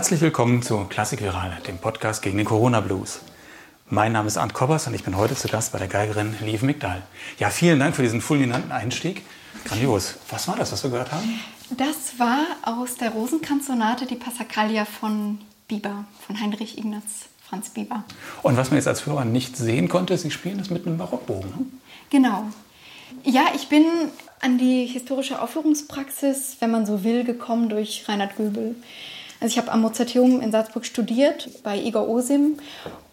Herzlich 0.00 0.22
willkommen 0.22 0.62
zu 0.62 0.86
Klassik 0.86 1.20
Viral, 1.20 1.58
dem 1.66 1.76
Podcast 1.76 2.22
gegen 2.22 2.38
den 2.38 2.46
Corona 2.46 2.80
Blues. 2.80 3.20
Mein 3.90 4.12
Name 4.12 4.28
ist 4.28 4.38
Arndt 4.38 4.54
Kobbers 4.54 4.86
und 4.86 4.94
ich 4.94 5.04
bin 5.04 5.14
heute 5.14 5.34
zu 5.34 5.46
Gast 5.46 5.72
bei 5.72 5.78
der 5.78 5.88
Geigerin 5.88 6.34
Liv 6.40 6.62
Migdal. 6.62 7.02
Ja, 7.38 7.50
vielen 7.50 7.78
Dank 7.78 7.94
für 7.94 8.00
diesen 8.00 8.22
fulminanten 8.22 8.72
Einstieg. 8.72 9.26
Grandios. 9.66 10.14
Was 10.30 10.48
war 10.48 10.56
das, 10.56 10.72
was 10.72 10.82
wir 10.84 10.90
gehört 10.90 11.12
haben? 11.12 11.38
Das 11.76 12.18
war 12.18 12.46
aus 12.62 12.94
der 12.94 13.10
Rosenkranzsonate 13.10 14.06
die 14.06 14.14
Passacaglia 14.14 14.86
von 14.86 15.38
Bieber, 15.68 16.06
von 16.26 16.40
Heinrich 16.40 16.78
Ignaz 16.78 17.26
Franz 17.46 17.68
Bieber. 17.68 18.02
Und 18.40 18.56
was 18.56 18.70
man 18.70 18.78
jetzt 18.78 18.88
als 18.88 19.04
Hörer 19.04 19.26
nicht 19.26 19.58
sehen 19.58 19.90
konnte, 19.90 20.16
Sie 20.16 20.30
spielen 20.30 20.56
das 20.56 20.70
mit 20.70 20.86
einem 20.86 20.96
Barockbogen. 20.96 21.50
Ne? 21.50 21.66
Genau. 22.08 22.44
Ja, 23.22 23.48
ich 23.54 23.68
bin 23.68 23.84
an 24.40 24.56
die 24.56 24.86
historische 24.86 25.42
Aufführungspraxis, 25.42 26.56
wenn 26.60 26.70
man 26.70 26.86
so 26.86 27.04
will, 27.04 27.22
gekommen 27.22 27.68
durch 27.68 28.08
Reinhard 28.08 28.38
Göbel. 28.38 28.76
Also 29.40 29.52
ich 29.52 29.58
habe 29.58 29.72
am 29.72 29.80
Mozarteum 29.80 30.40
in 30.40 30.52
Salzburg 30.52 30.84
studiert 30.84 31.62
bei 31.62 31.80
Igor 31.80 32.08
Osim 32.08 32.58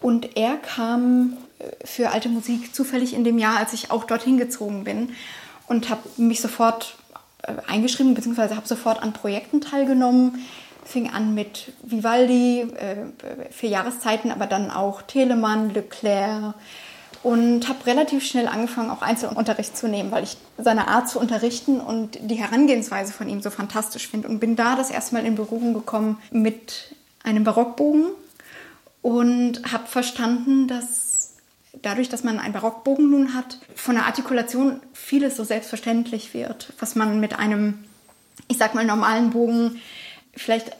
und 0.00 0.36
er 0.36 0.56
kam 0.56 1.38
äh, 1.58 1.64
für 1.86 2.10
alte 2.10 2.28
Musik 2.28 2.74
zufällig 2.74 3.14
in 3.14 3.24
dem 3.24 3.38
Jahr, 3.38 3.56
als 3.56 3.72
ich 3.72 3.90
auch 3.90 4.04
dorthin 4.04 4.36
gezogen 4.36 4.84
bin 4.84 5.10
und 5.66 5.88
habe 5.88 6.02
mich 6.18 6.40
sofort 6.40 6.96
äh, 7.42 7.54
eingeschrieben 7.66 8.14
bzw. 8.14 8.54
habe 8.54 8.68
sofort 8.68 9.02
an 9.02 9.12
Projekten 9.12 9.60
teilgenommen. 9.60 10.44
Fing 10.84 11.10
an 11.10 11.34
mit 11.34 11.72
Vivaldi, 11.82 12.60
äh, 12.62 13.50
vier 13.50 13.68
Jahreszeiten, 13.68 14.30
aber 14.30 14.46
dann 14.46 14.70
auch 14.70 15.02
Telemann, 15.02 15.74
Leclerc, 15.74 16.54
und 17.22 17.68
habe 17.68 17.86
relativ 17.86 18.24
schnell 18.24 18.46
angefangen, 18.46 18.90
auch 18.90 19.02
Einzelunterricht 19.02 19.76
zu 19.76 19.88
nehmen, 19.88 20.10
weil 20.10 20.24
ich 20.24 20.36
seine 20.56 20.88
Art 20.88 21.08
zu 21.08 21.18
unterrichten 21.18 21.80
und 21.80 22.18
die 22.20 22.36
Herangehensweise 22.36 23.12
von 23.12 23.28
ihm 23.28 23.42
so 23.42 23.50
fantastisch 23.50 24.08
finde 24.08 24.28
und 24.28 24.38
bin 24.38 24.56
da 24.56 24.76
das 24.76 24.90
erste 24.90 25.14
Mal 25.14 25.26
in 25.26 25.34
Berührung 25.34 25.74
gekommen 25.74 26.18
mit 26.30 26.94
einem 27.24 27.44
Barockbogen 27.44 28.06
und 29.02 29.72
habe 29.72 29.86
verstanden, 29.86 30.68
dass 30.68 31.34
dadurch, 31.82 32.08
dass 32.08 32.24
man 32.24 32.38
einen 32.38 32.52
Barockbogen 32.52 33.10
nun 33.10 33.34
hat, 33.34 33.58
von 33.74 33.94
der 33.94 34.06
Artikulation 34.06 34.80
vieles 34.92 35.36
so 35.36 35.44
selbstverständlich 35.44 36.34
wird, 36.34 36.72
was 36.78 36.94
man 36.94 37.20
mit 37.20 37.38
einem, 37.38 37.84
ich 38.48 38.58
sag 38.58 38.74
mal, 38.74 38.84
normalen 38.84 39.30
Bogen 39.30 39.80
vielleicht 40.34 40.76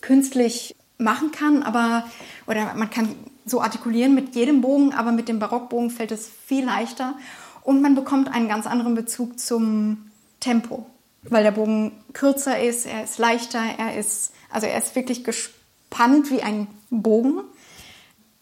künstlich 0.00 0.74
machen 0.98 1.30
kann, 1.30 1.62
aber 1.62 2.04
oder 2.46 2.74
man 2.74 2.90
kann 2.90 3.14
so 3.46 3.62
artikulieren 3.62 4.14
mit 4.14 4.34
jedem 4.34 4.60
Bogen, 4.60 4.92
aber 4.92 5.12
mit 5.12 5.28
dem 5.28 5.38
Barockbogen 5.38 5.90
fällt 5.90 6.12
es 6.12 6.28
viel 6.28 6.66
leichter 6.66 7.14
und 7.62 7.80
man 7.80 7.94
bekommt 7.94 8.32
einen 8.32 8.48
ganz 8.48 8.66
anderen 8.66 8.94
Bezug 8.94 9.38
zum 9.38 10.10
Tempo, 10.40 10.84
weil 11.22 11.42
der 11.42 11.52
Bogen 11.52 11.92
kürzer 12.12 12.60
ist, 12.60 12.84
er 12.86 13.04
ist 13.04 13.18
leichter, 13.18 13.62
er 13.78 13.96
ist 13.96 14.32
also 14.50 14.66
er 14.66 14.78
ist 14.78 14.94
wirklich 14.94 15.24
gespannt 15.24 16.30
wie 16.30 16.42
ein 16.42 16.66
Bogen. 16.90 17.40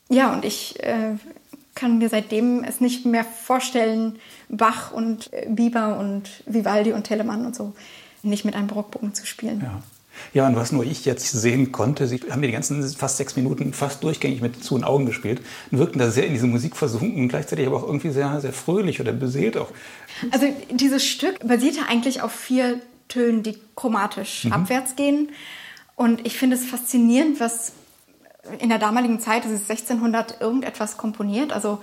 Ja, 0.08 0.32
und 0.32 0.44
ich 0.44 0.82
äh, 0.82 1.16
kann 1.74 1.98
mir 1.98 2.08
seitdem 2.08 2.62
es 2.62 2.80
nicht 2.80 3.04
mehr 3.04 3.24
vorstellen, 3.24 4.18
Bach 4.48 4.92
und 4.92 5.32
äh, 5.32 5.46
Bieber 5.48 5.98
und 5.98 6.44
Vivaldi 6.46 6.92
und 6.92 7.04
Telemann 7.04 7.46
und 7.46 7.56
so 7.56 7.74
nicht 8.22 8.44
mit 8.44 8.54
einem 8.54 8.68
Barockbogen 8.68 9.14
zu 9.14 9.26
spielen. 9.26 9.60
Ja. 9.62 9.82
Ja, 10.32 10.46
und 10.46 10.56
was 10.56 10.72
nur 10.72 10.84
ich 10.84 11.04
jetzt 11.04 11.30
sehen 11.30 11.72
konnte, 11.72 12.06
sie 12.06 12.20
haben 12.30 12.40
mir 12.40 12.46
die 12.46 12.52
ganzen 12.52 12.82
fast 12.90 13.16
sechs 13.16 13.36
Minuten 13.36 13.72
fast 13.72 14.02
durchgängig 14.02 14.40
mit 14.40 14.64
zu 14.64 14.76
den 14.76 14.84
Augen 14.84 15.06
gespielt 15.06 15.40
und 15.70 15.78
wirkten 15.78 15.98
da 15.98 16.10
sehr 16.10 16.26
in 16.26 16.32
diese 16.32 16.46
Musik 16.46 16.76
versunken 16.76 17.22
und 17.22 17.28
gleichzeitig 17.28 17.66
aber 17.66 17.76
auch 17.76 17.86
irgendwie 17.86 18.10
sehr, 18.10 18.40
sehr 18.40 18.52
fröhlich 18.52 19.00
oder 19.00 19.12
beseelt 19.12 19.56
auch. 19.56 19.68
Also 20.30 20.46
dieses 20.70 21.04
Stück 21.04 21.46
basierte 21.46 21.80
eigentlich 21.88 22.22
auf 22.22 22.32
vier 22.32 22.80
Tönen, 23.08 23.42
die 23.42 23.58
chromatisch 23.76 24.44
mhm. 24.44 24.52
abwärts 24.52 24.96
gehen. 24.96 25.30
Und 25.96 26.26
ich 26.26 26.36
finde 26.36 26.56
es 26.56 26.64
faszinierend, 26.64 27.38
was 27.40 27.72
in 28.58 28.68
der 28.68 28.78
damaligen 28.78 29.20
Zeit, 29.20 29.44
das 29.44 29.52
ist 29.52 29.70
1600 29.70 30.40
irgendetwas 30.40 30.96
komponiert. 30.96 31.52
Also 31.52 31.80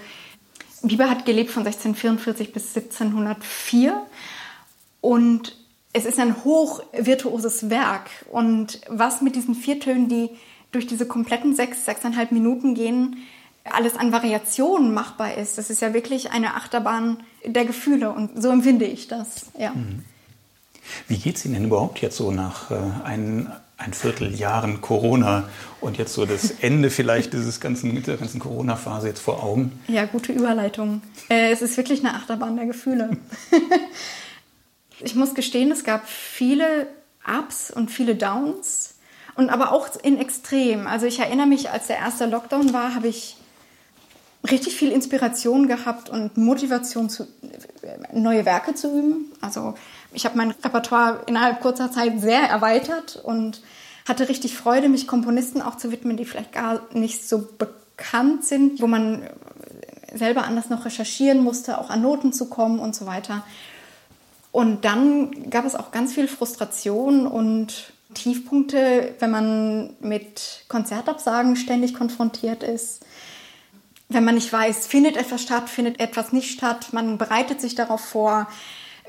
Bieber 0.84 1.10
hat 1.10 1.26
gelebt 1.26 1.52
von 1.52 1.66
1644 1.66 2.54
bis 2.54 2.76
1704 2.76 4.02
und 5.02 5.56
es 5.94 6.06
ist 6.06 6.20
ein 6.20 6.44
hochvirtuoses 6.44 7.70
Werk. 7.70 8.10
Und 8.32 8.82
was 8.88 9.22
mit 9.22 9.36
diesen 9.36 9.56
vier 9.56 9.80
Tönen, 9.80 10.08
die 10.08 10.30
durch 10.72 10.88
diese 10.88 11.06
kompletten 11.06 11.56
sechs, 11.56 11.86
sechseinhalb 11.86 12.32
Minuten 12.32 12.76
gehen, 12.76 13.18
alles 13.64 13.96
an 13.98 14.12
Variationen 14.12 14.94
machbar 14.94 15.38
ist, 15.38 15.58
das 15.58 15.70
ist 15.70 15.82
ja 15.82 15.94
wirklich 15.94 16.32
eine 16.32 16.56
Achterbahn 16.56 17.18
der 17.46 17.66
Gefühle. 17.66 18.12
Und 18.12 18.42
so 18.42 18.50
empfinde 18.50 18.86
ich 18.86 19.08
das. 19.08 19.48
Ja. 19.58 19.72
Mhm. 19.72 20.04
Wie 21.08 21.18
geht 21.18 21.36
es 21.36 21.46
Ihnen 21.46 21.56
denn 21.56 21.66
überhaupt 21.66 22.02
jetzt 22.02 22.18
so 22.18 22.32
nach 22.32 22.72
äh, 22.72 22.76
ein, 23.04 23.52
ein 23.78 23.94
Vierteljahren 23.94 24.82
Corona 24.82 25.48
und 25.80 25.98
jetzt 25.98 26.14
so 26.14 26.26
das 26.26 26.52
Ende 26.62 26.90
vielleicht 26.90 27.34
dieses 27.34 27.60
ganzen, 27.60 28.02
der 28.02 28.18
ganzen 28.18 28.40
Corona-Phase 28.40 29.10
jetzt 29.10 29.22
vor 29.22 29.44
Augen? 29.44 29.80
Ja, 29.88 30.06
gute 30.06 30.32
Überleitung. 30.32 31.02
Äh, 31.30 31.52
es 31.52 31.62
ist 31.62 31.78
wirklich 31.78 32.00
eine 32.00 32.16
Achterbahn 32.16 32.56
der 32.56 32.66
Gefühle. 32.66 33.18
Ich 35.04 35.16
muss 35.16 35.34
gestehen, 35.34 35.72
es 35.72 35.84
gab 35.84 36.08
viele 36.08 36.88
Ups 37.28 37.72
und 37.72 37.92
viele 37.92 38.16
Downs 38.16 38.96
und 39.36 39.50
aber 39.50 39.72
auch 39.72 39.90
in 40.02 40.18
Extrem. 40.18 40.88
Also 40.88 41.06
ich 41.06 41.20
erinnere 41.20 41.48
mich, 41.48 41.70
als 41.70 41.88
der 41.88 41.98
erste 41.98 42.26
Lockdown 42.26 42.74
war, 42.74 42.96
habe 42.96 43.08
ich 43.08 43.38
richtig 44.50 44.76
viel 44.76 44.92
Inspiration 44.92 45.68
gehabt 45.68 46.10
und 46.10 46.38
Motivation, 46.38 47.10
zu, 47.10 47.28
neue 48.12 48.46
Werke 48.46 48.74
zu 48.74 48.98
üben. 48.98 49.32
Also 49.40 49.76
ich 50.14 50.26
habe 50.26 50.38
mein 50.38 50.52
Repertoire 50.52 51.22
innerhalb 51.28 51.62
kurzer 51.62 51.92
Zeit 51.92 52.20
sehr 52.20 52.42
erweitert 52.42 53.18
und 53.24 53.62
hatte 54.08 54.30
richtig 54.30 54.58
Freude, 54.58 54.90
mich 54.90 55.08
Komponisten 55.08 55.62
auch 55.62 55.78
zu 55.78 55.92
widmen, 55.92 56.18
die 56.18 56.26
vielleicht 56.26 56.54
gar 56.54 56.82
nicht 56.94 57.28
so 57.28 57.48
bekannt 57.58 58.44
sind, 58.46 58.82
wo 58.82 58.88
man 58.88 59.28
selber 60.14 60.44
anders 60.44 60.70
noch 60.70 60.86
recherchieren 60.86 61.44
musste, 61.44 61.78
auch 61.78 61.90
an 61.90 62.02
Noten 62.02 62.34
zu 62.34 62.50
kommen 62.50 62.80
und 62.80 62.96
so 62.96 63.06
weiter. 63.06 63.44
Und 64.52 64.84
dann 64.84 65.50
gab 65.50 65.66
es 65.66 65.76
auch 65.76 65.92
ganz 65.92 66.14
viel 66.14 66.28
Frustration 66.28 67.26
und 67.26 67.94
Tiefpunkte, 68.14 69.16
wenn 69.20 69.32
man 69.32 69.96
mit 70.02 70.66
Konzertabsagen 70.68 71.56
ständig 71.56 71.94
konfrontiert 71.94 72.64
ist. 72.64 73.06
Wenn 74.10 74.26
man 74.26 74.36
nicht 74.36 74.52
weiß, 74.52 74.88
findet 74.88 75.16
etwas 75.16 75.42
statt, 75.42 75.70
findet 75.70 76.02
etwas 76.02 76.34
nicht 76.34 76.52
statt, 76.52 76.90
man 76.92 77.18
bereitet 77.18 77.62
sich 77.62 77.76
darauf 77.76 78.02
vor, 78.02 78.48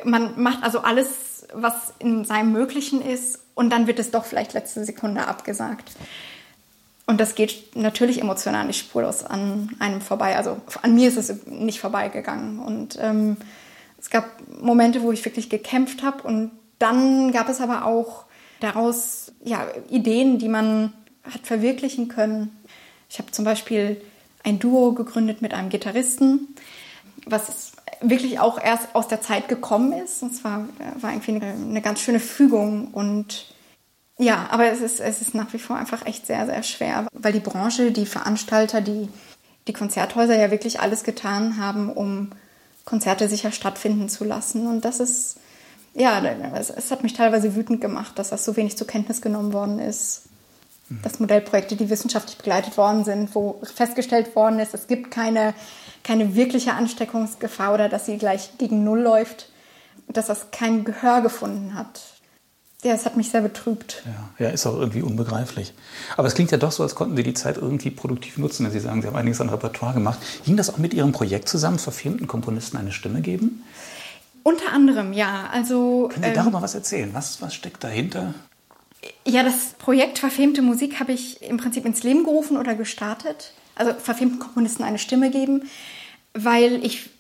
man 0.05 0.41
macht 0.41 0.63
also 0.63 0.81
alles, 0.81 1.47
was 1.53 1.93
in 1.99 2.25
seinem 2.25 2.53
Möglichen 2.53 3.03
ist 3.03 3.41
und 3.55 3.71
dann 3.71 3.89
wird 3.89 3.99
es 3.99 4.13
doch 4.13 4.25
vielleicht 4.25 4.53
letzte 4.53 4.85
Sekunde 4.85 5.27
abgesagt. 5.27 5.91
Und 7.07 7.21
das 7.21 7.35
geht 7.35 7.75
natürlich 7.77 8.21
emotional 8.21 8.65
nicht 8.65 8.79
spurlos 8.79 9.25
an 9.25 9.71
einem 9.81 10.01
vorbei. 10.01 10.37
Also 10.37 10.59
an 10.83 10.95
mir 10.95 11.09
ist 11.09 11.17
es 11.17 11.47
nicht 11.47 11.81
vorbeigegangen. 11.81 12.61
Und 12.61 12.97
ähm, 13.01 13.37
gab 14.13 14.29
Momente, 14.61 15.03
wo 15.03 15.11
ich 15.11 15.25
wirklich 15.25 15.51
gekämpft 15.51 16.05
habe 16.05 16.23
und 16.23 16.53
dann 16.79 17.33
gab 17.33 17.49
es 17.49 17.61
aber 17.61 17.85
auch 17.85 18.27
daraus 18.61 19.33
ja, 19.43 19.67
Ideen, 19.89 20.39
die 20.39 20.49
man 20.49 20.93
hat 21.25 21.47
verwirklichen 21.47 22.09
können. 22.09 22.57
Ich 23.09 23.19
habe 23.19 23.31
zum 23.33 23.45
Beispiel 23.45 24.01
ein 24.45 24.59
Duo 24.59 24.93
gegründet 24.93 25.43
mit 25.43 25.55
einem 25.55 25.69
Gitarristen, 25.69 26.55
was 27.27 27.73
wirklich 28.01 28.41
auch 28.41 28.61
erst 28.61 28.95
aus 28.95 29.09
der 29.09 29.21
Zeit 29.21 29.49
gekommen 29.49 29.93
ist. 29.93 30.23
Und 30.23 30.35
zwar 30.35 30.69
war 31.01 31.13
irgendwie 31.13 31.37
eine, 31.37 31.53
eine 31.53 31.83
ganz 31.83 32.01
schöne 32.01 32.21
Fügung 32.21 32.89
und 32.89 33.55
ja, 34.19 34.47
aber 34.51 34.67
es 34.67 34.81
ist, 34.81 35.01
es 35.01 35.23
ist 35.23 35.35
nach 35.35 35.53
wie 35.53 35.59
vor 35.59 35.77
einfach 35.77 36.07
echt 36.07 36.27
sehr, 36.27 36.47
sehr 36.47 36.63
schwer, 36.63 37.09
weil 37.13 37.33
die 37.33 37.41
Branche, 37.41 37.93
die 37.93 38.07
Veranstalter, 38.07 38.81
die, 38.81 39.09
die 39.67 39.73
Konzerthäuser 39.73 40.39
ja 40.39 40.51
wirklich 40.51 40.81
alles 40.81 41.03
getan 41.03 41.57
haben, 41.57 41.91
um 41.91 42.31
Konzerte 42.85 43.29
sicher 43.29 43.53
stattfinden 43.53 44.09
zu 44.09 44.25
lassen. 44.25 44.67
Und 44.67 44.85
das 44.85 45.01
ist, 45.01 45.37
ja, 45.95 46.21
es, 46.55 46.71
es 46.71 46.91
hat 46.91 47.03
mich 47.03 47.15
teilweise 47.15 47.55
wütend 47.55 47.81
gemacht, 47.81 48.19
dass 48.19 48.31
das 48.31 48.45
so 48.45 48.57
wenig 48.57 48.77
zur 48.77 48.87
Kenntnis 48.87 49.23
genommen 49.23 49.53
worden 49.53 49.79
ist. 49.79 50.23
Dass 51.03 51.21
Modellprojekte, 51.21 51.77
die 51.77 51.89
wissenschaftlich 51.89 52.37
begleitet 52.37 52.77
worden 52.77 53.05
sind, 53.05 53.35
wo 53.35 53.61
festgestellt 53.63 54.37
worden 54.37 54.59
ist, 54.59 54.75
es 54.75 54.89
gibt 54.89 55.11
keine, 55.11 55.55
keine 56.03 56.35
wirkliche 56.35 56.75
Ansteckungsgefahr 56.75 57.73
oder 57.73 57.89
dass 57.89 58.07
sie 58.07 58.19
gleich 58.19 58.59
gegen 58.59 58.85
Null 58.85 59.01
läuft, 59.01 59.49
dass 60.09 60.27
das 60.27 60.51
kein 60.51 60.85
Gehör 60.85 61.23
gefunden 61.23 61.75
hat. 61.75 62.12
Ja, 62.85 62.95
es 62.95 63.07
hat 63.07 63.17
mich 63.17 63.31
sehr 63.31 63.43
betrübt. 63.43 64.03
Ja, 64.05 64.47
ja, 64.47 64.53
ist 64.53 64.67
auch 64.67 64.77
irgendwie 64.77 65.03
unbegreiflich. 65.03 65.73
Aber 66.17 66.27
es 66.27 66.35
klingt 66.35 66.51
ja 66.51 66.59
doch 66.59 66.73
so, 66.73 66.83
als 66.83 66.97
konnten 66.97 67.17
Sie 67.17 67.23
die 67.23 67.35
Zeit 67.35 67.57
irgendwie 67.57 67.91
produktiv 67.91 68.39
nutzen, 68.39 68.65
wenn 68.65 68.73
Sie 68.73 68.81
sagen, 68.81 69.03
Sie 69.03 69.07
haben 69.07 69.15
einiges 69.15 69.41
an 69.41 69.51
Repertoire 69.51 69.95
gemacht. 69.95 70.19
Ging 70.45 70.57
das 70.57 70.69
auch 70.69 70.79
mit 70.79 70.93
Ihrem 70.93 71.13
Projekt 71.13 71.49
zusammen, 71.49 71.79
verfilmten 71.79 72.27
Komponisten 72.27 72.77
eine 72.77 72.91
Stimme 72.91 73.21
geben? 73.21 73.63
Unter 74.43 74.73
anderem, 74.73 75.13
ja. 75.13 75.49
Also, 75.53 76.09
Können 76.11 76.25
Sie 76.25 76.31
ähm, 76.31 76.35
darüber 76.35 76.61
was 76.61 76.75
erzählen? 76.75 77.11
Was, 77.13 77.41
was 77.41 77.55
steckt 77.55 77.85
dahinter? 77.85 78.35
Ja, 79.25 79.45
das 79.45 79.75
Projekt 79.79 80.19
Verfilmte 80.19 80.63
Musik 80.63 80.99
habe 80.99 81.13
ich 81.13 81.41
im 81.43 81.59
Prinzip 81.59 81.85
ins 81.87 82.03
Leben 82.03 82.25
gerufen 82.25 82.57
oder 82.57 82.75
gestartet. 82.75 83.53
Also 83.77 83.95
verfilmten 83.95 84.41
Komponisten 84.41 84.83
eine 84.83 84.99
Stimme 84.99 85.31
geben, 85.31 85.63
weil 86.35 86.85
ich 86.85 87.11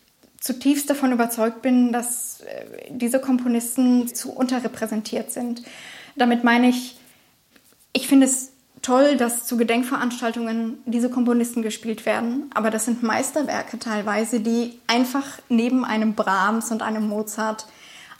zutiefst 0.42 0.90
davon 0.90 1.12
überzeugt 1.12 1.62
bin, 1.62 1.92
dass 1.92 2.40
äh, 2.40 2.66
diese 2.90 3.20
Komponisten 3.20 4.12
zu 4.12 4.32
unterrepräsentiert 4.32 5.30
sind. 5.30 5.62
Damit 6.16 6.42
meine 6.42 6.68
ich, 6.68 6.98
ich 7.92 8.08
finde 8.08 8.26
es 8.26 8.50
toll, 8.82 9.16
dass 9.16 9.46
zu 9.46 9.56
Gedenkveranstaltungen 9.56 10.78
diese 10.84 11.10
Komponisten 11.10 11.62
gespielt 11.62 12.04
werden, 12.04 12.50
aber 12.54 12.70
das 12.70 12.86
sind 12.86 13.04
Meisterwerke 13.04 13.78
teilweise, 13.78 14.40
die 14.40 14.80
einfach 14.88 15.38
neben 15.48 15.84
einem 15.84 16.14
Brahms 16.14 16.72
und 16.72 16.82
einem 16.82 17.08
Mozart 17.08 17.68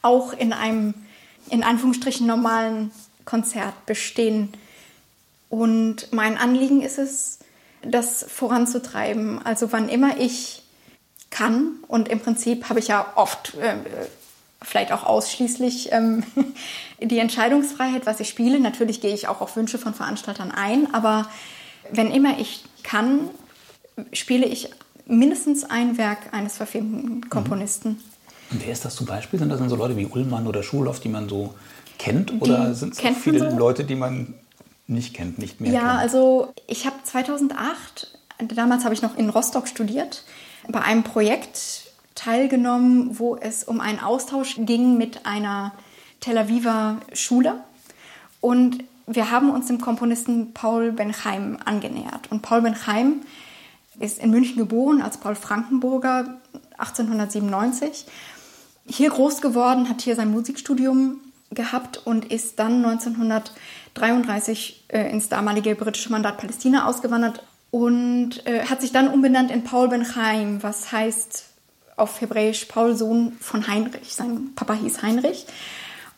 auch 0.01 0.33
in 0.33 0.53
einem 0.53 0.95
in 1.51 1.65
Anführungsstrichen 1.65 2.25
normalen 2.25 2.93
Konzert 3.25 3.85
bestehen. 3.85 4.53
Und 5.49 6.13
mein 6.13 6.39
Anliegen 6.39 6.83
ist 6.83 6.99
es, 6.99 7.41
das 7.83 8.25
voranzutreiben. 8.29 9.45
Also 9.45 9.73
wann 9.73 9.89
immer 9.89 10.19
ich 10.19 10.62
kann, 11.33 11.79
und 11.89 12.09
im 12.09 12.21
Prinzip 12.21 12.69
habe 12.69 12.79
ich 12.79 12.87
ja 12.89 13.13
oft, 13.17 13.55
äh, 13.55 13.75
vielleicht 14.63 14.93
auch 14.93 15.03
ausschließlich 15.03 15.89
ähm, 15.91 16.23
die 17.03 17.19
Entscheidungsfreiheit, 17.19 18.07
was 18.07 18.21
ich 18.21 18.29
spiele. 18.29 18.61
Natürlich 18.61 19.01
gehe 19.01 19.13
ich 19.13 19.27
auch 19.27 19.41
auf 19.41 19.57
Wünsche 19.57 19.79
von 19.79 19.95
Veranstaltern 19.95 20.53
ein, 20.53 20.95
aber 20.95 21.29
wenn 21.91 22.13
immer 22.13 22.39
ich 22.39 22.65
kann, 22.85 23.29
spiele 24.13 24.47
ich 24.47 24.71
mindestens 25.07 25.65
ein 25.65 25.99
Werk 25.99 26.33
eines 26.33 26.57
verfilmten 26.57 27.29
Komponisten. 27.29 28.01
Und 28.51 28.65
wer 28.65 28.73
ist 28.73 28.85
das 28.85 28.95
zum 28.95 29.07
Beispiel? 29.07 29.39
Sind 29.41 29.49
das 29.49 29.59
dann 29.59 29.69
so 29.69 29.77
Leute 29.77 29.97
wie 29.97 30.07
Ullmann 30.07 30.47
oder 30.47 30.63
Schulhoff, 30.63 31.01
die 31.01 31.09
man 31.09 31.29
so 31.29 31.55
kennt? 31.99 32.41
Oder 32.41 32.75
sind 32.75 32.95
es 32.95 33.17
viele 33.19 33.51
so? 33.51 33.57
Leute, 33.57 33.85
die 33.85 33.95
man 33.95 34.35
nicht 34.87 35.15
kennt, 35.15 35.39
nicht 35.39 35.61
mehr 35.61 35.73
Ja, 35.73 35.81
kennt? 35.81 36.01
also 36.01 36.53
ich 36.67 36.87
habe 36.87 36.97
2008, 37.03 38.19
damals 38.55 38.85
habe 38.85 38.95
ich 38.95 39.03
noch 39.03 39.17
in 39.17 39.29
Rostock 39.31 39.69
studiert, 39.69 40.25
bei 40.73 40.83
einem 40.83 41.05
Projekt 41.05 41.93
teilgenommen, 42.15 43.19
wo 43.19 43.37
es 43.37 43.65
um 43.65 43.81
einen 43.81 44.01
Austausch 44.01 44.57
ging 44.59 44.99
mit 44.99 45.27
einer 45.27 45.73
Tel 46.21 46.39
Aviver 46.39 46.99
Schule. 47.13 47.63
Und 48.41 48.85
wir 49.07 49.31
haben 49.31 49.51
uns 49.51 49.67
dem 49.67 49.81
Komponisten 49.81 50.53
Paul 50.53 50.93
Benheim 50.93 51.59
angenähert. 51.65 52.31
Und 52.31 52.43
Paul 52.43 52.63
Benheim 52.63 53.23
ist 53.99 54.19
in 54.19 54.31
München 54.31 54.57
geboren 54.57 55.03
als 55.03 55.19
Paul 55.19 55.35
Frankenburger 55.35 56.41
1897. 56.79 58.07
Hier 58.87 59.11
groß 59.11 59.41
geworden, 59.41 59.89
hat 59.89 60.03
hier 60.03 60.17
sein 60.17 60.31
Musikstudium 60.31 61.21
gehabt 61.51 62.01
und 62.05 62.33
ist 62.33 62.59
dann 62.59 62.85
1933 62.85 64.87
äh, 64.89 65.11
ins 65.11 65.29
damalige 65.29 65.75
britische 65.75 66.11
Mandat 66.11 66.39
Palästina 66.39 66.87
ausgewandert 66.87 67.45
und 67.73 68.47
äh, 68.47 68.67
hat 68.67 68.83
sich 68.83 68.93
dann 68.93 69.09
umbenannt 69.09 69.51
in 69.51 69.65
Paul 69.65 69.89
Benheim, 69.89 70.63
was 70.63 70.93
heißt 70.93 71.47
auf 71.97 72.21
Hebräisch 72.21 72.67
Paul 72.67 72.95
Sohn 72.95 73.33
von 73.41 73.67
Heinrich. 73.67 74.15
Sein 74.15 74.51
Papa 74.55 74.75
hieß 74.75 75.03
Heinrich. 75.03 75.47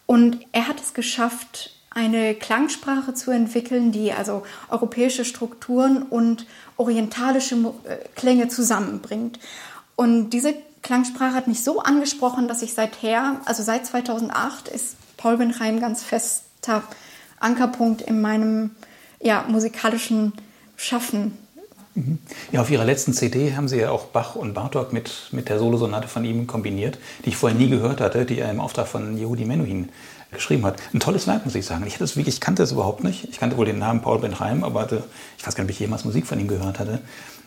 Und 0.05 0.45
er 0.51 0.67
hat 0.67 0.81
es 0.81 0.95
geschafft, 0.95 1.77
eine 1.91 2.35
Klangsprache 2.35 3.15
zu 3.15 3.31
entwickeln, 3.31 3.93
die 3.93 4.13
also 4.13 4.43
europäische 4.69 5.25
Strukturen 5.25 6.03
und 6.03 6.45
orientalische 6.77 7.55
äh, 7.85 7.99
Klänge 8.17 8.49
zusammenbringt. 8.49 9.39
Und 9.95 10.31
diese 10.31 10.55
Klangsprache 10.83 11.35
hat 11.35 11.47
mich 11.47 11.63
so 11.63 11.81
angesprochen, 11.81 12.49
dass 12.49 12.63
ich 12.63 12.75
seither, 12.75 13.41
also 13.45 13.63
seit 13.63 13.87
2008, 13.87 14.67
ist 14.67 14.97
Paul 15.17 15.37
Benheim 15.37 15.79
ganz 15.79 16.03
fester 16.03 16.83
Ankerpunkt 17.39 18.03
in 18.03 18.21
meinem 18.21 18.73
ja, 19.21 19.45
musikalischen 19.47 20.33
Schaffen. 20.77 21.39
Ja, 22.51 22.61
auf 22.61 22.71
Ihrer 22.71 22.85
letzten 22.85 23.13
CD 23.13 23.55
haben 23.55 23.69
Sie 23.69 23.79
ja 23.79 23.91
auch 23.91 24.07
Bach 24.07 24.35
und 24.35 24.53
Bartok 24.53 24.93
mit, 24.93 25.29
mit 25.31 25.49
der 25.49 25.59
Solosonate 25.59 26.09
von 26.09 26.25
ihm 26.25 26.47
kombiniert, 26.47 26.99
die 27.25 27.29
ich 27.29 27.37
vorher 27.37 27.57
nie 27.57 27.69
gehört 27.69 28.01
hatte, 28.01 28.25
die 28.25 28.39
er 28.39 28.51
im 28.51 28.61
Auftrag 28.61 28.89
von 28.89 29.17
Yehudi 29.17 29.45
Menuhin 29.45 29.91
geschrieben 30.33 30.67
hat. 30.67 30.77
Ein 30.93 30.99
tolles 30.99 31.29
Werk, 31.29 31.45
muss 31.45 31.55
ich 31.55 31.65
sagen. 31.65 31.87
Ich, 31.87 32.01
wirklich, 32.01 32.29
ich 32.29 32.41
kannte 32.41 32.65
es 32.65 32.73
überhaupt 32.73 33.05
nicht. 33.05 33.29
Ich 33.31 33.39
kannte 33.39 33.57
wohl 33.57 33.67
den 33.67 33.79
Namen 33.79 34.03
Paul 34.03 34.19
Benheim, 34.19 34.65
aber 34.65 34.81
hatte, 34.81 35.05
ich 35.39 35.47
weiß 35.47 35.55
gar 35.55 35.63
nicht, 35.63 35.71
ob 35.71 35.75
ich 35.75 35.81
jemals 35.81 36.05
Musik 36.05 36.27
von 36.27 36.41
ihm 36.41 36.49
gehört 36.49 36.81
hatte. 36.81 36.99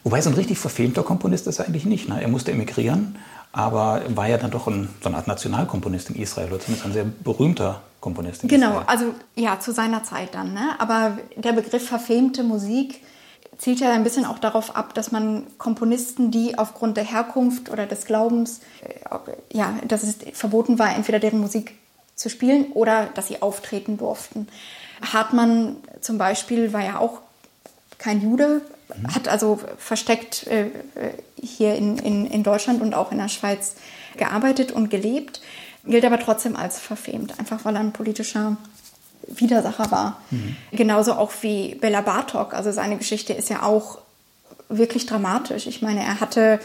Wobei 0.04 0.22
so 0.22 0.30
ein 0.30 0.36
richtig 0.36 0.58
verfilmter 0.58 1.04
Komponist 1.04 1.48
ist 1.48 1.60
er 1.60 1.66
eigentlich 1.66 1.86
nicht. 1.86 2.08
Ne? 2.08 2.22
Er 2.22 2.30
musste 2.30 2.54
emigrieren, 2.54 3.18
aber 3.52 4.02
war 4.16 4.30
ja 4.30 4.38
dann 4.38 4.52
doch 4.52 4.68
ein, 4.68 4.88
so 5.02 5.10
eine 5.10 5.18
Art 5.18 5.28
Nationalkomponist 5.28 6.12
in 6.12 6.16
Israel, 6.16 6.48
oder 6.48 6.62
zumindest 6.62 6.86
ein 6.86 6.94
sehr 6.94 7.06
berühmter 7.06 7.82
Komponist 8.00 8.44
in 8.44 8.50
genau, 8.50 8.80
Israel. 8.80 8.86
Genau, 8.86 8.92
also 8.92 9.16
ja, 9.36 9.60
zu 9.60 9.74
seiner 9.74 10.04
Zeit 10.04 10.34
dann. 10.34 10.54
Ne? 10.54 10.76
Aber 10.80 11.18
der 11.36 11.52
Begriff 11.52 11.86
verfilmte 11.86 12.44
Musik 12.44 13.02
zielt 13.58 13.80
ja 13.80 13.92
ein 13.92 14.04
bisschen 14.04 14.26
auch 14.26 14.40
darauf 14.40 14.76
ab, 14.76 14.94
dass 14.94 15.12
man 15.12 15.48
Komponisten, 15.58 16.32
die 16.32 16.58
aufgrund 16.58 16.98
der 16.98 17.04
Herkunft 17.04 17.70
oder 17.70 17.86
des 17.86 18.06
Glaubens, 18.06 18.62
äh, 18.82 19.56
ja, 19.56 19.76
dass 19.88 20.04
es 20.04 20.18
verboten 20.34 20.80
war, 20.80 20.96
entweder 20.96 21.20
deren 21.20 21.40
Musik 21.40 21.76
zu 22.16 22.30
spielen 22.30 22.72
oder 22.74 23.08
dass 23.14 23.28
sie 23.28 23.42
auftreten 23.42 23.98
durften. 23.98 24.48
Hartmann 25.02 25.78
zum 26.02 26.18
Beispiel 26.18 26.74
war 26.74 26.84
ja 26.84 27.00
auch 27.00 27.22
kein 27.98 28.22
Jude, 28.22 28.62
mhm. 28.96 29.16
hat 29.16 29.28
also 29.28 29.60
versteckt 29.78 30.48
äh, 30.48 30.70
hier 31.42 31.76
in, 31.76 31.98
in, 32.00 32.26
in 32.26 32.44
Deutschland 32.44 32.82
und 32.82 32.94
auch 32.94 33.12
in 33.12 33.18
der 33.18 33.30
Schweiz 33.30 33.76
gearbeitet 34.18 34.72
und 34.72 34.90
gelebt, 34.90 35.42
gilt 35.86 36.06
aber 36.06 36.20
trotzdem 36.20 36.56
als 36.56 36.80
verfemt, 36.80 37.40
einfach 37.40 37.66
weil 37.66 37.76
er 37.76 37.82
ein 37.82 37.94
politischer 37.94 38.58
Widersacher 39.28 39.92
war. 39.92 40.22
Mhm. 40.32 40.56
Genauso 40.72 41.14
auch 41.14 41.32
wie 41.42 41.76
Bela 41.76 42.02
Bartok. 42.02 42.54
Also 42.54 42.72
seine 42.72 42.98
Geschichte 42.98 43.34
ist 43.34 43.50
ja 43.50 43.64
auch 43.64 44.00
wirklich 44.70 45.06
dramatisch. 45.06 45.68
Ich 45.68 45.82
meine, 45.82 46.02
er 46.04 46.20
hatte 46.20 46.60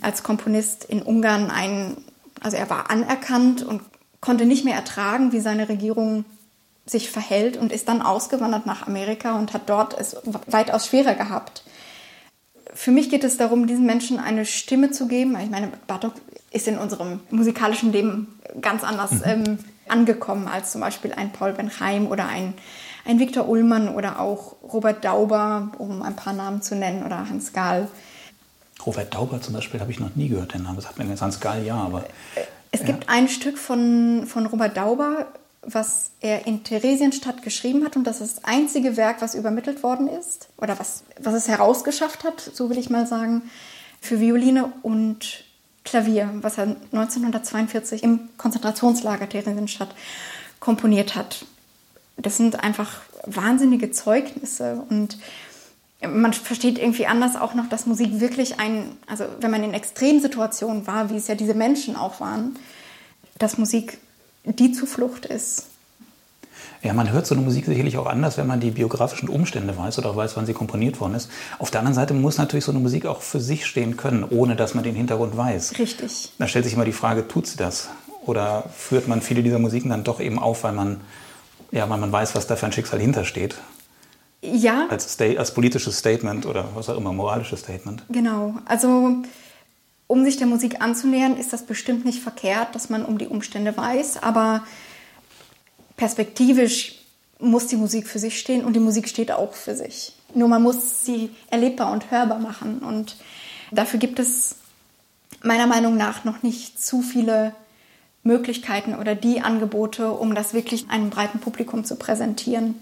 als 0.00 0.22
Komponist 0.22 0.84
in 0.84 1.02
Ungarn 1.02 1.50
einen, 1.50 1.96
also 2.40 2.56
er 2.56 2.70
war 2.70 2.90
anerkannt 2.90 3.62
und 3.62 3.82
konnte 4.20 4.46
nicht 4.46 4.64
mehr 4.64 4.76
ertragen, 4.76 5.32
wie 5.32 5.40
seine 5.40 5.68
Regierung 5.68 6.24
sich 6.86 7.10
verhält 7.10 7.56
und 7.56 7.72
ist 7.72 7.88
dann 7.88 8.02
ausgewandert 8.02 8.66
nach 8.66 8.86
Amerika 8.86 9.38
und 9.38 9.52
hat 9.52 9.68
dort 9.68 9.98
es 9.98 10.16
weitaus 10.46 10.86
schwerer 10.86 11.14
gehabt. 11.14 11.62
Für 12.74 12.90
mich 12.90 13.10
geht 13.10 13.24
es 13.24 13.36
darum, 13.36 13.66
diesen 13.66 13.86
Menschen 13.86 14.18
eine 14.18 14.46
Stimme 14.46 14.90
zu 14.90 15.06
geben. 15.06 15.36
Ich 15.42 15.50
meine, 15.50 15.70
Bartok 15.86 16.14
ist 16.50 16.68
in 16.68 16.78
unserem 16.78 17.20
musikalischen 17.30 17.92
Leben 17.92 18.38
ganz 18.60 18.84
anders 18.84 19.12
mhm. 19.12 19.22
ähm, 19.24 19.58
angekommen 19.90 20.48
als 20.48 20.72
zum 20.72 20.80
Beispiel 20.80 21.12
ein 21.12 21.32
Paul 21.32 21.52
Benheim 21.52 22.06
oder 22.06 22.26
ein, 22.26 22.54
ein 23.04 23.18
Viktor 23.18 23.48
Ullmann 23.48 23.88
oder 23.88 24.20
auch 24.20 24.56
Robert 24.62 25.04
Dauber, 25.04 25.70
um 25.78 26.02
ein 26.02 26.16
paar 26.16 26.32
Namen 26.32 26.62
zu 26.62 26.76
nennen, 26.76 27.04
oder 27.04 27.28
Hans 27.28 27.52
Gahl. 27.52 27.88
Robert 28.86 29.14
Dauber 29.14 29.40
zum 29.40 29.54
Beispiel 29.54 29.80
habe 29.80 29.90
ich 29.90 30.00
noch 30.00 30.14
nie 30.14 30.28
gehört, 30.28 30.54
den 30.54 30.62
Namen. 30.62 30.84
Hat 30.84 30.98
mir 30.98 31.20
Hans 31.20 31.40
Gahl 31.40 31.64
ja, 31.64 31.76
aber. 31.76 32.04
Es 32.72 32.80
ja. 32.80 32.86
gibt 32.86 33.08
ein 33.08 33.28
Stück 33.28 33.58
von, 33.58 34.26
von 34.26 34.46
Robert 34.46 34.76
Dauber, 34.76 35.26
was 35.62 36.12
er 36.20 36.46
in 36.46 36.64
Theresienstadt 36.64 37.42
geschrieben 37.42 37.84
hat 37.84 37.96
und 37.96 38.04
das 38.04 38.20
ist 38.20 38.38
das 38.38 38.44
einzige 38.44 38.96
Werk, 38.96 39.20
was 39.20 39.34
übermittelt 39.34 39.82
worden 39.82 40.08
ist 40.08 40.48
oder 40.56 40.78
was, 40.78 41.04
was 41.20 41.34
es 41.34 41.48
herausgeschafft 41.48 42.24
hat, 42.24 42.40
so 42.40 42.70
will 42.70 42.78
ich 42.78 42.88
mal 42.88 43.06
sagen, 43.06 43.42
für 44.00 44.20
Violine 44.20 44.72
und 44.82 45.44
Klavier, 45.84 46.30
was 46.42 46.58
er 46.58 46.76
1942 46.92 48.02
im 48.02 48.28
Konzentrationslager 48.36 49.28
Theresienstadt 49.28 49.94
komponiert 50.58 51.14
hat. 51.14 51.44
Das 52.16 52.36
sind 52.36 52.62
einfach 52.62 53.00
wahnsinnige 53.24 53.90
Zeugnisse 53.90 54.84
und 54.88 55.16
man 56.02 56.32
versteht 56.32 56.78
irgendwie 56.78 57.06
anders 57.06 57.36
auch 57.36 57.54
noch, 57.54 57.68
dass 57.68 57.86
Musik 57.86 58.20
wirklich 58.20 58.58
ein, 58.58 58.96
also 59.06 59.24
wenn 59.40 59.50
man 59.50 59.62
in 59.62 59.74
Extremsituationen 59.74 60.86
war, 60.86 61.10
wie 61.10 61.16
es 61.16 61.28
ja 61.28 61.34
diese 61.34 61.54
Menschen 61.54 61.96
auch 61.96 62.20
waren, 62.20 62.56
dass 63.38 63.58
Musik 63.58 63.98
die 64.44 64.72
Zuflucht 64.72 65.26
ist. 65.26 65.66
Ja, 66.82 66.94
man 66.94 67.12
hört 67.12 67.26
so 67.26 67.34
eine 67.34 67.44
Musik 67.44 67.66
sicherlich 67.66 67.98
auch 67.98 68.06
anders, 68.06 68.38
wenn 68.38 68.46
man 68.46 68.60
die 68.60 68.70
biografischen 68.70 69.28
Umstände 69.28 69.76
weiß 69.76 69.98
oder 69.98 70.10
auch 70.10 70.16
weiß, 70.16 70.36
wann 70.36 70.46
sie 70.46 70.54
komponiert 70.54 70.98
worden 71.00 71.14
ist. 71.14 71.30
Auf 71.58 71.70
der 71.70 71.80
anderen 71.80 71.94
Seite 71.94 72.14
muss 72.14 72.38
natürlich 72.38 72.64
so 72.64 72.72
eine 72.72 72.80
Musik 72.80 73.04
auch 73.04 73.20
für 73.20 73.40
sich 73.40 73.66
stehen 73.66 73.98
können, 73.98 74.24
ohne 74.24 74.56
dass 74.56 74.74
man 74.74 74.82
den 74.82 74.94
Hintergrund 74.94 75.36
weiß. 75.36 75.78
Richtig. 75.78 76.32
Da 76.38 76.48
stellt 76.48 76.64
sich 76.64 76.74
immer 76.74 76.86
die 76.86 76.92
Frage, 76.92 77.28
tut 77.28 77.46
sie 77.46 77.58
das? 77.58 77.90
Oder 78.24 78.64
führt 78.74 79.08
man 79.08 79.20
viele 79.20 79.42
dieser 79.42 79.58
Musiken 79.58 79.90
dann 79.90 80.04
doch 80.04 80.20
eben 80.20 80.38
auf, 80.38 80.64
weil 80.64 80.72
man, 80.72 81.00
ja, 81.70 81.88
weil 81.90 81.98
man 81.98 82.12
weiß, 82.12 82.34
was 82.34 82.46
da 82.46 82.56
für 82.56 82.66
ein 82.66 82.72
Schicksal 82.72 82.98
hintersteht? 82.98 83.56
Ja. 84.42 84.86
Als, 84.88 85.20
als 85.20 85.52
politisches 85.52 85.98
Statement 85.98 86.46
oder 86.46 86.64
was 86.74 86.88
auch 86.88 86.96
immer, 86.96 87.12
moralisches 87.12 87.60
Statement. 87.60 88.04
Genau. 88.08 88.54
Also 88.64 89.16
um 90.06 90.24
sich 90.24 90.38
der 90.38 90.46
Musik 90.46 90.80
anzunähern, 90.80 91.36
ist 91.36 91.52
das 91.52 91.66
bestimmt 91.66 92.06
nicht 92.06 92.22
verkehrt, 92.22 92.74
dass 92.74 92.88
man 92.88 93.04
um 93.04 93.18
die 93.18 93.28
Umstände 93.28 93.76
weiß, 93.76 94.22
aber 94.22 94.62
perspektivisch 96.00 96.94
muss 97.40 97.66
die 97.66 97.76
Musik 97.76 98.08
für 98.08 98.18
sich 98.18 98.38
stehen 98.38 98.64
und 98.64 98.72
die 98.72 98.80
Musik 98.80 99.06
steht 99.06 99.30
auch 99.30 99.52
für 99.52 99.74
sich. 99.74 100.14
Nur 100.34 100.48
man 100.48 100.62
muss 100.62 101.04
sie 101.04 101.28
erlebbar 101.50 101.92
und 101.92 102.10
hörbar 102.10 102.38
machen 102.38 102.78
und 102.78 103.16
dafür 103.70 103.98
gibt 103.98 104.18
es 104.18 104.56
meiner 105.42 105.66
Meinung 105.66 105.98
nach 105.98 106.24
noch 106.24 106.42
nicht 106.42 106.82
zu 106.82 107.02
viele 107.02 107.54
Möglichkeiten 108.22 108.94
oder 108.94 109.14
die 109.14 109.42
Angebote, 109.42 110.12
um 110.12 110.34
das 110.34 110.54
wirklich 110.54 110.88
einem 110.88 111.10
breiten 111.10 111.38
Publikum 111.38 111.84
zu 111.84 111.96
präsentieren. 111.96 112.76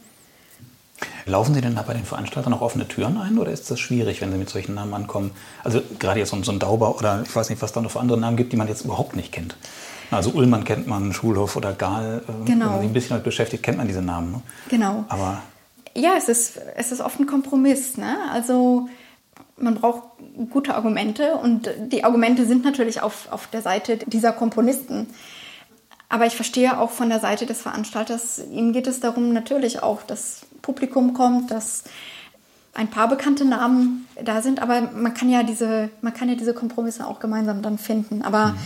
Laufen 1.27 1.55
Sie 1.55 1.61
denn 1.61 1.75
da 1.75 1.83
bei 1.83 1.95
den 1.95 2.05
Veranstaltern 2.05 2.53
auch 2.55 2.61
offene 2.61 2.87
Türen 2.87 3.19
ein 3.19 3.39
oder 3.39 3.51
ist 3.51 3.69
das 3.69 3.81
schwierig, 3.81 4.21
wenn 4.21 4.31
Sie 4.31 4.39
mit 4.39 4.49
solchen 4.49 4.75
Namen 4.75 4.95
ankommen? 4.95 5.33
Also 5.65 5.83
gerade 5.99 6.21
jetzt 6.21 6.31
so 6.31 6.53
ein 6.53 6.59
Dauber 6.61 6.97
oder 6.97 7.23
ich 7.27 7.35
weiß 7.35 7.51
nicht, 7.51 7.63
was 7.63 7.73
da 7.73 7.81
noch 7.81 7.91
für 7.91 8.01
andere 8.01 8.19
Namen 8.19 8.37
gibt, 8.37 8.53
die 8.53 8.57
man 8.57 8.69
jetzt 8.69 8.85
überhaupt 8.85 9.17
nicht 9.17 9.33
kennt. 9.33 9.57
Also 10.11 10.31
Ullmann 10.31 10.65
kennt 10.65 10.87
man, 10.87 11.13
Schulhof 11.13 11.57
oder 11.57 11.73
Gahl. 11.73 12.23
Genau. 12.27 12.47
Wenn 12.47 12.59
man 12.59 12.81
sich 12.81 12.91
ein 12.91 12.93
bisschen 12.93 13.09
damit 13.11 13.25
beschäftigt, 13.25 13.63
kennt 13.63 13.79
man 13.79 13.87
diese 13.87 14.03
Namen. 14.03 14.33
Ne? 14.33 14.43
Genau. 14.69 15.05
Aber 15.09 15.43
ja, 15.95 16.13
es 16.17 16.29
ist, 16.29 16.59
es 16.77 16.93
ist 16.93 17.01
oft 17.01 17.19
ein 17.21 17.27
Kompromiss. 17.27 17.97
Ne? 17.97 18.17
Also 18.33 18.89
man 19.57 19.75
braucht 19.75 20.03
gute 20.51 20.75
Argumente 20.75 21.35
und 21.35 21.69
die 21.93 22.05
Argumente 22.05 22.47
sind 22.47 22.65
natürlich 22.65 23.03
auf, 23.03 23.29
auf 23.31 23.49
der 23.49 23.63
Seite 23.63 23.99
dieser 23.99 24.33
Komponisten. 24.33 25.09
Aber 26.09 26.27
ich 26.27 26.37
verstehe 26.37 26.79
auch 26.79 26.91
von 26.91 27.11
der 27.11 27.21
Seite 27.21 27.45
des 27.45 27.61
Veranstalters, 27.61 28.41
ihnen 28.51 28.73
geht 28.73 28.87
es 28.87 29.01
darum 29.01 29.33
natürlich 29.33 29.83
auch, 29.83 30.03
dass 30.03 30.47
Publikum 30.63 31.13
kommt, 31.13 31.51
dass 31.51 31.85
ein 32.73 32.89
paar 32.89 33.09
bekannte 33.09 33.45
Namen 33.45 34.07
da 34.23 34.41
sind, 34.41 34.63
aber 34.63 34.81
man 34.81 35.13
kann 35.13 35.29
ja 35.29 35.43
diese, 35.43 35.91
man 36.01 36.15
kann 36.15 36.29
ja 36.29 36.35
diese 36.37 36.55
Kompromisse 36.55 37.07
auch 37.07 37.21
gemeinsam 37.21 37.61
dann 37.61 37.77
finden. 37.77 38.23
Aber 38.23 38.49
mhm. 38.49 38.59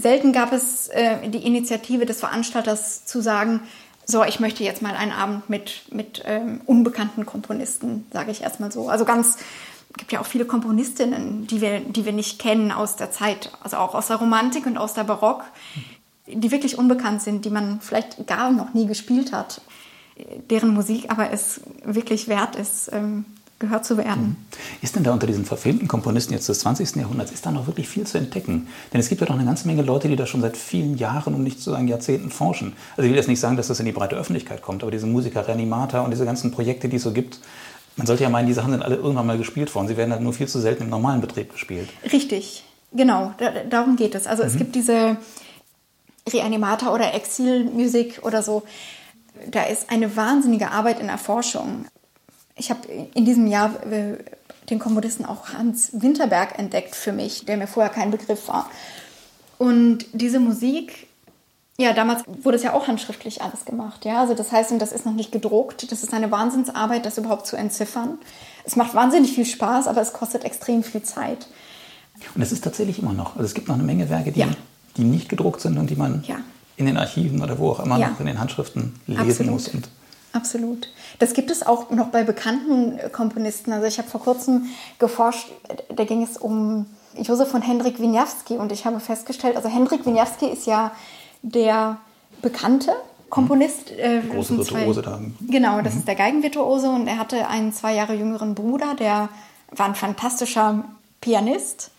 Selten 0.00 0.32
gab 0.32 0.52
es 0.52 0.88
äh, 0.88 1.28
die 1.28 1.46
Initiative 1.46 2.06
des 2.06 2.20
Veranstalters 2.20 3.04
zu 3.04 3.20
sagen, 3.20 3.60
so, 4.06 4.24
ich 4.24 4.40
möchte 4.40 4.64
jetzt 4.64 4.82
mal 4.82 4.96
einen 4.96 5.12
Abend 5.12 5.48
mit, 5.48 5.82
mit 5.92 6.22
ähm, 6.26 6.60
unbekannten 6.66 7.26
Komponisten, 7.26 8.06
sage 8.12 8.30
ich 8.30 8.42
erstmal 8.42 8.72
so. 8.72 8.88
Also 8.88 9.04
ganz, 9.04 9.38
gibt 9.96 10.12
ja 10.12 10.20
auch 10.20 10.26
viele 10.26 10.44
Komponistinnen, 10.44 11.46
die 11.46 11.60
wir, 11.60 11.80
die 11.80 12.04
wir 12.04 12.12
nicht 12.12 12.38
kennen 12.38 12.72
aus 12.72 12.96
der 12.96 13.10
Zeit, 13.10 13.52
also 13.62 13.76
auch 13.76 13.94
aus 13.94 14.08
der 14.08 14.16
Romantik 14.16 14.66
und 14.66 14.78
aus 14.78 14.94
der 14.94 15.04
Barock, 15.04 15.44
die 16.26 16.50
wirklich 16.50 16.78
unbekannt 16.78 17.22
sind, 17.22 17.44
die 17.44 17.50
man 17.50 17.80
vielleicht 17.80 18.26
gar 18.26 18.50
noch 18.50 18.74
nie 18.74 18.86
gespielt 18.86 19.32
hat, 19.32 19.60
deren 20.50 20.74
Musik 20.74 21.10
aber 21.10 21.30
es 21.30 21.60
wirklich 21.84 22.28
wert 22.28 22.56
ist, 22.56 22.92
ähm, 22.92 23.24
gehört 23.60 23.84
zu 23.84 23.96
werden. 23.96 24.22
Mhm. 24.22 24.36
Ist 24.82 24.96
denn 24.96 25.04
da 25.04 25.12
unter 25.12 25.28
diesen 25.28 25.44
verfilmten 25.44 25.86
Komponisten 25.86 26.32
jetzt 26.32 26.48
des 26.48 26.58
20. 26.60 26.96
Jahrhunderts, 26.96 27.30
ist 27.30 27.46
da 27.46 27.52
noch 27.52 27.68
wirklich 27.68 27.88
viel 27.88 28.04
zu 28.06 28.18
entdecken? 28.18 28.66
Denn 28.92 28.98
es 28.98 29.08
gibt 29.08 29.20
ja 29.20 29.26
doch 29.28 29.34
eine 29.34 29.44
ganze 29.44 29.68
Menge 29.68 29.82
Leute, 29.82 30.08
die 30.08 30.16
da 30.16 30.26
schon 30.26 30.40
seit 30.40 30.56
vielen 30.56 30.96
Jahren 30.96 31.34
und 31.34 31.44
nicht 31.44 31.60
zu 31.60 31.70
sagen 31.70 31.86
Jahrzehnten 31.86 32.30
forschen. 32.30 32.72
Also 32.96 33.02
ich 33.02 33.10
will 33.10 33.16
jetzt 33.16 33.28
nicht 33.28 33.38
sagen, 33.38 33.56
dass 33.56 33.68
das 33.68 33.78
in 33.78 33.86
die 33.86 33.92
breite 33.92 34.16
Öffentlichkeit 34.16 34.62
kommt, 34.62 34.82
aber 34.82 34.90
diese 34.90 35.06
Musiker 35.06 35.46
Reanimata 35.46 36.00
und 36.00 36.10
diese 36.10 36.24
ganzen 36.24 36.50
Projekte, 36.50 36.88
die 36.88 36.96
es 36.96 37.02
so 37.02 37.12
gibt, 37.12 37.38
man 37.96 38.06
sollte 38.06 38.22
ja 38.22 38.30
meinen, 38.30 38.46
die 38.46 38.54
Sachen 38.54 38.72
sind 38.72 38.82
alle 38.82 38.96
irgendwann 38.96 39.26
mal 39.26 39.38
gespielt 39.38 39.74
worden. 39.74 39.88
Sie 39.88 39.96
werden 39.96 40.10
halt 40.10 40.22
nur 40.22 40.32
viel 40.32 40.48
zu 40.48 40.58
selten 40.58 40.84
im 40.84 40.90
normalen 40.90 41.20
Betrieb 41.20 41.52
gespielt. 41.52 41.90
Richtig, 42.10 42.64
genau, 42.92 43.34
da, 43.38 43.50
darum 43.68 43.96
geht 43.96 44.14
es. 44.14 44.26
Also 44.26 44.42
mhm. 44.42 44.48
es 44.48 44.56
gibt 44.56 44.74
diese 44.74 45.18
Reanimata 46.32 46.94
oder 46.94 47.12
Exilmusik 47.12 48.20
oder 48.22 48.42
so. 48.42 48.62
Da 49.50 49.64
ist 49.64 49.90
eine 49.90 50.16
wahnsinnige 50.16 50.70
Arbeit 50.70 50.98
in 50.98 51.08
der 51.08 51.18
Forschung 51.18 51.84
ich 52.60 52.70
habe 52.70 52.80
in 53.14 53.24
diesem 53.24 53.46
Jahr 53.46 53.70
äh, 53.90 54.18
den 54.68 54.78
Komponisten 54.78 55.24
auch 55.24 55.48
Hans 55.54 55.90
Winterberg 55.94 56.58
entdeckt 56.58 56.94
für 56.94 57.12
mich, 57.12 57.46
der 57.46 57.56
mir 57.56 57.66
vorher 57.66 57.90
kein 57.90 58.10
Begriff 58.10 58.48
war. 58.48 58.70
Und 59.58 60.04
diese 60.12 60.40
Musik, 60.40 61.08
ja, 61.78 61.94
damals 61.94 62.22
wurde 62.26 62.56
es 62.56 62.62
ja 62.62 62.74
auch 62.74 62.86
handschriftlich 62.86 63.42
alles 63.42 63.64
gemacht, 63.64 64.04
ja. 64.04 64.20
Also 64.20 64.34
das 64.34 64.52
heißt, 64.52 64.70
und 64.72 64.78
das 64.78 64.92
ist 64.92 65.06
noch 65.06 65.14
nicht 65.14 65.32
gedruckt. 65.32 65.90
Das 65.90 66.02
ist 66.02 66.12
eine 66.12 66.30
Wahnsinnsarbeit, 66.30 67.06
das 67.06 67.16
überhaupt 67.16 67.46
zu 67.46 67.56
entziffern. 67.56 68.18
Es 68.64 68.76
macht 68.76 68.94
wahnsinnig 68.94 69.32
viel 69.32 69.46
Spaß, 69.46 69.88
aber 69.88 70.02
es 70.02 70.12
kostet 70.12 70.44
extrem 70.44 70.82
viel 70.82 71.02
Zeit. 71.02 71.48
Und 72.34 72.42
es 72.42 72.52
ist 72.52 72.62
tatsächlich 72.62 72.98
immer 72.98 73.14
noch. 73.14 73.36
Also 73.36 73.46
es 73.46 73.54
gibt 73.54 73.68
noch 73.68 73.74
eine 73.74 73.84
Menge 73.84 74.10
Werke, 74.10 74.32
die, 74.32 74.40
ja. 74.40 74.48
die 74.98 75.04
nicht 75.04 75.30
gedruckt 75.30 75.62
sind 75.62 75.78
und 75.78 75.88
die 75.88 75.96
man 75.96 76.22
ja. 76.28 76.36
in 76.76 76.84
den 76.84 76.98
Archiven 76.98 77.42
oder 77.42 77.58
wo 77.58 77.70
auch 77.70 77.80
immer 77.80 77.98
ja. 77.98 78.10
noch 78.10 78.20
in 78.20 78.26
den 78.26 78.38
Handschriften 78.38 79.00
lesen 79.06 79.22
Absolut. 79.22 79.52
muss. 79.52 79.68
Und 79.68 79.88
Absolut. 80.32 80.88
Das 81.18 81.34
gibt 81.34 81.50
es 81.50 81.66
auch 81.66 81.90
noch 81.90 82.08
bei 82.08 82.22
bekannten 82.22 82.98
Komponisten. 83.12 83.72
Also 83.72 83.86
ich 83.86 83.98
habe 83.98 84.08
vor 84.08 84.22
kurzem 84.22 84.66
geforscht, 84.98 85.48
da 85.94 86.04
ging 86.04 86.22
es 86.22 86.36
um 86.36 86.86
Josef 87.16 87.48
von 87.48 87.62
Hendrik 87.62 88.00
Wieniawski 88.00 88.56
und 88.56 88.70
ich 88.70 88.84
habe 88.84 89.00
festgestellt, 89.00 89.56
also 89.56 89.68
Hendrik 89.68 90.06
Wieniawski 90.06 90.46
ist 90.46 90.66
ja 90.66 90.92
der 91.42 91.98
bekannte 92.42 92.92
Komponist. 93.28 93.90
Äh, 93.90 94.22
Große 94.32 94.56
Virtuose 94.56 95.02
da. 95.02 95.20
Genau, 95.40 95.80
das 95.80 95.94
mhm. 95.94 95.98
ist 96.00 96.08
der 96.08 96.14
Geigenvirtuose 96.14 96.88
und 96.90 97.06
er 97.06 97.18
hatte 97.18 97.48
einen 97.48 97.72
zwei 97.72 97.94
Jahre 97.94 98.14
jüngeren 98.14 98.54
Bruder, 98.54 98.94
der 98.94 99.28
war 99.70 99.86
ein 99.86 99.94
fantastischer 99.94 100.84
Pianist, 101.20 101.90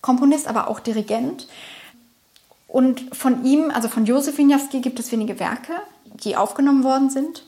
Komponist, 0.00 0.46
aber 0.46 0.68
auch 0.68 0.80
Dirigent. 0.80 1.48
Und 2.68 3.14
von 3.14 3.44
ihm, 3.44 3.70
also 3.70 3.88
von 3.88 4.06
Josef 4.06 4.38
Wieniawski, 4.38 4.80
gibt 4.80 5.00
es 5.00 5.10
wenige 5.12 5.40
Werke, 5.40 5.72
die 6.04 6.36
aufgenommen 6.36 6.84
worden 6.84 7.10
sind. 7.10 7.44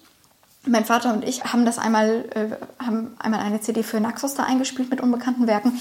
Mein 0.66 0.84
Vater 0.84 1.12
und 1.12 1.24
ich 1.24 1.44
haben 1.44 1.64
das 1.64 1.78
einmal, 1.78 2.24
äh, 2.34 2.84
haben 2.84 3.16
einmal 3.18 3.40
eine 3.40 3.60
CD 3.60 3.82
für 3.82 4.00
Naxos 4.00 4.34
da 4.34 4.44
eingespielt 4.44 4.90
mit 4.90 5.00
unbekannten 5.00 5.46
Werken. 5.46 5.80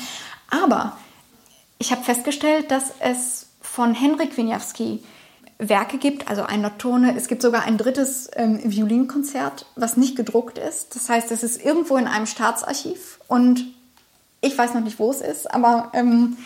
Aber 0.49 0.97
ich 1.79 1.91
habe 1.91 2.03
festgestellt, 2.03 2.71
dass 2.71 2.93
es 2.99 3.47
von 3.61 3.93
Henrik 3.93 4.37
Wieniawski 4.37 5.03
Werke 5.59 5.97
gibt, 5.97 6.27
also 6.27 6.43
ein 6.43 6.61
Nocturne. 6.61 7.15
Es 7.17 7.27
gibt 7.27 7.41
sogar 7.41 7.63
ein 7.63 7.77
drittes 7.77 8.29
ähm, 8.35 8.59
Violinkonzert, 8.63 9.65
was 9.75 9.97
nicht 9.97 10.15
gedruckt 10.15 10.59
ist. 10.59 10.95
Das 10.95 11.09
heißt, 11.09 11.31
es 11.31 11.43
ist 11.43 11.63
irgendwo 11.63 11.97
in 11.97 12.07
einem 12.07 12.27
Staatsarchiv 12.27 13.19
und 13.27 13.65
ich 14.41 14.55
weiß 14.55 14.75
noch 14.75 14.81
nicht, 14.81 14.99
wo 14.99 15.09
es 15.09 15.21
ist, 15.21 15.51
aber 15.51 15.91
ähm, 15.93 16.37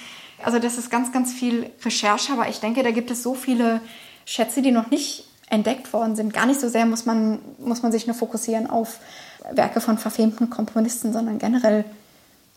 also 0.43 0.59
das 0.59 0.77
ist 0.77 0.89
ganz, 0.89 1.11
ganz 1.11 1.33
viel 1.33 1.69
Recherche. 1.83 2.33
Aber 2.33 2.47
ich 2.47 2.59
denke, 2.59 2.83
da 2.83 2.91
gibt 2.91 3.11
es 3.11 3.21
so 3.21 3.33
viele 3.33 3.81
Schätze, 4.25 4.61
die 4.61 4.71
noch 4.71 4.89
nicht 4.89 5.27
entdeckt 5.51 5.91
worden 5.93 6.15
sind. 6.15 6.33
Gar 6.33 6.47
nicht 6.47 6.59
so 6.59 6.69
sehr 6.69 6.85
muss 6.85 7.05
man, 7.05 7.39
muss 7.59 7.83
man 7.83 7.91
sich 7.91 8.07
nur 8.07 8.15
fokussieren 8.15 8.69
auf 8.69 8.99
Werke 9.51 9.81
von 9.81 9.97
verfemten 9.97 10.49
Komponisten, 10.49 11.13
sondern 11.13 11.37
generell 11.39 11.83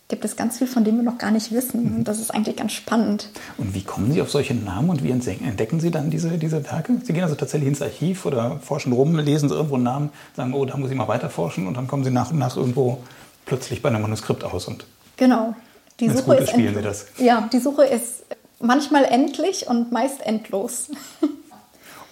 gibt 0.09 0.25
es 0.25 0.37
ganz 0.37 0.59
viel, 0.59 0.67
von 0.67 0.85
dem 0.85 0.97
wir 0.97 1.03
noch 1.03 1.19
gar 1.19 1.31
nicht 1.31 1.51
wissen. 1.51 1.83
Mhm. 1.83 1.97
Und 1.97 2.05
das 2.05 2.21
ist 2.21 2.31
eigentlich 2.31 2.57
ganz 2.57 2.73
spannend. 2.73 3.31
Und 3.59 3.75
wie 3.75 3.83
kommen 3.83 4.13
Sie 4.13 4.23
auf 4.23 4.31
solche 4.31 4.55
Namen 4.55 4.91
und 4.91 5.03
wie 5.03 5.11
entdecken 5.11 5.81
Sie 5.81 5.91
dann 5.91 6.11
diese, 6.11 6.39
diese 6.39 6.65
Werke? 6.65 6.93
Sie 7.03 7.13
gehen 7.13 7.25
also 7.25 7.35
tatsächlich 7.35 7.69
ins 7.69 7.83
Archiv 7.83 8.27
oder 8.27 8.61
forschen 8.61 8.93
rum, 8.93 9.19
lesen 9.19 9.49
Sie 9.49 9.55
irgendwo 9.55 9.75
einen 9.75 9.85
Namen, 9.85 10.11
sagen, 10.37 10.55
oh, 10.55 10.65
da 10.65 10.77
muss 10.77 10.91
ich 10.91 10.97
mal 10.97 11.09
weiter 11.09 11.31
forschen 11.31 11.67
und 11.67 11.77
dann 11.77 11.89
kommen 11.89 12.05
Sie 12.05 12.11
nach 12.11 12.31
und 12.31 12.39
nach 12.39 12.57
irgendwo 12.57 12.99
plötzlich 13.45 13.83
bei 13.83 13.89
einem 13.89 14.03
Manuskript 14.03 14.45
aus. 14.45 14.69
Und 14.69 14.87
genau. 15.17 15.55
Die 16.01 16.09
Suche 16.11 16.37
ist 16.37 16.51
spielen 16.51 16.75
Sie 16.75 16.83
das. 16.83 17.07
Ja, 17.19 17.49
die 17.53 17.61
Suche 17.61 17.85
ist 17.85 18.25
manchmal 18.61 19.05
endlich 19.05 19.67
und 19.67 19.91
meist 19.91 20.21
endlos. 20.25 20.91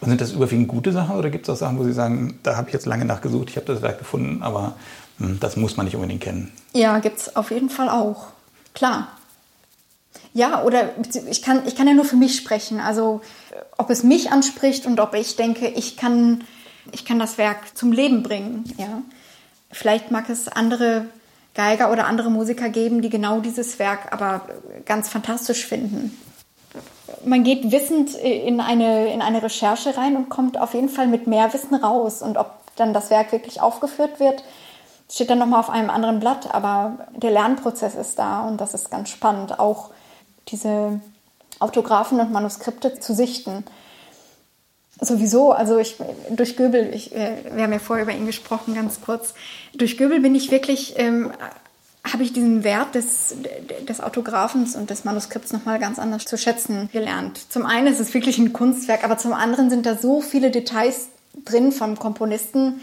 Und 0.03 0.09
sind 0.09 0.21
das 0.21 0.33
überwiegend 0.33 0.67
gute 0.67 0.91
Sachen 0.91 1.15
oder 1.15 1.31
gibt 1.31 1.49
es 1.49 1.55
auch 1.55 1.57
Sachen, 1.57 1.79
wo 1.79 1.85
Sie 1.85 1.93
sagen, 1.93 2.41
da 2.43 2.57
habe 2.57 2.69
ich 2.69 2.75
jetzt 2.75 2.87
lange 2.87 3.05
nachgesucht, 3.05 3.51
ich 3.51 3.57
habe 3.57 3.67
das 3.67 3.83
Werk 3.83 4.01
gefunden, 4.01 4.43
aber 4.43 4.75
hm, 5.19 5.39
das 5.39 5.57
muss 5.57 5.77
man 5.77 5.87
nicht 5.87 5.95
unbedingt 5.95 6.21
kennen? 6.21 6.53
Ja, 6.75 6.99
gibt 6.99 7.19
es 7.19 7.37
auf 7.37 7.53
jeden 7.53 7.71
Fall 7.71 7.89
auch. 7.89 8.27
Klar. 8.75 9.07
Ja, 10.35 10.65
oder 10.65 10.91
ich 11.31 11.41
kann, 11.41 11.63
ich 11.67 11.77
kann 11.77 11.87
ja 11.87 11.95
nur 11.95 12.05
für 12.05 12.17
mich 12.17 12.37
sprechen. 12.37 12.81
Also 12.81 13.21
ob 13.79 13.91
es 13.91 14.03
mich 14.03 14.33
anspricht 14.33 14.87
und 14.87 14.99
ob 14.99 15.15
ich 15.15 15.37
denke, 15.37 15.69
ich 15.69 15.97
kann, 15.97 16.43
ich 16.91 17.05
kann 17.05 17.21
das 17.21 17.39
Werk 17.39 17.77
zum 17.79 17.93
Leben 17.93 18.25
bringen. 18.25 18.65
Ja. 18.79 19.03
Vielleicht 19.71 20.11
mag 20.11 20.29
es 20.29 20.49
andere 20.49 21.07
Geiger 21.55 21.93
oder 21.93 22.07
andere 22.09 22.29
Musiker 22.29 22.71
geben, 22.71 23.03
die 23.03 23.09
genau 23.09 23.39
dieses 23.39 23.79
Werk 23.79 24.13
aber 24.13 24.49
ganz 24.85 25.09
fantastisch 25.09 25.65
finden 25.65 26.19
man 27.25 27.45
geht 27.45 27.71
wissend 27.71 28.15
in 28.15 28.61
eine, 28.61 29.13
in 29.13 29.23
eine 29.23 29.43
Recherche 29.43 29.97
rein 29.97 30.17
und 30.17 30.29
kommt 30.29 30.59
auf 30.59 30.75
jeden 30.75 30.89
Fall 30.89 31.07
mit 31.07 31.27
mehr 31.27 31.53
Wissen 31.53 31.75
raus. 31.75 32.23
Und 32.23 32.37
ob 32.37 32.59
dann 32.77 32.95
das 32.95 33.11
Werk 33.11 33.33
wirklich 33.33 33.61
aufgeführt 33.61 34.21
wird, 34.21 34.43
steht 35.11 35.31
dann 35.31 35.39
nochmal 35.39 35.61
auf 35.61 35.71
einem 35.71 35.91
anderen 35.91 36.21
Blatt. 36.21 36.55
Aber 36.55 36.99
der 37.15 37.31
Lernprozess 37.31 37.95
ist 37.95 38.19
da 38.19 38.47
und 38.47 38.61
das 38.61 38.75
ist 38.75 38.91
ganz 38.91 39.11
spannend, 39.11 39.59
auch 39.59 39.91
diese 40.49 41.01
Autographen 41.59 42.21
und 42.21 42.33
Manuskripte 42.33 42.99
zu 42.99 43.15
sichten. 43.15 43.65
Sowieso, 45.01 45.53
also 45.53 45.79
ich, 45.79 45.97
durch 46.31 46.57
Göbel, 46.57 46.95
ich, 46.95 47.15
äh, 47.15 47.37
wir 47.53 47.65
haben 47.65 47.73
ja 47.73 47.79
vorher 47.79 48.05
über 48.05 48.15
ihn 48.15 48.27
gesprochen, 48.27 48.75
ganz 48.75 49.01
kurz. 49.01 49.35
Durch 49.75 49.97
Göbel 49.97 50.21
bin 50.21 50.35
ich 50.35 50.51
wirklich 50.51 50.99
ähm, 50.99 51.33
habe 52.11 52.25
ich 52.25 52.33
diesen 52.33 52.65
Wert 52.65 52.95
des, 52.95 53.35
des 53.89 54.01
Autographens 54.01 54.75
und 54.75 54.91
des 54.91 55.05
Manuskripts 55.05 55.53
nochmal 55.53 55.79
ganz 55.79 55.99
anders 55.99 56.25
zu 56.25 56.37
schätzen 56.37 56.89
gelernt. 56.93 57.41
Zum 57.49 57.65
einen 57.65 57.87
ist 57.87 58.01
es 58.01 58.13
wirklich 58.13 58.39
ein 58.39 58.53
Kunstwerk, 58.53 59.05
aber 59.05 59.19
zum 59.19 59.33
anderen 59.33 59.71
sind 59.71 59.87
da 59.87 59.97
so 59.97 60.21
viele 60.21 60.51
Details 60.51 61.09
drin 61.45 61.71
vom 61.71 61.99
Komponisten, 61.99 62.81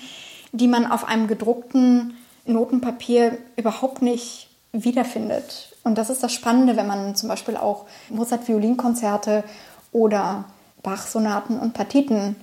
die 0.54 0.68
man 0.68 0.90
auf 0.90 1.06
einem 1.06 1.28
gedruckten 1.28 2.16
Notenpapier 2.46 3.38
überhaupt 3.58 4.02
nicht 4.02 4.50
wiederfindet. 4.72 5.76
Und 5.84 5.98
das 5.98 6.10
ist 6.10 6.24
das 6.24 6.34
Spannende, 6.34 6.78
wenn 6.78 6.88
man 6.88 7.16
zum 7.16 7.28
Beispiel 7.28 7.58
auch 7.58 7.86
Mozart-Violinkonzerte 8.10 9.44
oder 9.92 10.46
Bach-Sonaten 10.82 11.60
und 11.60 11.74
Partiten 11.74 12.36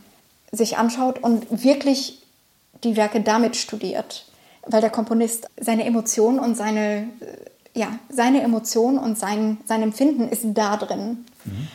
sich 0.53 0.77
anschaut 0.77 1.23
und 1.23 1.65
wirklich 1.65 2.23
die 2.85 2.97
Werke 2.97 3.23
damit 3.23 3.57
studiert 3.57 4.27
weil 4.67 4.81
der 4.81 4.91
Komponist 4.91 5.49
seine 5.61 5.85
Emotionen 5.85 6.39
und 6.39 6.57
seine, 6.57 7.09
äh, 7.21 7.79
ja, 7.79 7.89
seine 8.09 8.43
Emotion 8.43 8.99
und 8.99 9.19
sein, 9.19 9.59
sein 9.65 9.83
Empfinden 9.83 10.29
ist 10.29 10.43
da 10.45 10.77
drin. 10.77 11.25
Mhm. 11.45 11.69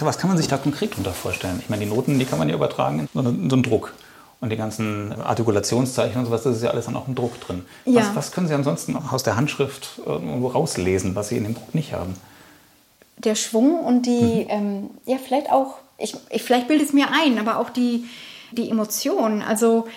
Was 0.00 0.18
kann 0.18 0.28
man 0.28 0.36
sich 0.36 0.48
da 0.48 0.56
konkret 0.56 0.92
darunter 0.92 1.12
vorstellen? 1.12 1.58
Ich 1.60 1.68
meine, 1.68 1.84
die 1.84 1.90
Noten, 1.90 2.18
die 2.18 2.24
kann 2.24 2.38
man 2.38 2.48
ja 2.48 2.54
übertragen 2.54 3.00
in 3.00 3.08
so 3.12 3.28
einen 3.28 3.62
Druck. 3.62 3.94
Und 4.40 4.50
die 4.50 4.56
ganzen 4.56 5.12
Artikulationszeichen 5.20 6.20
und 6.20 6.26
sowas, 6.26 6.44
das 6.44 6.58
ist 6.58 6.62
ja 6.62 6.70
alles 6.70 6.84
dann 6.84 6.94
auch 6.94 7.08
im 7.08 7.16
Druck 7.16 7.40
drin. 7.40 7.64
Ja. 7.84 8.02
Was, 8.02 8.14
was 8.14 8.32
können 8.32 8.46
Sie 8.46 8.54
ansonsten 8.54 8.94
aus 8.94 9.24
der 9.24 9.34
Handschrift 9.34 10.00
irgendwo 10.06 10.46
rauslesen, 10.46 11.16
was 11.16 11.30
Sie 11.30 11.36
in 11.36 11.42
dem 11.42 11.54
Druck 11.54 11.74
nicht 11.74 11.92
haben? 11.92 12.14
Der 13.16 13.34
Schwung 13.34 13.80
und 13.80 14.06
die, 14.06 14.44
mhm. 14.44 14.50
ähm, 14.50 14.90
ja, 15.06 15.16
vielleicht 15.16 15.50
auch, 15.50 15.78
ich, 15.96 16.14
ich 16.30 16.44
vielleicht 16.44 16.68
bilde 16.68 16.84
es 16.84 16.92
mir 16.92 17.08
ein, 17.10 17.36
aber 17.40 17.58
auch 17.58 17.70
die, 17.70 18.04
die 18.52 18.70
Emotion. 18.70 19.42
Also 19.42 19.88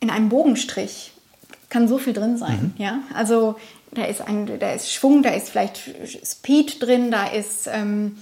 in 0.00 0.08
einem 0.08 0.30
Bogenstrich 0.30 1.12
kann 1.68 1.88
so 1.88 1.98
viel 1.98 2.12
drin 2.12 2.36
sein. 2.36 2.74
Mhm. 2.76 2.82
Ja? 2.82 2.98
Also 3.14 3.56
da 3.92 4.04
ist, 4.04 4.20
ein, 4.20 4.58
da 4.58 4.72
ist 4.72 4.92
Schwung, 4.92 5.22
da 5.22 5.30
ist 5.30 5.50
vielleicht 5.50 5.80
Speed 6.24 6.82
drin, 6.82 7.10
da 7.10 7.26
ist 7.26 7.68
ähm, 7.70 8.18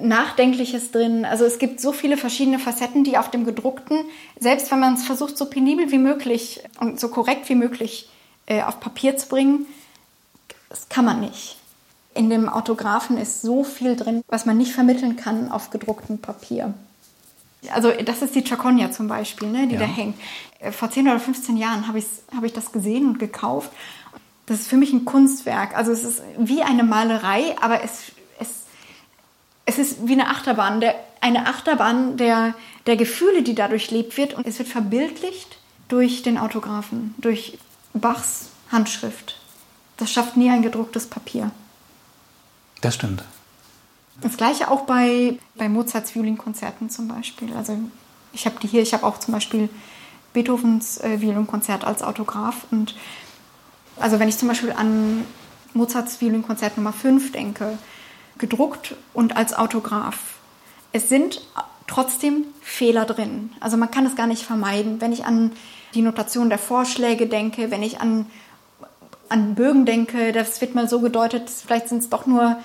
Nachdenkliches 0.00 0.90
drin. 0.90 1.24
Also 1.24 1.44
es 1.44 1.58
gibt 1.58 1.80
so 1.80 1.92
viele 1.92 2.16
verschiedene 2.16 2.58
Facetten, 2.58 3.04
die 3.04 3.18
auf 3.18 3.30
dem 3.30 3.44
gedruckten, 3.44 3.98
selbst 4.38 4.70
wenn 4.70 4.80
man 4.80 4.94
es 4.94 5.04
versucht, 5.04 5.38
so 5.38 5.46
penibel 5.46 5.90
wie 5.90 5.98
möglich 5.98 6.62
und 6.80 7.00
so 7.00 7.08
korrekt 7.08 7.48
wie 7.48 7.54
möglich 7.54 8.08
äh, 8.46 8.62
auf 8.62 8.80
Papier 8.80 9.16
zu 9.16 9.28
bringen, 9.28 9.66
das 10.68 10.88
kann 10.88 11.04
man 11.04 11.20
nicht. 11.20 11.56
In 12.14 12.28
dem 12.28 12.48
Autographen 12.48 13.16
ist 13.16 13.42
so 13.42 13.64
viel 13.64 13.96
drin, 13.96 14.22
was 14.28 14.44
man 14.44 14.56
nicht 14.56 14.72
vermitteln 14.72 15.16
kann 15.16 15.50
auf 15.50 15.70
gedrucktem 15.70 16.18
Papier. 16.18 16.74
Also 17.72 17.90
das 17.90 18.22
ist 18.22 18.34
die 18.34 18.42
Chaconia 18.42 18.90
zum 18.90 19.08
Beispiel, 19.08 19.48
ne, 19.48 19.66
die 19.66 19.74
ja. 19.74 19.80
da 19.80 19.86
hängt. 19.86 20.16
Äh, 20.60 20.72
vor 20.72 20.90
10 20.90 21.08
oder 21.08 21.20
15 21.20 21.56
Jahren 21.56 21.86
habe 21.86 22.02
hab 22.34 22.44
ich 22.44 22.52
das 22.52 22.72
gesehen 22.72 23.06
und 23.06 23.18
gekauft. 23.18 23.70
Das 24.46 24.60
ist 24.60 24.68
für 24.68 24.76
mich 24.76 24.92
ein 24.92 25.04
Kunstwerk. 25.04 25.76
Also 25.76 25.92
es 25.92 26.04
ist 26.04 26.22
wie 26.38 26.62
eine 26.62 26.82
Malerei, 26.82 27.56
aber 27.60 27.84
es, 27.84 28.12
es, 28.38 28.48
es 29.66 29.78
ist 29.78 30.08
wie 30.08 30.12
eine 30.12 30.28
Achterbahn. 30.28 30.80
Der, 30.80 30.96
eine 31.20 31.46
Achterbahn 31.46 32.16
der, 32.16 32.54
der 32.86 32.96
Gefühle, 32.96 33.42
die 33.42 33.54
dadurch 33.54 33.90
lebt 33.90 34.16
wird. 34.16 34.34
Und 34.34 34.46
es 34.46 34.58
wird 34.58 34.68
verbildlicht 34.68 35.58
durch 35.88 36.22
den 36.22 36.38
Autographen, 36.38 37.14
durch 37.18 37.58
Bachs 37.92 38.50
Handschrift. 38.72 39.36
Das 39.96 40.10
schafft 40.10 40.36
nie 40.36 40.50
ein 40.50 40.62
gedrucktes 40.62 41.06
Papier. 41.06 41.50
Das 42.80 42.94
stimmt. 42.94 43.22
Das 44.20 44.36
gleiche 44.36 44.70
auch 44.70 44.82
bei, 44.82 45.38
bei 45.56 45.68
Mozarts 45.68 46.14
Violinkonzerten 46.14 46.90
zum 46.90 47.08
Beispiel. 47.08 47.54
Also 47.54 47.78
ich 48.32 48.46
habe 48.46 48.56
die 48.62 48.66
hier, 48.66 48.82
ich 48.82 48.92
habe 48.92 49.06
auch 49.06 49.18
zum 49.18 49.32
Beispiel 49.32 49.68
Beethovens 50.32 50.98
äh, 50.98 51.20
Violinkonzert 51.20 51.84
als 51.84 52.02
Autograph. 52.02 52.66
Und 52.70 52.94
also 53.98 54.18
wenn 54.18 54.28
ich 54.28 54.36
zum 54.36 54.48
Beispiel 54.48 54.72
an 54.72 55.24
Mozarts 55.72 56.20
Violinkonzert 56.20 56.76
Nummer 56.76 56.92
5 56.92 57.32
denke, 57.32 57.78
gedruckt 58.38 58.96
und 59.14 59.36
als 59.36 59.54
Autograph. 59.54 60.18
Es 60.92 61.08
sind 61.08 61.42
trotzdem 61.86 62.46
Fehler 62.60 63.04
drin. 63.04 63.52
Also 63.60 63.76
man 63.76 63.90
kann 63.90 64.06
es 64.06 64.16
gar 64.16 64.26
nicht 64.26 64.42
vermeiden. 64.42 65.00
Wenn 65.00 65.12
ich 65.12 65.24
an 65.24 65.52
die 65.94 66.02
Notation 66.02 66.48
der 66.48 66.58
Vorschläge 66.58 67.26
denke, 67.26 67.70
wenn 67.70 67.82
ich 67.82 68.00
an, 68.00 68.26
an 69.28 69.54
Bögen 69.54 69.86
denke, 69.86 70.32
das 70.32 70.60
wird 70.60 70.74
mal 70.74 70.88
so 70.88 71.00
gedeutet, 71.00 71.50
vielleicht 71.50 71.88
sind 71.88 71.98
es 71.98 72.08
doch 72.08 72.26
nur 72.26 72.58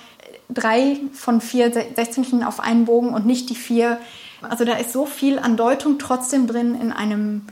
drei 0.48 0.98
von 1.12 1.40
vier 1.40 1.72
Sechzehnteln 1.72 2.42
auf 2.42 2.60
einen 2.60 2.84
Bogen 2.84 3.10
und 3.10 3.26
nicht 3.26 3.50
die 3.50 3.54
vier. 3.54 3.98
Also 4.42 4.64
da 4.64 4.74
ist 4.74 4.92
so 4.92 5.06
viel 5.06 5.38
an 5.38 5.56
Deutung 5.56 5.98
trotzdem 5.98 6.46
drin 6.46 6.74
in 6.80 6.92
einem, 6.92 7.42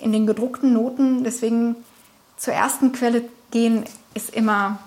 in 0.00 0.12
den 0.12 0.26
gedruckten 0.26 0.72
Noten. 0.72 1.24
Deswegen 1.24 1.76
zur 2.36 2.54
ersten 2.54 2.92
Quelle 2.92 3.22
gehen 3.50 3.84
ist 4.14 4.34
immer, 4.34 4.78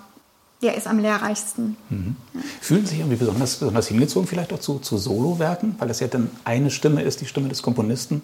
ja, 0.60 0.72
ist 0.72 0.86
am 0.86 0.98
lehrreichsten. 0.98 1.76
Mhm. 1.88 2.16
Ja. 2.34 2.40
Fühlen 2.60 2.82
Sie 2.82 2.90
sich 2.90 2.98
irgendwie 3.00 3.16
besonders, 3.16 3.56
besonders 3.56 3.88
hingezogen 3.88 4.28
vielleicht 4.28 4.52
auch 4.52 4.60
zu, 4.60 4.78
zu 4.78 4.98
Solowerken, 4.98 5.74
weil 5.78 5.88
das 5.88 6.00
ja 6.00 6.06
dann 6.06 6.30
eine 6.44 6.70
Stimme 6.70 7.02
ist, 7.02 7.20
die 7.20 7.26
Stimme 7.26 7.48
des 7.48 7.62
Komponisten, 7.62 8.22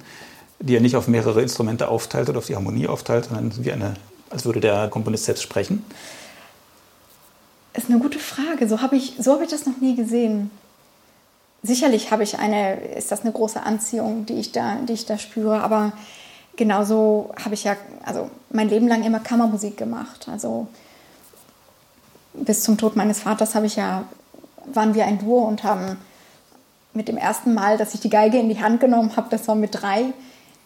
die 0.59 0.77
er 0.77 0.81
nicht 0.81 0.97
auf 0.97 1.09
mehrere 1.09 1.43
Instrumente 1.43 1.89
aufteilt 1.89 2.29
oder 2.29 2.39
auf 2.39 2.47
die 2.47 2.55
Harmonie 2.55 2.87
aufteilt, 2.87 3.27
sondern 3.27 3.53
wie 3.65 3.73
eine, 3.73 3.95
als 4.31 4.45
würde 4.45 4.61
der 4.61 4.89
Komponist 4.89 5.25
selbst 5.25 5.43
sprechen? 5.43 5.85
Ist 7.77 7.91
eine 7.91 7.99
gute 7.99 8.19
Frage. 8.19 8.69
So 8.69 8.81
habe 8.81 8.97
ich, 8.97 9.15
so 9.19 9.33
hab 9.33 9.43
ich 9.43 9.51
das 9.51 9.67
noch 9.67 9.79
nie 9.79 9.95
gesehen. 9.95 10.51
Sicherlich 11.63 12.11
habe 12.11 12.23
ich 12.23 12.39
eine, 12.39 12.77
ist 12.95 13.11
das 13.11 13.23
eine 13.23 13.33
große 13.33 13.63
Anziehung, 13.63 14.27
die 14.27 14.35
ich 14.35 14.53
da, 14.53 14.77
die 14.77 14.93
ich 14.93 15.07
da 15.07 15.19
spüre, 15.19 15.63
aber 15.63 15.93
genauso 16.57 17.35
habe 17.43 17.55
ich 17.55 17.65
ja, 17.65 17.77
also 18.05 18.31
mein 18.51 18.69
Leben 18.69 18.89
lang 18.89 19.05
immer 19.05 19.21
Kammermusik 19.21 19.77
gemacht. 19.77 20.29
Also 20.31 20.69
bis 22.35 22.63
zum 22.63 22.79
Tod 22.79 22.97
meines 22.97 23.21
Vaters 23.21 23.55
habe 23.55 23.67
ich 23.67 23.77
ja, 23.77 24.05
waren 24.67 24.95
wir 24.95 25.07
ein 25.07 25.19
Duo 25.19 25.41
und 25.41 25.65
haben 25.65 25.97
mit 26.93 27.09
dem 27.09 27.17
ersten 27.17 27.53
Mal, 27.53 27.77
dass 27.79 27.95
ich 27.95 28.01
die 28.01 28.11
Geige 28.11 28.39
in 28.39 28.49
die 28.49 28.63
Hand 28.63 28.81
genommen 28.81 29.17
habe, 29.17 29.29
das 29.31 29.47
war 29.49 29.55
mit 29.55 29.71
drei, 29.75 30.13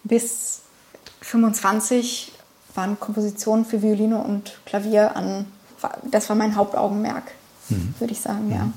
bis 0.03 0.61
25 1.21 2.31
waren 2.73 2.99
Kompositionen 2.99 3.65
für 3.65 3.81
Violine 3.81 4.23
und 4.23 4.59
Klavier 4.65 5.15
an 5.15 5.45
das 6.09 6.29
war 6.29 6.35
mein 6.35 6.55
Hauptaugenmerk, 6.55 7.23
mhm. 7.69 7.93
würde 7.99 8.13
ich 8.13 8.21
sagen, 8.21 8.51
ja. 8.51 8.71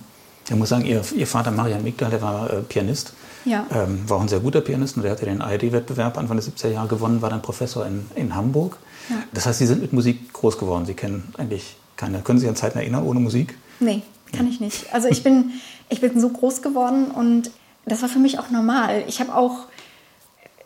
Ich 0.49 0.55
muss 0.55 0.69
sagen, 0.69 0.85
Ihr, 0.85 1.03
Ihr 1.15 1.27
Vater 1.27 1.51
Marian 1.51 1.83
Migdal, 1.83 2.11
der 2.11 2.21
war 2.21 2.53
äh, 2.53 2.61
Pianist, 2.63 3.15
ja. 3.45 3.67
ähm, 3.73 4.09
war 4.09 4.19
auch 4.19 4.23
ein 4.23 4.29
sehr 4.29 4.41
guter 4.41 4.61
Pianist 4.61 4.97
und 4.97 5.03
der 5.03 5.13
hatte 5.13 5.25
den 5.25 5.41
ARD-Wettbewerb 5.41 6.19
Anfang 6.19 6.37
der 6.37 6.45
70er 6.45 6.69
Jahre 6.69 6.89
gewonnen, 6.89 7.23
war 7.23 7.31
dann 7.31 7.41
Professor 7.41 7.87
in, 7.87 8.07
in 8.15 8.35
Hamburg. 8.35 8.77
Ja. 9.09 9.17
Das 9.33 9.47
heißt, 9.47 9.59
Sie 9.59 9.67
sind 9.67 9.81
mit 9.81 9.93
Musik 9.93 10.33
groß 10.33 10.59
geworden. 10.59 10.87
Sie 10.87 10.95
kennen 10.95 11.33
eigentlich 11.39 11.77
keine. 11.97 12.21
Können 12.21 12.39
Sie 12.39 12.43
sich 12.43 12.51
an 12.51 12.57
Zeiten 12.57 12.79
erinnern 12.79 13.05
ohne 13.05 13.21
Musik? 13.21 13.57
Nee, 13.81 14.03
kann 14.33 14.47
ja. 14.47 14.53
ich 14.53 14.61
nicht. 14.61 14.93
Also 14.93 15.09
ich 15.09 15.23
bin, 15.23 15.53
ich 15.89 16.01
bin 16.01 16.21
so 16.21 16.29
groß 16.29 16.63
geworden 16.63 17.11
und 17.11 17.51
das 17.87 18.03
war 18.03 18.09
für 18.09 18.19
mich 18.19 18.39
auch 18.39 18.51
normal. 18.51 19.05
Ich 19.07 19.21
habe 19.21 19.35
auch, 19.35 19.67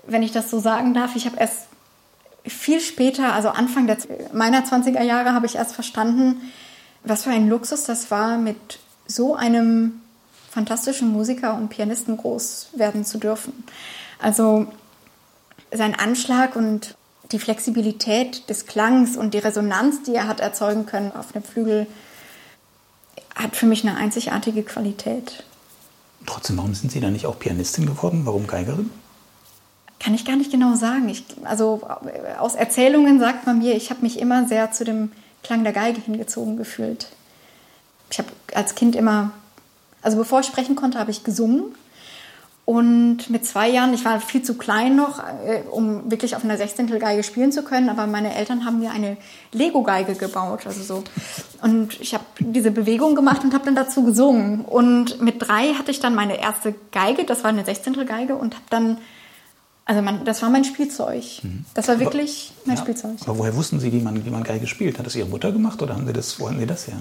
wenn 0.07 0.23
ich 0.23 0.33
das 0.33 0.51
so 0.51 0.59
sagen 0.59 0.95
darf, 0.95 1.17
ich 1.17 1.27
habe 1.27 1.37
erst 1.37 1.68
viel 2.47 2.81
später, 2.81 3.33
also 3.33 3.49
Anfang 3.49 3.87
der, 3.87 3.99
meiner 4.33 4.65
20er 4.65 5.03
Jahre, 5.03 5.33
habe 5.33 5.47
ich 5.47 5.57
erst 5.57 5.75
verstanden, 5.75 6.41
was 7.05 7.25
für 7.25 7.31
ein 7.31 7.49
Luxus 7.49 7.85
das 7.85 8.11
war, 8.11 8.39
mit 8.39 8.79
so 9.07 9.35
einem 9.35 10.01
fantastischen 10.51 11.13
Musiker 11.13 11.55
und 11.55 11.69
Pianisten 11.69 12.17
groß 12.17 12.71
werden 12.75 13.05
zu 13.05 13.19
dürfen. 13.19 13.65
Also 14.19 14.67
sein 15.73 15.95
Anschlag 15.95 16.57
und 16.57 16.97
die 17.31 17.39
Flexibilität 17.39 18.49
des 18.49 18.67
Klangs 18.67 19.17
und 19.17 19.35
die 19.35 19.39
Resonanz, 19.39 20.03
die 20.03 20.15
er 20.15 20.27
hat 20.27 20.41
erzeugen 20.41 20.87
können 20.87 21.13
auf 21.13 21.33
dem 21.33 21.43
Flügel, 21.43 21.87
hat 23.35 23.55
für 23.55 23.67
mich 23.67 23.87
eine 23.87 23.97
einzigartige 23.97 24.63
Qualität. 24.63 25.45
Trotzdem, 26.27 26.57
warum 26.57 26.75
sind 26.75 26.91
Sie 26.91 27.01
dann 27.01 27.13
nicht 27.13 27.27
auch 27.27 27.39
Pianistin 27.39 27.87
geworden? 27.87 28.23
Warum 28.25 28.47
Geigerin? 28.47 28.91
Kann 30.01 30.15
ich 30.15 30.25
gar 30.25 30.37
nicht 30.37 30.53
genau 30.53 30.75
sagen. 30.77 31.09
Ich, 31.09 31.25
also 31.45 31.81
aus 32.39 32.55
Erzählungen 32.55 33.19
sagt 33.19 33.47
man 33.47 33.59
mir, 33.59 33.75
ich 33.75 33.91
habe 33.91 34.03
mich 34.03 34.19
immer 34.19 34.47
sehr 34.47 34.71
zu 34.73 34.85
dem 34.85 35.11
Klang 35.43 35.65
der 35.65 35.73
Geige 35.73 36.01
hingezogen 36.01 36.57
gefühlt. 36.57 37.09
Ich 38.11 38.19
habe 38.19 38.29
als 38.55 38.75
Kind 38.75 38.97
immer, 38.97 39.33
also 40.03 40.17
bevor 40.17 40.41
ich 40.41 40.47
sprechen 40.47 40.77
konnte, 40.77 40.99
habe 40.99 41.11
ich 41.11 41.25
gesungen. 41.25 41.75
Und 42.65 43.31
mit 43.31 43.47
zwei 43.47 43.67
Jahren, 43.71 43.95
ich 43.95 44.05
war 44.05 44.21
viel 44.21 44.43
zu 44.43 44.59
klein 44.59 44.95
noch, 44.95 45.21
äh, 45.21 45.63
um 45.71 46.11
wirklich 46.11 46.37
auf 46.37 46.45
einer 46.45 46.59
Sechzehntelgeige 46.59 47.23
spielen 47.23 47.51
zu 47.51 47.63
können, 47.63 47.89
aber 47.89 48.07
meine 48.07 48.35
Eltern 48.35 48.67
haben 48.67 48.81
mir 48.81 48.91
eine 48.91 49.17
Lego-Geige 49.53 50.15
gebaut. 50.17 50.67
Also 50.67 50.83
so. 50.83 51.03
Und 51.63 51.99
ich 51.99 52.13
habe 52.13 52.25
diese 52.39 52.71
Bewegung 52.71 53.15
gemacht 53.15 53.43
und 53.43 53.55
habe 53.55 53.65
dann 53.65 53.75
dazu 53.75 54.05
gesungen. 54.05 54.67
Und 54.67 55.23
mit 55.23 55.37
drei 55.39 55.73
hatte 55.73 55.91
ich 55.91 56.01
dann 56.01 56.15
meine 56.15 56.39
erste 56.39 56.75
Geige, 56.93 57.25
das 57.25 57.43
war 57.43 57.49
eine 57.49 57.65
Sechzehntelgeige, 57.65 58.35
und 58.37 58.55
habe 58.55 58.67
dann 58.69 58.99
also 59.89 60.03
man, 60.03 60.27
das 60.27 60.43
war 60.43 60.51
mein 60.51 60.65
Spielzeug. 60.65 61.25
Mhm. 61.43 61.65
Das 61.73 61.89
war 61.89 61.99
wirklich 61.99 62.53
mein 62.67 62.77
ja, 62.77 62.83
Spielzeug. 62.83 63.13
Aber 63.25 63.39
woher 63.39 63.57
wussten 63.57 63.81
Sie, 63.81 63.91
wie 63.91 64.01
man, 64.01 64.23
wie 64.23 64.29
man 64.29 64.45
Geige 64.45 64.67
spielt? 64.67 64.99
Hat 64.99 65.07
das 65.07 65.17
Ihre 65.17 65.27
Mutter 65.27 65.51
gemacht 65.51 65.81
oder 65.81 65.95
haben 65.95 66.07
Sie 66.07 66.13
das, 66.13 66.39
wo 66.39 66.47
hatten 66.47 66.61
Sie 66.61 66.67
das 66.67 66.89
her? 66.89 67.01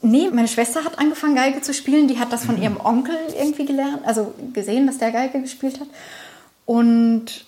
Nee, 0.00 0.30
meine 0.32 0.48
Schwester 0.48 0.82
hat 0.82 0.98
angefangen, 0.98 1.36
Geige 1.36 1.60
zu 1.60 1.74
spielen. 1.74 2.08
Die 2.08 2.18
hat 2.18 2.32
das 2.32 2.46
von 2.46 2.56
mhm. 2.56 2.62
ihrem 2.62 2.80
Onkel 2.80 3.14
irgendwie 3.38 3.66
gelernt, 3.66 4.00
also 4.06 4.32
gesehen, 4.54 4.86
dass 4.86 4.96
der 4.96 5.12
Geige 5.12 5.42
gespielt 5.42 5.78
hat. 5.78 5.88
Und 6.64 7.44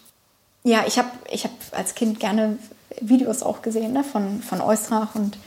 ja, 0.65 0.85
ich 0.87 0.99
habe 0.99 1.09
ich 1.33 1.45
hab 1.45 1.53
als 1.73 1.95
Kind 1.95 2.21
gerne 2.21 2.59
Videos 3.01 3.43
auch 3.43 3.63
gesehen 3.63 3.95
ne? 3.95 4.05
von, 4.05 4.43
von 4.43 4.61
Eustrach 4.61 5.15
und 5.15 5.39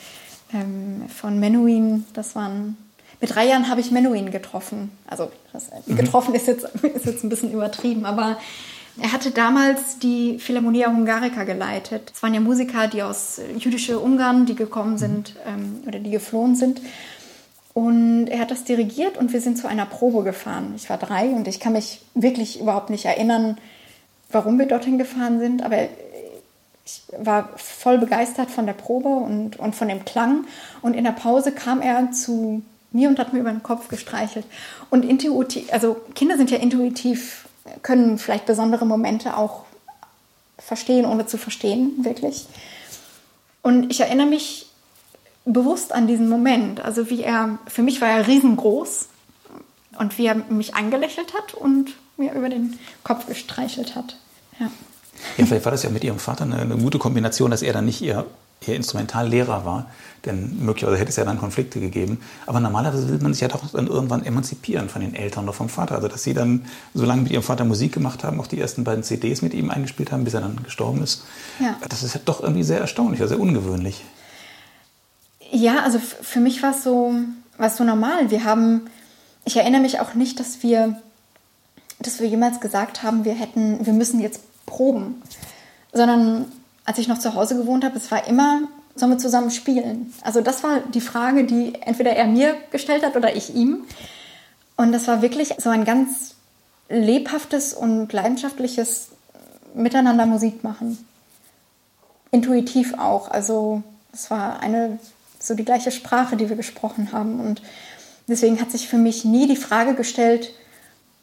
ähm, 0.51 1.03
von 1.15 1.39
Menuhin. 1.39 2.05
Das 2.13 2.35
waren. 2.35 2.75
Mit 3.21 3.35
drei 3.35 3.45
Jahren 3.45 3.69
habe 3.69 3.81
ich 3.81 3.91
Menuhin 3.91 4.31
getroffen. 4.31 4.91
Also 5.05 5.31
das, 5.53 5.67
mhm. 5.85 5.95
getroffen 5.95 6.33
ist 6.33 6.47
jetzt, 6.47 6.65
ist 6.81 7.05
jetzt 7.05 7.23
ein 7.23 7.29
bisschen 7.29 7.51
übertrieben, 7.51 8.05
aber 8.05 8.37
er 8.99 9.11
hatte 9.11 9.31
damals 9.31 9.99
die 9.99 10.39
Philharmonia 10.39 10.87
Hungarica 10.87 11.43
geleitet. 11.43 12.11
Es 12.15 12.23
waren 12.23 12.33
ja 12.33 12.39
Musiker, 12.39 12.87
die 12.87 13.03
aus 13.03 13.39
äh, 13.39 13.53
jüdische 13.57 13.99
Ungarn, 13.99 14.45
die 14.45 14.55
gekommen 14.55 14.97
sind 14.97 15.35
ähm, 15.45 15.81
oder 15.85 15.99
die 15.99 16.09
geflohen 16.09 16.55
sind. 16.55 16.81
Und 17.73 18.27
er 18.27 18.39
hat 18.39 18.49
das 18.49 18.63
dirigiert 18.63 19.17
und 19.17 19.33
wir 19.33 19.41
sind 19.41 19.57
zu 19.57 19.67
einer 19.67 19.85
Probe 19.85 20.23
gefahren. 20.23 20.73
Ich 20.75 20.89
war 20.89 20.97
drei 20.97 21.27
und 21.27 21.47
ich 21.47 21.59
kann 21.59 21.73
mich 21.73 22.01
wirklich 22.15 22.59
überhaupt 22.59 22.89
nicht 22.89 23.05
erinnern, 23.05 23.59
warum 24.31 24.57
wir 24.57 24.65
dorthin 24.65 24.97
gefahren 24.97 25.39
sind, 25.39 25.61
aber 25.61 25.87
ich 26.85 27.01
war 27.19 27.49
voll 27.55 27.99
begeistert 27.99 28.49
von 28.49 28.65
der 28.65 28.73
Probe 28.73 29.09
und, 29.09 29.59
und 29.59 29.75
von 29.75 29.89
dem 29.89 30.05
Klang. 30.05 30.45
Und 30.81 30.95
in 30.95 31.03
der 31.03 31.11
Pause 31.11 31.51
kam 31.51 31.81
er 31.81 32.11
zu 32.11 32.63
mir 32.91 33.09
und 33.09 33.19
hat 33.19 33.33
mir 33.33 33.41
über 33.41 33.51
den 33.51 33.61
Kopf 33.61 33.89
gestreichelt. 33.89 34.45
Und 34.89 35.05
intuitiv, 35.05 35.71
also 35.71 35.97
Kinder 36.15 36.37
sind 36.37 36.49
ja 36.49 36.57
intuitiv 36.57 37.46
können 37.81 38.17
vielleicht 38.17 38.45
besondere 38.45 38.85
Momente 38.85 39.37
auch 39.37 39.63
verstehen, 40.57 41.05
ohne 41.05 41.25
zu 41.25 41.37
verstehen, 41.37 41.93
wirklich. 42.03 42.47
Und 43.61 43.91
ich 43.91 43.99
erinnere 43.99 44.27
mich 44.27 44.67
bewusst 45.45 45.93
an 45.93 46.07
diesen 46.07 46.29
Moment. 46.29 46.83
Also 46.83 47.09
wie 47.09 47.23
er, 47.23 47.59
für 47.67 47.83
mich 47.83 48.01
war 48.01 48.09
er 48.09 48.27
riesengroß 48.27 49.07
und 49.99 50.17
wie 50.17 50.25
er 50.25 50.35
mich 50.35 50.75
angelächelt 50.75 51.33
hat 51.33 51.53
und 51.53 51.91
mir 52.17 52.33
über 52.33 52.49
den 52.49 52.77
Kopf 53.03 53.27
gestreichelt 53.27 53.95
hat. 53.95 54.17
Ja. 54.59 54.69
Ja, 55.37 55.45
vielleicht 55.45 55.65
war 55.65 55.71
das 55.71 55.83
ja 55.83 55.89
mit 55.89 56.03
Ihrem 56.03 56.19
Vater 56.19 56.43
eine, 56.43 56.59
eine 56.59 56.77
gute 56.77 56.99
Kombination, 56.99 57.49
dass 57.49 57.63
er 57.63 57.73
dann 57.73 57.85
nicht 57.85 58.01
Ihr, 58.01 58.25
Ihr 58.65 58.75
Instrumentallehrer 58.75 59.65
war. 59.65 59.85
Denn 60.25 60.57
möglicherweise 60.59 60.99
hätte 60.99 61.09
es 61.09 61.15
ja 61.15 61.23
dann 61.23 61.37
Konflikte 61.39 61.79
gegeben. 61.79 62.19
Aber 62.45 62.59
normalerweise 62.59 63.07
will 63.07 63.19
man 63.19 63.33
sich 63.33 63.41
ja 63.41 63.47
doch 63.47 63.65
dann 63.71 63.87
irgendwann 63.87 64.25
emanzipieren 64.25 64.89
von 64.89 65.01
den 65.01 65.15
Eltern 65.15 65.45
oder 65.45 65.53
vom 65.53 65.69
Vater. 65.69 65.95
Also 65.95 66.07
dass 66.07 66.23
Sie 66.23 66.33
dann 66.33 66.65
so 66.93 67.05
lange 67.05 67.21
mit 67.21 67.31
Ihrem 67.31 67.43
Vater 67.43 67.63
Musik 67.65 67.93
gemacht 67.93 68.23
haben, 68.23 68.39
auch 68.39 68.47
die 68.47 68.59
ersten 68.59 68.83
beiden 68.83 69.03
CDs 69.03 69.41
mit 69.41 69.53
ihm 69.53 69.69
eingespielt 69.69 70.11
haben, 70.11 70.23
bis 70.23 70.33
er 70.33 70.41
dann 70.41 70.61
gestorben 70.63 71.01
ist. 71.01 71.23
Ja. 71.59 71.77
Das 71.87 72.03
ist 72.03 72.15
ja 72.15 72.21
doch 72.25 72.41
irgendwie 72.41 72.63
sehr 72.63 72.79
erstaunlich, 72.79 73.21
sehr 73.25 73.39
ungewöhnlich. 73.39 74.03
Ja, 75.51 75.83
also 75.83 75.99
für 75.99 76.39
mich 76.39 76.61
war 76.61 76.71
es 76.71 76.83
so, 76.83 77.13
so 77.75 77.83
normal. 77.83 78.29
Wir 78.31 78.43
haben, 78.43 78.89
ich 79.45 79.55
erinnere 79.55 79.81
mich 79.81 79.99
auch 80.01 80.13
nicht, 80.13 80.39
dass 80.39 80.61
wir, 80.61 81.01
dass 81.99 82.19
wir 82.19 82.27
jemals 82.27 82.59
gesagt 82.59 83.01
haben, 83.01 83.23
wir 83.23 83.33
hätten, 83.33 83.85
wir 83.85 83.93
müssen 83.93 84.19
jetzt 84.19 84.41
proben. 84.65 85.21
Sondern 85.93 86.45
als 86.87 86.97
ich 86.97 87.09
noch 87.09 87.19
zu 87.19 87.35
Hause 87.35 87.57
gewohnt 87.57 87.83
habe, 87.83 87.97
es 87.97 88.09
war 88.09 88.27
immer, 88.27 88.61
sollen 88.95 89.11
wir 89.11 89.17
zusammen 89.17 89.51
spielen? 89.51 90.13
Also 90.23 90.39
das 90.39 90.63
war 90.63 90.79
die 90.79 91.01
Frage, 91.01 91.43
die 91.43 91.73
entweder 91.81 92.11
er 92.11 92.25
mir 92.25 92.55
gestellt 92.71 93.03
hat 93.03 93.17
oder 93.17 93.35
ich 93.35 93.53
ihm. 93.53 93.83
Und 94.77 94.93
das 94.93 95.05
war 95.07 95.21
wirklich 95.21 95.55
so 95.57 95.69
ein 95.69 95.83
ganz 95.83 96.35
lebhaftes 96.87 97.73
und 97.73 98.13
leidenschaftliches 98.13 99.09
Miteinander 99.75 100.25
Musik 100.25 100.63
machen. 100.63 101.05
Intuitiv 102.31 102.97
auch. 102.97 103.29
Also 103.29 103.83
es 104.13 104.31
war 104.31 104.61
eine 104.61 104.97
so 105.39 105.55
die 105.55 105.65
gleiche 105.65 105.91
Sprache, 105.91 106.37
die 106.37 106.47
wir 106.47 106.55
gesprochen 106.55 107.11
haben. 107.11 107.41
Und 107.41 107.61
deswegen 108.29 108.61
hat 108.61 108.71
sich 108.71 108.87
für 108.87 108.97
mich 108.97 109.25
nie 109.25 109.45
die 109.45 109.57
Frage 109.57 109.93
gestellt, 109.93 110.53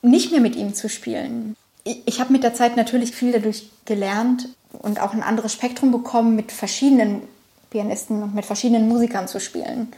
nicht 0.02 0.30
mehr 0.30 0.42
mit 0.42 0.56
ihm 0.56 0.74
zu 0.74 0.90
spielen. 0.90 1.56
Ich, 1.84 2.18
habe 2.20 2.32
mit 2.32 2.42
der 2.42 2.54
Zeit 2.54 2.76
natürlich 2.76 3.12
viel 3.14 3.32
dadurch 3.32 3.70
gelernt 3.84 4.48
und 4.72 5.00
auch 5.00 5.12
ein 5.12 5.22
anderes 5.22 5.52
Spektrum 5.52 5.92
bekommen, 5.92 6.34
mit 6.34 6.50
verschiedenen 6.50 7.22
Pianisten 7.70 8.22
und 8.22 8.34
mit 8.34 8.46
verschiedenen 8.46 8.88
Musikern 8.88 9.28
zu 9.28 9.38
spielen. 9.38 9.92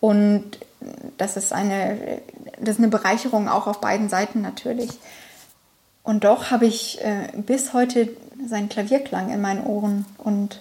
Und 0.00 0.58
das 1.16 1.38
ist 1.38 1.52
eine, 1.52 2.20
das 2.60 2.74
ist 2.74 2.78
eine 2.78 2.88
Bereicherung 2.88 3.48
auch 3.48 3.66
auf 3.66 3.80
beiden 3.80 4.10
Seiten 4.10 4.42
natürlich. 4.42 4.90
Und 6.02 6.24
doch 6.24 6.50
habe 6.50 6.66
ich 6.66 7.00
äh, 7.02 7.28
bis 7.34 7.72
heute 7.72 8.10
seinen 8.46 8.68
Klavierklang 8.68 9.32
in 9.32 9.40
meinen 9.40 9.64
Ohren 9.64 10.04
und 10.18 10.60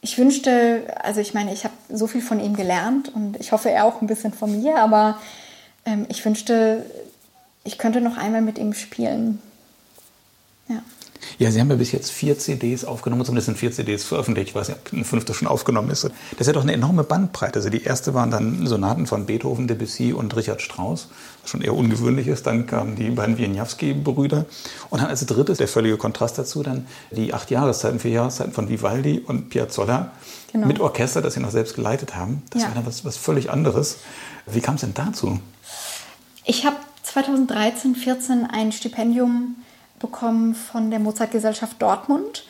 ich 0.00 0.18
wünschte, 0.18 0.82
also 1.02 1.20
ich 1.20 1.32
meine, 1.32 1.52
ich 1.52 1.64
habe 1.64 1.74
so 1.88 2.06
viel 2.06 2.20
von 2.20 2.38
ihm 2.38 2.54
gelernt 2.54 3.08
und 3.14 3.40
ich 3.40 3.52
hoffe, 3.52 3.70
er 3.70 3.86
auch 3.86 4.02
ein 4.02 4.06
bisschen 4.06 4.34
von 4.34 4.60
mir, 4.60 4.76
aber 4.76 5.18
ähm, 5.86 6.04
ich 6.10 6.22
wünschte, 6.24 6.84
ich 7.64 7.78
könnte 7.78 8.00
noch 8.00 8.16
einmal 8.16 8.42
mit 8.42 8.58
ihm 8.58 8.74
spielen. 8.74 9.40
Ja. 10.68 10.82
Ja, 11.38 11.50
Sie 11.50 11.60
haben 11.60 11.70
ja 11.70 11.76
bis 11.76 11.92
jetzt 11.92 12.10
vier 12.10 12.38
CDs 12.38 12.84
aufgenommen, 12.84 13.24
zumindest 13.24 13.46
sind 13.46 13.58
vier 13.58 13.72
CDs 13.72 14.04
veröffentlicht. 14.04 14.50
Ich 14.50 14.54
weiß 14.54 14.68
nicht, 14.68 14.78
ob 14.78 14.92
eine 14.92 15.04
fünfte 15.04 15.34
schon 15.34 15.48
aufgenommen 15.48 15.90
ist. 15.90 16.04
Das 16.04 16.12
ist 16.40 16.46
ja 16.46 16.52
doch 16.52 16.62
eine 16.62 16.72
enorme 16.72 17.02
Bandbreite. 17.02 17.56
Also 17.56 17.70
die 17.70 17.82
erste 17.82 18.14
waren 18.14 18.30
dann 18.30 18.66
Sonaten 18.66 19.06
von 19.06 19.26
Beethoven, 19.26 19.66
Debussy 19.66 20.12
und 20.12 20.36
Richard 20.36 20.62
Strauss, 20.62 21.08
was 21.42 21.50
schon 21.50 21.62
eher 21.62 21.74
ungewöhnlich 21.74 22.28
ist. 22.28 22.46
Dann 22.46 22.66
kamen 22.66 22.96
die 22.96 23.10
beiden 23.10 23.38
Wieniawski-Brüder. 23.38 24.46
Und 24.90 25.00
dann 25.00 25.08
als 25.08 25.24
drittes, 25.26 25.58
der 25.58 25.68
völlige 25.68 25.96
Kontrast 25.96 26.38
dazu, 26.38 26.62
dann 26.62 26.86
die 27.10 27.34
acht 27.34 27.50
Jahreszeiten, 27.50 27.98
vier 27.98 28.12
Jahreszeiten 28.12 28.52
von 28.52 28.68
Vivaldi 28.68 29.22
und 29.26 29.48
Piazzolla 29.48 30.12
genau. 30.52 30.66
mit 30.66 30.80
Orchester, 30.80 31.22
das 31.22 31.34
Sie 31.34 31.40
noch 31.40 31.50
selbst 31.50 31.74
geleitet 31.74 32.14
haben. 32.16 32.42
Das 32.50 32.62
ja. 32.62 32.68
war 32.68 32.74
dann 32.74 32.86
was, 32.86 33.04
was 33.04 33.16
völlig 33.16 33.50
anderes. 33.50 33.98
Wie 34.46 34.60
kam 34.60 34.74
es 34.74 34.82
denn 34.82 34.94
dazu? 34.94 35.40
Ich 36.44 36.66
habe 36.66 36.76
2013, 37.14 37.94
14 37.94 38.44
ein 38.44 38.72
Stipendium 38.72 39.54
bekommen 40.00 40.56
von 40.56 40.90
der 40.90 40.98
Mozartgesellschaft 40.98 41.80
Dortmund. 41.80 42.44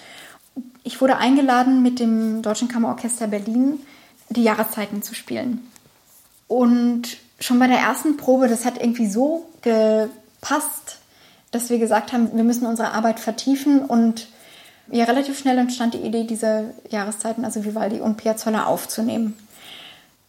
Ich 0.85 1.03
wurde 1.03 1.19
eingeladen, 1.19 1.83
mit 1.83 2.01
dem 2.01 2.41
Deutschen 2.41 2.69
Kammerorchester 2.69 3.27
Berlin 3.27 3.79
die 4.31 4.43
Jahreszeiten 4.43 5.03
zu 5.03 5.15
spielen. 5.15 5.71
Und 6.49 7.19
schon 7.41 7.59
bei 7.59 7.67
der 7.67 7.77
ersten 7.77 8.17
Probe, 8.17 8.49
das 8.49 8.65
hat 8.65 8.81
irgendwie 8.81 9.07
so 9.07 9.47
gepasst, 9.61 10.97
dass 11.51 11.69
wir 11.69 11.79
gesagt 11.79 12.15
haben, 12.15 12.35
wir 12.35 12.45
müssen 12.45 12.65
unsere 12.65 12.93
Arbeit 12.93 13.21
vertiefen 13.21 13.81
und 13.81 14.29
ja, 14.91 15.05
relativ 15.05 15.39
schnell 15.39 15.59
entstand 15.59 15.93
die 15.93 15.99
Idee, 15.99 16.25
diese 16.25 16.73
Jahreszeiten, 16.89 17.45
also 17.45 17.67
Vivaldi 17.67 18.01
und 18.01 18.17
Piazzolla 18.17 18.65
aufzunehmen. 18.65 19.37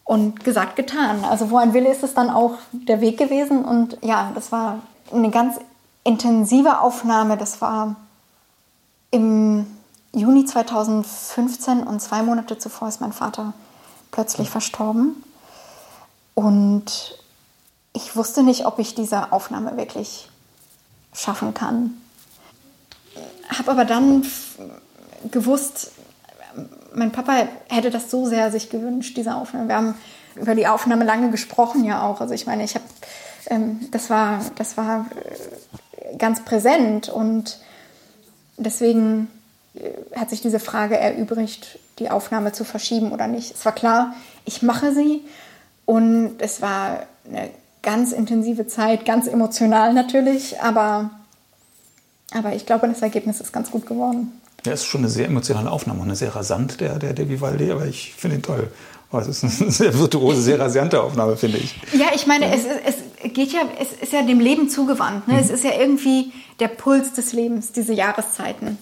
Und 0.05 0.43
gesagt, 0.43 0.75
getan. 0.77 1.25
Also 1.25 1.49
wo 1.49 1.57
ein 1.57 1.73
Wille 1.73 1.91
ist, 1.91 2.03
ist 2.03 2.15
dann 2.15 2.29
auch 2.29 2.53
der 2.71 3.01
Weg 3.01 3.17
gewesen. 3.17 3.65
Und 3.65 3.97
ja, 4.01 4.31
das 4.33 4.51
war 4.51 4.79
eine 5.11 5.31
ganz 5.31 5.57
intensive 6.05 6.79
Aufnahme, 6.79 7.35
das 7.35 7.59
war 7.61 7.95
im 9.11 9.65
Juni 10.13 10.45
2015 10.45 11.83
und 11.83 11.99
zwei 12.01 12.21
Monate 12.21 12.57
zuvor 12.57 12.87
ist 12.87 13.01
mein 13.01 13.11
Vater 13.11 13.53
plötzlich 14.11 14.49
verstorben. 14.49 15.21
Und 16.35 17.17
ich 17.93 18.15
wusste 18.15 18.43
nicht, 18.43 18.65
ob 18.65 18.79
ich 18.79 18.95
diese 18.95 19.31
Aufnahme 19.31 19.75
wirklich 19.77 20.29
schaffen 21.13 21.53
kann. 21.53 22.01
Habe 23.49 23.71
aber 23.71 23.85
dann 23.85 24.25
gewusst, 25.31 25.91
mein 26.95 27.11
Papa 27.11 27.47
hätte 27.69 27.89
das 27.89 28.09
so 28.09 28.25
sehr 28.25 28.51
sich 28.51 28.69
gewünscht, 28.69 29.17
diese 29.17 29.35
Aufnahme. 29.35 29.67
Wir 29.67 29.75
haben 29.75 29.95
über 30.35 30.55
die 30.55 30.67
Aufnahme 30.67 31.03
lange 31.05 31.29
gesprochen 31.29 31.83
ja 31.83 32.03
auch. 32.03 32.21
Also 32.21 32.33
ich 32.33 32.45
meine, 32.45 32.63
ich 32.63 32.75
habe, 32.75 32.85
ähm, 33.47 33.87
das 33.91 34.09
war, 34.09 34.41
das 34.55 34.77
war 34.77 35.05
ganz 36.17 36.43
präsent 36.43 37.09
und 37.09 37.59
deswegen 38.57 39.27
äh, 39.75 39.91
hat 40.17 40.29
sich 40.29 40.41
diese 40.41 40.59
Frage 40.59 40.97
erübrigt, 40.97 41.79
die 41.99 42.09
Aufnahme 42.09 42.51
zu 42.51 42.63
verschieben 42.63 43.11
oder 43.11 43.27
nicht. 43.27 43.53
Es 43.53 43.65
war 43.65 43.73
klar, 43.73 44.15
ich 44.45 44.61
mache 44.61 44.93
sie 44.93 45.21
und 45.85 46.35
es 46.39 46.61
war 46.61 47.03
eine 47.27 47.49
ganz 47.81 48.11
intensive 48.11 48.67
Zeit, 48.67 49.05
ganz 49.05 49.27
emotional 49.27 49.93
natürlich, 49.93 50.61
aber, 50.61 51.11
aber 52.33 52.53
ich 52.53 52.65
glaube, 52.65 52.87
das 52.87 53.01
Ergebnis 53.01 53.39
ist 53.39 53.53
ganz 53.53 53.71
gut 53.71 53.85
geworden. 53.85 54.41
Ja, 54.65 54.73
es 54.73 54.81
ist 54.81 54.87
schon 54.87 55.01
eine 55.01 55.09
sehr 55.09 55.27
emotionale 55.27 55.71
Aufnahme, 55.71 56.03
eine 56.03 56.15
sehr 56.15 56.35
rasant, 56.35 56.81
der, 56.81 56.99
der, 56.99 57.13
der 57.13 57.29
Vivaldi, 57.29 57.71
aber 57.71 57.85
ich 57.85 58.13
finde 58.15 58.37
ihn 58.37 58.41
toll. 58.41 58.71
Oh, 59.11 59.19
es 59.19 59.27
ist 59.27 59.61
eine 59.61 59.71
sehr 59.71 59.97
virtuose, 59.97 60.41
sehr 60.41 60.59
rasante 60.59 61.01
Aufnahme, 61.01 61.37
finde 61.37 61.57
ich. 61.57 61.75
Ja, 61.93 62.07
ich 62.13 62.27
meine, 62.27 62.53
es, 62.53 62.63
es 62.65 63.33
geht 63.33 63.51
ja, 63.53 63.61
es 63.79 63.93
ist 63.93 64.13
ja 64.13 64.21
dem 64.23 64.39
Leben 64.39 64.69
zugewandt. 64.69 65.27
Ne? 65.27 65.35
Mhm. 65.35 65.39
Es 65.39 65.49
ist 65.49 65.63
ja 65.63 65.71
irgendwie 65.79 66.31
der 66.59 66.67
Puls 66.67 67.13
des 67.13 67.33
Lebens, 67.33 67.71
diese 67.71 67.93
Jahreszeiten. 67.93 68.77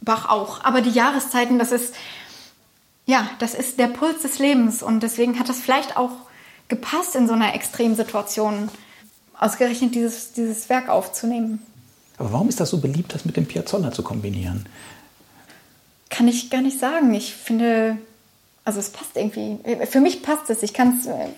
Bach 0.00 0.28
auch. 0.28 0.64
Aber 0.64 0.80
die 0.80 0.90
Jahreszeiten, 0.90 1.58
das 1.58 1.72
ist, 1.72 1.94
ja, 3.06 3.28
das 3.38 3.54
ist 3.54 3.78
der 3.78 3.88
Puls 3.88 4.22
des 4.22 4.38
Lebens. 4.38 4.82
Und 4.82 5.02
deswegen 5.02 5.38
hat 5.38 5.48
das 5.48 5.58
vielleicht 5.58 5.96
auch 5.96 6.12
gepasst, 6.68 7.14
in 7.14 7.26
so 7.26 7.34
einer 7.34 7.54
Extremsituation 7.54 8.68
ausgerechnet 9.38 9.94
dieses, 9.94 10.32
dieses 10.32 10.68
Werk 10.68 10.88
aufzunehmen. 10.88 11.60
Aber 12.16 12.32
warum 12.32 12.48
ist 12.48 12.58
das 12.58 12.70
so 12.70 12.78
beliebt, 12.78 13.14
das 13.14 13.24
mit 13.24 13.36
dem 13.36 13.46
Piazzolla 13.46 13.92
zu 13.92 14.02
kombinieren? 14.02 14.66
Kann 16.10 16.28
ich 16.28 16.50
gar 16.50 16.62
nicht 16.62 16.78
sagen. 16.78 17.12
Ich 17.14 17.34
finde, 17.34 17.98
also 18.64 18.80
es 18.80 18.90
passt 18.90 19.16
irgendwie. 19.16 19.58
Für 19.86 20.00
mich 20.00 20.22
passt 20.22 20.50
es. 20.50 20.62
Ich 20.62 20.72
kann 20.74 20.98
es. 20.98 21.06
Äh, 21.06 21.28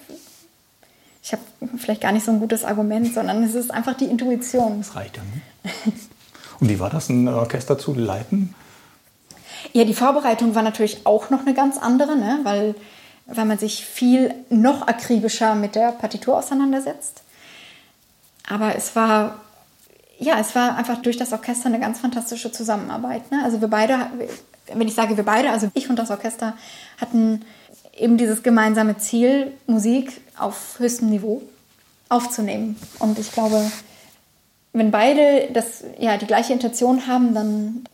ich 1.22 1.32
habe 1.32 1.42
vielleicht 1.76 2.00
gar 2.00 2.12
nicht 2.12 2.24
so 2.24 2.32
ein 2.32 2.40
gutes 2.40 2.64
Argument, 2.64 3.12
sondern 3.12 3.42
es 3.42 3.54
ist 3.54 3.70
einfach 3.70 3.94
die 3.94 4.06
Intuition. 4.06 4.78
Das 4.78 4.96
reicht 4.96 5.16
ja. 5.16 5.22
Ne? 5.22 5.72
Und 6.60 6.68
wie 6.68 6.78
war 6.78 6.90
das, 6.90 7.08
ein 7.08 7.28
Orchester 7.28 7.78
zu 7.78 7.94
leiten? 7.94 8.54
Ja, 9.72 9.84
die 9.84 9.94
Vorbereitung 9.94 10.54
war 10.54 10.62
natürlich 10.62 11.06
auch 11.06 11.30
noch 11.30 11.40
eine 11.40 11.54
ganz 11.54 11.78
andere, 11.78 12.16
ne? 12.16 12.40
weil, 12.42 12.74
weil 13.26 13.44
man 13.44 13.58
sich 13.58 13.84
viel 13.84 14.34
noch 14.48 14.86
akribischer 14.86 15.54
mit 15.54 15.74
der 15.74 15.92
Partitur 15.92 16.36
auseinandersetzt. 16.38 17.22
Aber 18.48 18.74
es 18.74 18.96
war, 18.96 19.40
ja, 20.18 20.38
es 20.38 20.54
war 20.54 20.76
einfach 20.76 21.00
durch 21.02 21.16
das 21.16 21.32
Orchester 21.32 21.66
eine 21.66 21.80
ganz 21.80 22.00
fantastische 22.00 22.52
Zusammenarbeit. 22.52 23.30
Ne? 23.30 23.42
Also 23.44 23.60
wir 23.60 23.68
beide 23.68 24.06
wenn 24.74 24.88
ich 24.88 24.94
sage 24.94 25.16
wir 25.16 25.24
beide, 25.24 25.50
also 25.50 25.70
ich 25.74 25.88
und 25.88 25.96
das 25.96 26.10
Orchester, 26.10 26.54
hatten 27.00 27.42
eben 27.96 28.16
dieses 28.16 28.42
gemeinsame 28.42 28.98
Ziel, 28.98 29.52
Musik 29.66 30.20
auf 30.38 30.78
höchstem 30.78 31.10
Niveau 31.10 31.42
aufzunehmen. 32.08 32.76
Und 32.98 33.18
ich 33.18 33.32
glaube, 33.32 33.70
wenn 34.72 34.90
beide 34.90 35.48
das, 35.52 35.84
ja, 35.98 36.16
die 36.16 36.26
gleiche 36.26 36.52
Intention 36.52 37.06
haben, 37.06 37.34
dann 37.34 37.84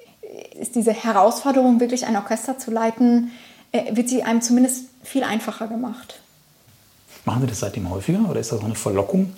ist 0.58 0.74
diese 0.74 0.92
Herausforderung, 0.92 1.80
wirklich 1.80 2.06
ein 2.06 2.16
Orchester 2.16 2.58
zu 2.58 2.70
leiten, 2.70 3.30
äh, 3.72 3.96
wird 3.96 4.08
sie 4.08 4.22
einem 4.22 4.42
zumindest 4.42 4.86
viel 5.02 5.24
einfacher 5.24 5.68
gemacht. 5.68 6.20
Machen 7.24 7.42
Sie 7.42 7.48
das 7.48 7.60
seitdem 7.60 7.90
häufiger 7.90 8.28
oder 8.28 8.40
ist 8.40 8.52
das 8.52 8.60
auch 8.60 8.64
eine 8.64 8.76
Verlockung, 8.76 9.32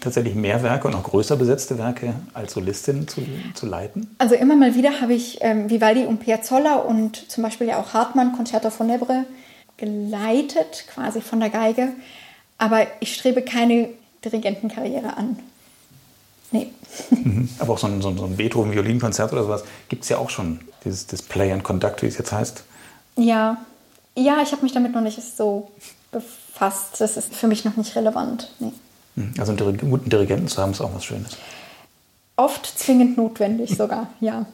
tatsächlich 0.00 0.34
mehr 0.34 0.62
Werke 0.62 0.88
und 0.88 0.94
auch 0.94 1.02
größer 1.02 1.36
besetzte 1.36 1.78
Werke 1.78 2.14
als 2.34 2.52
Solistin 2.52 3.08
zu, 3.08 3.22
zu 3.54 3.66
leiten? 3.66 4.14
Also 4.18 4.34
immer 4.34 4.56
mal 4.56 4.74
wieder 4.74 5.00
habe 5.00 5.14
ich 5.14 5.38
ähm, 5.40 5.70
Vivaldi 5.70 6.04
und 6.04 6.18
Piazzolla 6.18 6.76
und 6.76 7.30
zum 7.30 7.42
Beispiel 7.42 7.66
ja 7.68 7.80
auch 7.80 7.92
Hartmann, 7.94 8.32
Concerto 8.32 8.70
von 8.70 8.86
Nebre, 8.86 9.24
geleitet, 9.76 10.86
quasi 10.92 11.20
von 11.20 11.40
der 11.40 11.50
Geige. 11.50 11.88
Aber 12.58 12.86
ich 13.00 13.14
strebe 13.14 13.42
keine 13.42 13.90
Dirigentenkarriere 14.24 15.16
an. 15.16 15.38
Nee. 16.52 16.70
Mhm. 17.10 17.48
Aber 17.58 17.74
auch 17.74 17.78
so 17.78 17.86
ein, 17.86 18.00
so 18.00 18.08
ein, 18.08 18.36
Beethoven-Violinkonzert 18.36 19.32
oder 19.32 19.42
sowas 19.42 19.64
gibt 19.88 20.04
es 20.04 20.08
ja 20.08 20.18
auch 20.18 20.30
schon, 20.30 20.60
dieses 20.84 21.06
das 21.06 21.22
Play 21.22 21.52
and 21.52 21.64
Conduct, 21.64 22.02
wie 22.02 22.06
es 22.06 22.18
jetzt 22.18 22.32
heißt. 22.32 22.64
Ja, 23.16 23.58
ja, 24.16 24.40
ich 24.42 24.52
habe 24.52 24.62
mich 24.62 24.72
damit 24.72 24.92
noch 24.92 25.02
nicht 25.02 25.20
so 25.22 25.70
befasst. 26.10 27.00
Das 27.00 27.16
ist 27.16 27.34
für 27.34 27.48
mich 27.48 27.64
noch 27.64 27.76
nicht 27.76 27.94
relevant. 27.96 28.50
Nee. 28.58 28.72
Mhm. 29.16 29.34
Also 29.38 29.52
einen 29.52 29.90
guten 29.90 30.08
Dirigenten 30.08 30.48
zu 30.48 30.62
haben, 30.62 30.72
ist 30.72 30.80
auch 30.80 30.94
was 30.94 31.04
Schönes. 31.04 31.36
Oft 32.36 32.66
zwingend 32.78 33.16
notwendig 33.16 33.76
sogar, 33.76 34.08
ja. 34.20 34.46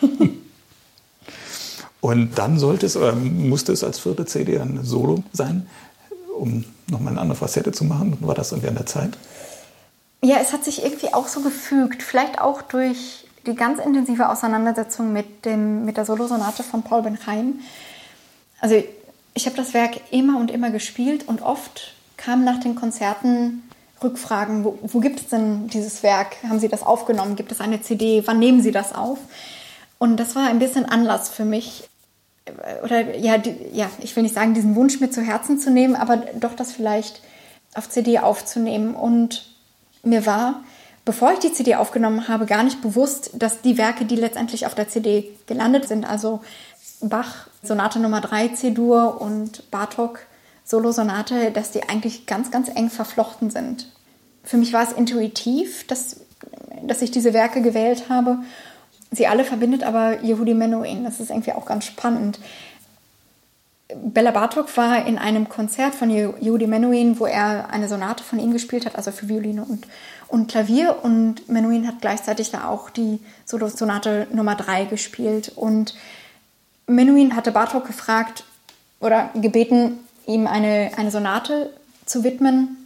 Und 2.00 2.38
dann 2.38 2.58
sollte 2.58 2.86
es, 2.86 2.96
oder 2.96 3.12
musste 3.12 3.72
es 3.72 3.82
als 3.82 3.98
vierte 3.98 4.24
CD 4.24 4.58
ein 4.58 4.84
Solo 4.84 5.24
sein, 5.32 5.68
um 6.38 6.64
nochmal 6.88 7.12
eine 7.14 7.20
andere 7.20 7.38
Facette 7.38 7.72
zu 7.72 7.84
machen. 7.84 8.16
War 8.20 8.34
das 8.34 8.50
dann 8.50 8.62
während 8.62 8.78
der 8.78 8.86
Zeit? 8.86 9.18
Ja, 10.22 10.36
es 10.40 10.52
hat 10.52 10.64
sich 10.64 10.84
irgendwie 10.84 11.12
auch 11.12 11.28
so 11.28 11.40
gefügt. 11.40 12.02
Vielleicht 12.02 12.40
auch 12.40 12.62
durch 12.62 13.26
die 13.46 13.54
ganz 13.54 13.80
intensive 13.80 14.28
Auseinandersetzung 14.28 15.12
mit, 15.12 15.44
dem, 15.44 15.84
mit 15.84 15.96
der 15.96 16.04
Solosonate 16.04 16.62
von 16.62 16.82
Paul 16.82 17.02
Benheim. 17.02 17.60
Also 18.60 18.82
ich 19.34 19.46
habe 19.46 19.56
das 19.56 19.74
Werk 19.74 20.00
immer 20.10 20.38
und 20.38 20.50
immer 20.50 20.70
gespielt 20.70 21.26
und 21.26 21.42
oft 21.42 21.94
kamen 22.16 22.44
nach 22.44 22.60
den 22.60 22.74
Konzerten 22.74 23.62
Rückfragen, 24.02 24.64
wo, 24.64 24.78
wo 24.82 25.00
gibt 25.00 25.20
es 25.20 25.28
denn 25.28 25.68
dieses 25.68 26.02
Werk? 26.02 26.36
Haben 26.48 26.60
Sie 26.60 26.68
das 26.68 26.82
aufgenommen? 26.82 27.36
Gibt 27.36 27.52
es 27.52 27.60
eine 27.60 27.80
CD? 27.80 28.22
Wann 28.26 28.38
nehmen 28.38 28.62
Sie 28.62 28.70
das 28.70 28.94
auf? 28.94 29.18
Und 29.98 30.18
das 30.18 30.36
war 30.36 30.46
ein 30.48 30.58
bisschen 30.58 30.84
Anlass 30.84 31.28
für 31.28 31.44
mich, 31.44 31.88
äh, 32.46 32.84
oder 32.84 33.16
ja, 33.16 33.38
die, 33.38 33.56
ja, 33.72 33.90
ich 34.00 34.14
will 34.16 34.22
nicht 34.22 34.34
sagen, 34.34 34.54
diesen 34.54 34.76
Wunsch 34.76 35.00
mir 35.00 35.10
zu 35.10 35.22
Herzen 35.22 35.58
zu 35.58 35.70
nehmen, 35.70 35.96
aber 35.96 36.18
doch 36.38 36.54
das 36.54 36.72
vielleicht 36.72 37.20
auf 37.74 37.88
CD 37.88 38.18
aufzunehmen. 38.18 38.94
Und 38.94 39.50
mir 40.02 40.26
war, 40.26 40.62
bevor 41.04 41.32
ich 41.32 41.40
die 41.40 41.52
CD 41.52 41.74
aufgenommen 41.74 42.28
habe, 42.28 42.46
gar 42.46 42.62
nicht 42.62 42.80
bewusst, 42.80 43.30
dass 43.34 43.60
die 43.62 43.78
Werke, 43.78 44.04
die 44.04 44.16
letztendlich 44.16 44.66
auf 44.66 44.74
der 44.74 44.88
CD 44.88 45.30
gelandet 45.46 45.88
sind, 45.88 46.08
also 46.08 46.40
Bach 47.00 47.48
Sonate 47.62 48.00
Nummer 48.00 48.20
3 48.20 48.48
C-Dur 48.48 49.20
und 49.20 49.70
Bartok 49.70 50.20
Solo-Sonate, 50.68 51.50
dass 51.50 51.70
die 51.70 51.88
eigentlich 51.88 52.26
ganz, 52.26 52.50
ganz 52.50 52.68
eng 52.68 52.90
verflochten 52.90 53.50
sind. 53.50 53.90
Für 54.44 54.58
mich 54.58 54.72
war 54.72 54.82
es 54.82 54.92
intuitiv, 54.92 55.86
dass, 55.86 56.20
dass 56.82 57.02
ich 57.02 57.10
diese 57.10 57.32
Werke 57.32 57.62
gewählt 57.62 58.08
habe 58.08 58.38
sie 59.10 59.26
alle 59.26 59.44
verbindet 59.44 59.82
aber 59.82 60.22
Yehudi 60.22 60.54
Menuhin. 60.54 61.04
Das 61.04 61.20
ist 61.20 61.30
irgendwie 61.30 61.52
auch 61.52 61.66
ganz 61.66 61.84
spannend. 61.84 62.38
Bella 63.94 64.32
Bartok 64.32 64.76
war 64.76 65.06
in 65.06 65.16
einem 65.16 65.48
Konzert 65.48 65.94
von 65.94 66.10
Yehudi 66.10 66.66
Menuhin, 66.66 67.18
wo 67.18 67.26
er 67.26 67.70
eine 67.70 67.88
Sonate 67.88 68.22
von 68.22 68.38
ihm 68.38 68.52
gespielt 68.52 68.84
hat, 68.84 68.96
also 68.96 69.12
für 69.12 69.28
Violine 69.28 69.64
und, 69.64 69.86
und 70.28 70.50
Klavier. 70.50 70.96
Und 71.02 71.48
Menuhin 71.48 71.86
hat 71.86 72.02
gleichzeitig 72.02 72.50
da 72.50 72.68
auch 72.68 72.90
die 72.90 73.18
Solo-Sonate 73.46 74.26
Nummer 74.30 74.56
3 74.56 74.84
gespielt. 74.84 75.52
Und 75.56 75.94
Menuhin 76.86 77.34
hatte 77.34 77.50
Bartok 77.50 77.86
gefragt 77.86 78.44
oder 79.00 79.30
gebeten, 79.34 80.00
ihm 80.28 80.46
eine, 80.46 80.92
eine 80.96 81.10
Sonate 81.10 81.70
zu 82.06 82.22
widmen. 82.22 82.76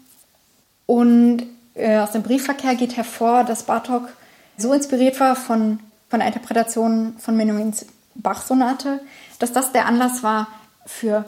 Und 0.86 1.42
äh, 1.74 1.98
aus 1.98 2.12
dem 2.12 2.22
Briefverkehr 2.22 2.74
geht 2.76 2.96
hervor, 2.96 3.44
dass 3.44 3.64
Bartok 3.64 4.08
so 4.56 4.72
inspiriert 4.72 5.20
war 5.20 5.36
von 5.36 5.78
von 6.12 6.20
der 6.20 6.28
Interpretation 6.28 7.14
von 7.18 7.38
Menuhins 7.38 7.86
Bach-Sonate, 8.16 9.00
dass 9.38 9.54
das 9.54 9.72
der 9.72 9.86
Anlass 9.86 10.22
war 10.22 10.46
für 10.84 11.24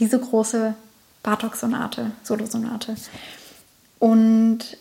diese 0.00 0.18
große 0.18 0.74
Bartok-Sonate, 1.22 2.10
Solo-Sonate. 2.24 2.96
Und 4.00 4.76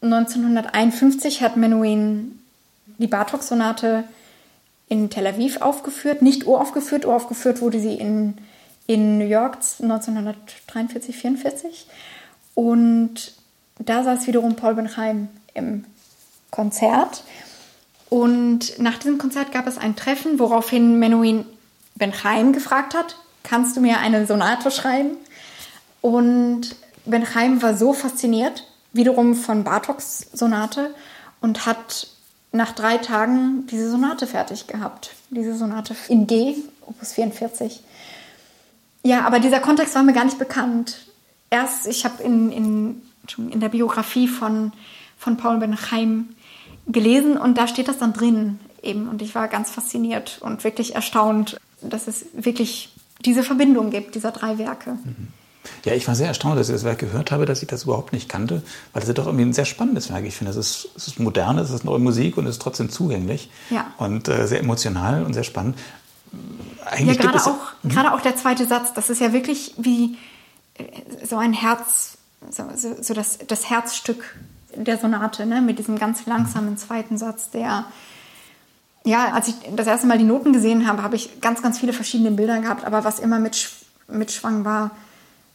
1951 0.00 1.44
hat 1.44 1.56
Menuhin 1.56 2.40
die 2.98 3.06
Bartok-Sonate 3.06 4.02
in 4.88 5.10
Tel 5.10 5.28
Aviv 5.28 5.60
aufgeführt, 5.60 6.20
nicht 6.20 6.48
uraufgeführt, 6.48 7.04
uraufgeführt 7.04 7.60
wurde 7.60 7.78
sie 7.78 7.94
in, 7.94 8.36
in 8.86 9.18
New 9.18 9.26
York 9.26 9.58
1943, 9.80 11.16
44. 11.16 11.86
Und 12.54 13.32
da 13.78 14.04
saß 14.04 14.26
wiederum 14.26 14.56
Paul 14.56 14.74
Benheim 14.74 15.28
im 15.54 15.84
Konzert 16.50 17.24
und 18.12 18.78
nach 18.78 18.98
diesem 18.98 19.16
Konzert 19.16 19.52
gab 19.52 19.66
es 19.66 19.78
ein 19.78 19.96
Treffen, 19.96 20.38
woraufhin 20.38 20.98
Menuhin 20.98 21.46
Benchaim 21.94 22.52
gefragt 22.52 22.92
hat, 22.94 23.16
kannst 23.42 23.74
du 23.74 23.80
mir 23.80 24.00
eine 24.00 24.26
Sonate 24.26 24.70
schreiben? 24.70 25.16
Und 26.02 26.76
Benchaim 27.06 27.62
war 27.62 27.74
so 27.74 27.94
fasziniert, 27.94 28.66
wiederum 28.92 29.34
von 29.34 29.64
Bartoks 29.64 30.26
Sonate, 30.34 30.94
und 31.40 31.64
hat 31.64 32.08
nach 32.52 32.72
drei 32.72 32.98
Tagen 32.98 33.66
diese 33.68 33.90
Sonate 33.90 34.26
fertig 34.26 34.66
gehabt. 34.66 35.12
Diese 35.30 35.56
Sonate 35.56 35.96
in 36.10 36.26
G, 36.26 36.56
Opus 36.82 37.14
44. 37.14 37.82
Ja, 39.02 39.26
aber 39.26 39.40
dieser 39.40 39.60
Kontext 39.60 39.94
war 39.94 40.02
mir 40.02 40.12
gar 40.12 40.24
nicht 40.24 40.38
bekannt. 40.38 41.06
Erst, 41.50 41.86
ich 41.86 42.04
habe 42.04 42.22
in, 42.22 42.52
in, 42.52 43.02
in 43.50 43.60
der 43.60 43.68
Biografie 43.68 44.28
von, 44.28 44.72
von 45.18 45.36
Paul 45.36 45.58
Benchaim 45.58 46.30
gelesen 46.86 47.36
und 47.36 47.58
da 47.58 47.66
steht 47.66 47.88
das 47.88 47.98
dann 47.98 48.12
drin 48.12 48.58
eben. 48.82 49.08
Und 49.08 49.22
ich 49.22 49.34
war 49.34 49.48
ganz 49.48 49.70
fasziniert 49.70 50.38
und 50.40 50.64
wirklich 50.64 50.94
erstaunt, 50.94 51.60
dass 51.80 52.06
es 52.06 52.26
wirklich 52.32 52.90
diese 53.24 53.42
Verbindung 53.42 53.90
gibt, 53.90 54.14
dieser 54.14 54.32
drei 54.32 54.58
Werke. 54.58 54.92
Mhm. 55.04 55.28
Ja, 55.84 55.94
ich 55.94 56.08
war 56.08 56.14
sehr 56.14 56.26
erstaunt, 56.26 56.58
dass 56.58 56.68
ich 56.68 56.74
das 56.74 56.84
Werk 56.84 56.98
gehört 56.98 57.30
habe, 57.30 57.46
dass 57.46 57.62
ich 57.62 57.68
das 57.68 57.84
überhaupt 57.84 58.12
nicht 58.12 58.28
kannte, 58.28 58.62
weil 58.92 59.02
es 59.02 59.08
ist 59.08 59.18
doch 59.18 59.26
irgendwie 59.26 59.44
ein 59.44 59.52
sehr 59.52 59.64
spannendes 59.64 60.10
Werk. 60.10 60.24
Ich 60.24 60.36
finde, 60.36 60.50
es 60.50 60.56
ist, 60.56 60.88
es 60.96 61.06
ist 61.06 61.20
modern, 61.20 61.58
es 61.58 61.70
ist 61.70 61.84
neue 61.84 62.00
Musik 62.00 62.36
und 62.36 62.46
es 62.46 62.56
ist 62.56 62.62
trotzdem 62.62 62.90
zugänglich 62.90 63.48
ja. 63.70 63.92
und 63.98 64.28
äh, 64.28 64.46
sehr 64.48 64.60
emotional 64.60 65.24
und 65.24 65.34
sehr 65.34 65.44
spannend. 65.44 65.76
Eigentlich 66.84 67.18
ja, 67.18 67.30
gerade 67.30 67.44
auch, 67.44 67.58
mhm. 67.82 67.88
gerade 67.90 68.12
auch 68.12 68.20
der 68.20 68.36
zweite 68.36 68.66
Satz, 68.66 68.92
das 68.94 69.10
ist 69.10 69.20
ja 69.20 69.32
wirklich 69.32 69.74
wie 69.78 70.18
äh, 70.74 70.84
so 71.26 71.36
ein 71.36 71.52
Herz, 71.52 72.18
so, 72.50 72.64
so, 72.74 72.96
so 73.00 73.14
das, 73.14 73.38
das 73.46 73.70
Herzstück 73.70 74.36
der 74.74 74.98
Sonate, 74.98 75.46
ne? 75.46 75.60
mit 75.60 75.78
diesem 75.78 75.98
ganz 75.98 76.26
langsamen 76.26 76.76
zweiten 76.76 77.18
Satz, 77.18 77.50
der, 77.50 77.84
ja, 79.04 79.32
als 79.32 79.48
ich 79.48 79.54
das 79.76 79.86
erste 79.86 80.06
Mal 80.06 80.18
die 80.18 80.24
Noten 80.24 80.52
gesehen 80.52 80.86
habe, 80.86 81.02
habe 81.02 81.16
ich 81.16 81.40
ganz, 81.40 81.62
ganz 81.62 81.78
viele 81.78 81.92
verschiedene 81.92 82.30
Bilder 82.30 82.60
gehabt, 82.60 82.84
aber 82.84 83.04
was 83.04 83.18
immer 83.18 83.38
mit, 83.38 83.70
mitschwang, 84.08 84.64
war 84.64 84.92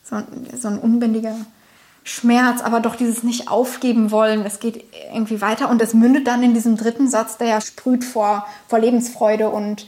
so, 0.04 0.22
so 0.56 0.68
ein 0.68 0.80
unbändiger 0.80 1.36
Schmerz, 2.04 2.62
aber 2.62 2.80
doch 2.80 2.96
dieses 2.96 3.24
nicht 3.24 3.50
aufgeben 3.50 4.12
wollen. 4.12 4.46
Es 4.46 4.60
geht 4.60 4.86
irgendwie 5.14 5.42
weiter 5.42 5.70
und 5.70 5.82
es 5.82 5.94
mündet 5.94 6.26
dann 6.28 6.42
in 6.42 6.54
diesem 6.54 6.78
dritten 6.78 7.10
Satz, 7.10 7.38
der 7.38 7.48
ja 7.48 7.62
sprüht 7.62 8.06
vor, 8.06 8.48
vor 8.70 8.80
Lebensfreude 8.80 9.50
und, 9.50 9.88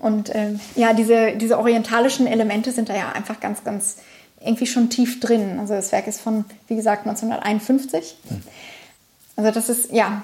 und 0.00 0.30
äh, 0.30 0.54
ja, 0.74 0.92
diese, 0.92 1.36
diese 1.36 1.58
orientalischen 1.58 2.26
Elemente 2.26 2.72
sind 2.72 2.88
da 2.88 2.96
ja 2.96 3.12
einfach 3.12 3.38
ganz, 3.40 3.64
ganz 3.64 3.98
irgendwie 4.40 4.66
schon 4.66 4.88
tief 4.88 5.20
drin. 5.20 5.58
Also 5.60 5.74
das 5.74 5.92
Werk 5.92 6.06
ist 6.06 6.20
von, 6.20 6.44
wie 6.66 6.76
gesagt, 6.76 7.06
1951. 7.06 8.16
Also 9.36 9.50
das 9.50 9.68
ist, 9.68 9.92
ja, 9.92 10.22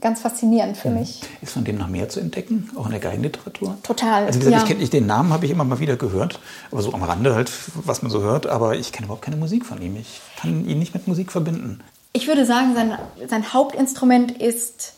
ganz 0.00 0.20
faszinierend 0.20 0.76
für 0.76 0.90
mich. 0.90 1.22
Ist 1.42 1.52
von 1.52 1.64
dem 1.64 1.78
noch 1.78 1.88
mehr 1.88 2.08
zu 2.08 2.20
entdecken, 2.20 2.70
auch 2.76 2.86
in 2.86 2.92
der 2.92 3.00
Geigenliteratur? 3.00 3.76
Total. 3.82 4.26
Also 4.26 4.40
wie 4.40 4.44
gesagt, 4.44 4.68
ja. 4.68 4.76
ich, 4.76 4.82
ich, 4.82 4.90
den 4.90 5.06
Namen 5.06 5.32
habe 5.32 5.46
ich 5.46 5.50
immer 5.50 5.64
mal 5.64 5.80
wieder 5.80 5.96
gehört, 5.96 6.38
aber 6.70 6.82
so 6.82 6.92
am 6.92 7.02
Rande 7.02 7.34
halt, 7.34 7.50
was 7.74 8.02
man 8.02 8.10
so 8.10 8.22
hört, 8.22 8.46
aber 8.46 8.76
ich 8.76 8.92
kenne 8.92 9.06
überhaupt 9.06 9.24
keine 9.24 9.36
Musik 9.36 9.64
von 9.64 9.80
ihm. 9.80 9.96
Ich 9.96 10.20
kann 10.40 10.68
ihn 10.68 10.78
nicht 10.78 10.94
mit 10.94 11.08
Musik 11.08 11.32
verbinden. 11.32 11.80
Ich 12.12 12.28
würde 12.28 12.46
sagen, 12.46 12.74
sein, 12.74 12.98
sein 13.28 13.52
Hauptinstrument 13.52 14.32
ist 14.32 14.94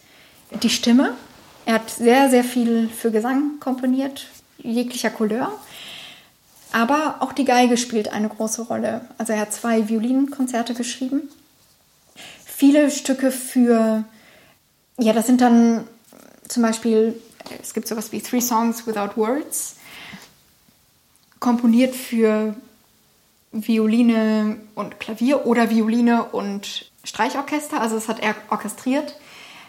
die 0.63 0.71
Stimme. 0.71 1.15
Er 1.69 1.75
hat 1.75 1.91
sehr, 1.91 2.31
sehr 2.31 2.45
viel 2.45 2.89
für 2.89 3.11
Gesang 3.11 3.61
komponiert, 3.61 4.27
jeglicher 4.57 5.11
Couleur. 5.11 5.53
Aber 6.73 7.17
auch 7.21 7.35
die 7.35 7.45
Geige 7.45 7.77
spielt 7.77 8.09
eine 8.11 8.31
große 8.31 8.63
Rolle. 8.63 9.03
Also 9.19 9.35
er 9.35 9.41
hat 9.41 9.53
zwei 9.53 9.87
Violinkonzerte 9.87 10.73
geschrieben. 10.73 11.29
Viele 12.43 12.91
Stücke 12.91 13.31
für, 13.31 14.05
ja, 14.99 15.13
das 15.13 15.27
sind 15.27 15.43
dann 15.43 15.87
zum 16.49 16.63
Beispiel, 16.63 17.21
es 17.61 17.75
gibt 17.75 17.87
sowas 17.87 18.13
wie 18.13 18.23
Three 18.23 18.41
Songs 18.41 18.87
Without 18.87 19.21
Words, 19.21 19.77
komponiert 21.39 21.95
für 21.95 22.57
Violine 23.53 24.57
und 24.75 24.99
Klavier 25.01 25.45
oder 25.45 25.69
Violine 25.69 26.25
und 26.25 26.91
Streichorchester. 27.05 27.79
Also 27.79 27.97
das 27.97 28.09
hat 28.09 28.21
er 28.21 28.37
orchestriert. 28.49 29.17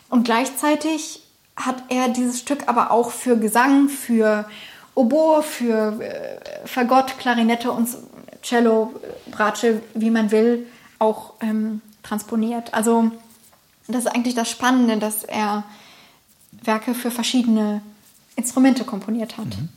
Und 0.10 0.24
gleichzeitig 0.24 1.24
hat 1.60 1.84
er 1.90 2.10
dieses 2.10 2.40
Stück 2.40 2.68
aber 2.68 2.92
auch 2.92 3.12
für 3.12 3.38
Gesang, 3.38 3.90
für 3.90 4.46
Oboe, 4.96 5.44
für 5.44 6.02
äh, 6.02 6.68
Fagott, 6.68 7.18
Klarinette 7.20 7.72
und 7.72 7.88
Cello, 8.42 8.94
Bratsche, 9.30 9.82
wie 9.94 10.10
man 10.10 10.32
will, 10.32 10.66
auch 10.98 11.34
ähm, 11.42 11.82
transponiert. 12.02 12.74
Also 12.74 13.12
das 13.88 14.06
ist 14.06 14.08
eigentlich 14.08 14.36
das 14.36 14.50
Spannende, 14.50 14.98
dass 14.98 15.24
er 15.24 15.64
Werke 16.64 16.94
für 16.94 17.12
verschiedene 17.12 17.82
Instrumente 18.36 18.84
komponiert 18.86 19.38
hat. 19.38 19.46
Mhm. 19.46 19.70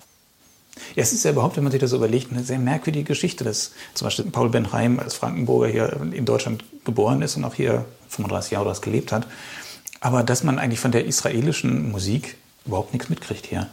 Ja, 0.94 1.02
es 1.02 1.12
ist 1.12 1.24
ja 1.24 1.32
überhaupt, 1.32 1.56
wenn 1.56 1.64
man 1.64 1.70
sich 1.70 1.80
das 1.80 1.92
überlegt, 1.92 2.32
eine 2.32 2.42
sehr 2.42 2.58
merkwürdige 2.58 3.04
Geschichte, 3.04 3.44
dass 3.44 3.72
zum 3.94 4.06
Beispiel 4.06 4.24
Paul 4.26 4.48
Benheim 4.48 4.98
als 4.98 5.14
Frankenburger 5.14 5.70
hier 5.70 6.00
in 6.12 6.24
Deutschland 6.24 6.64
geboren 6.84 7.20
ist 7.22 7.36
und 7.36 7.44
auch 7.44 7.54
hier 7.54 7.84
35 8.08 8.52
Jahre 8.52 8.68
das 8.68 8.80
gelebt 8.80 9.12
hat. 9.12 9.26
Aber 10.03 10.24
dass 10.24 10.42
man 10.42 10.59
eigentlich 10.59 10.80
von 10.80 10.90
der 10.90 11.07
israelischen 11.07 11.92
Musik 11.92 12.36
überhaupt 12.66 12.92
nichts 12.92 13.09
mitkriegt 13.09 13.46
hier. 13.46 13.68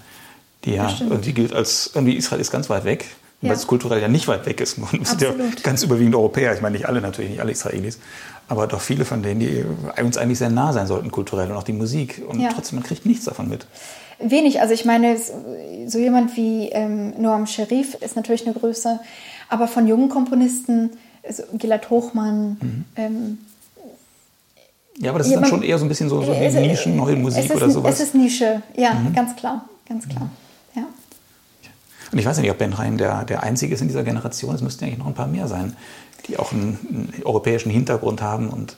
Die 0.64 0.76
ja 0.76 0.94
irgendwie 1.00 1.34
gilt 1.34 1.54
als, 1.54 1.92
irgendwie 1.94 2.16
Israel 2.16 2.40
ist 2.40 2.52
ganz 2.52 2.70
weit 2.70 2.84
weg, 2.84 3.06
ja. 3.42 3.50
weil 3.50 3.58
es 3.58 3.66
kulturell 3.66 4.00
ja 4.00 4.08
nicht 4.08 4.28
weit 4.28 4.46
weg 4.46 4.62
ist. 4.62 4.78
Man 4.94 5.04
sind 5.04 5.22
ja 5.22 5.34
ganz 5.64 5.82
überwiegend 5.82 6.14
Europäer. 6.16 6.54
Ich 6.54 6.62
meine, 6.62 6.78
nicht 6.78 6.88
alle 6.88 7.02
natürlich, 7.02 7.32
nicht 7.32 7.42
alle 7.42 7.52
Israelis. 7.52 7.98
Aber 8.48 8.68
doch 8.68 8.80
viele 8.80 9.06
von 9.06 9.24
denen, 9.24 9.40
die 9.40 9.66
uns 10.04 10.18
eigentlich 10.18 10.38
sehr 10.38 10.52
nah 10.52 10.72
sein 10.72 10.86
sollten 10.86 11.10
kulturell 11.10 11.50
und 11.50 11.58
auch 11.58 11.64
die 11.64 11.74
Musik. 11.74 12.22
Und 12.28 12.40
ja. 12.40 12.50
trotzdem, 12.54 12.78
man 12.80 12.86
kriegt 12.86 13.08
nichts 13.08 13.26
davon 13.26 13.50
mit. 13.50 13.66
Wenig. 14.20 14.62
Also 14.62 14.76
ich 14.76 14.86
meine, 14.86 15.18
so 15.88 15.98
jemand 15.98 16.38
wie 16.38 16.70
ähm, 16.70 17.20
Noam 17.20 17.48
Sherif 17.48 17.96
ist 17.96 18.16
natürlich 18.16 18.46
eine 18.46 18.54
Größe. 18.54 19.00
Aber 19.50 19.68
von 19.68 19.88
jungen 19.88 20.10
Komponisten, 20.10 20.92
also 21.24 21.42
Gilad 21.54 21.90
Hochmann, 21.90 22.58
mhm. 22.62 22.86
ähm, 22.98 23.38
ja, 25.00 25.10
aber 25.10 25.20
das 25.20 25.28
ist 25.28 25.36
dann 25.36 25.46
schon 25.46 25.64
eher 25.64 25.78
so 25.78 25.86
ein 25.86 25.90
bisschen 25.90 26.10
so, 26.10 26.22
so 26.22 26.32
wie 26.32 26.68
Nischen, 26.68 26.96
neue 26.96 27.16
Musik 27.16 27.54
oder 27.56 27.70
sowas. 27.70 27.96
Es 27.96 28.02
ist 28.08 28.16
Nische, 28.16 28.62
ja, 28.78 28.94
mhm. 28.94 29.14
ganz 29.14 29.36
klar, 29.36 29.66
ganz 29.88 30.08
klar. 30.08 30.24
Mhm. 30.24 30.30
Und 32.12 32.18
ich 32.18 32.26
weiß 32.26 32.40
nicht, 32.40 32.50
ob 32.50 32.58
Ben 32.58 32.74
Rhein 32.74 32.98
der, 32.98 33.24
der 33.26 33.44
Einzige 33.44 33.74
ist 33.74 33.82
in 33.82 33.88
dieser 33.88 34.04
Generation. 34.04 34.56
Es 34.56 34.62
müssten 34.62 34.86
eigentlich 34.86 35.00
noch 35.00 35.08
ein 35.08 35.14
paar 35.14 35.28
mehr 35.28 35.48
sein, 35.48 35.76
die 36.28 36.38
auch 36.38 36.52
einen, 36.52 36.80
einen 36.90 37.24
europäischen 37.24 37.70
Hintergrund 37.70 38.22
haben 38.22 38.50
und 38.50 38.78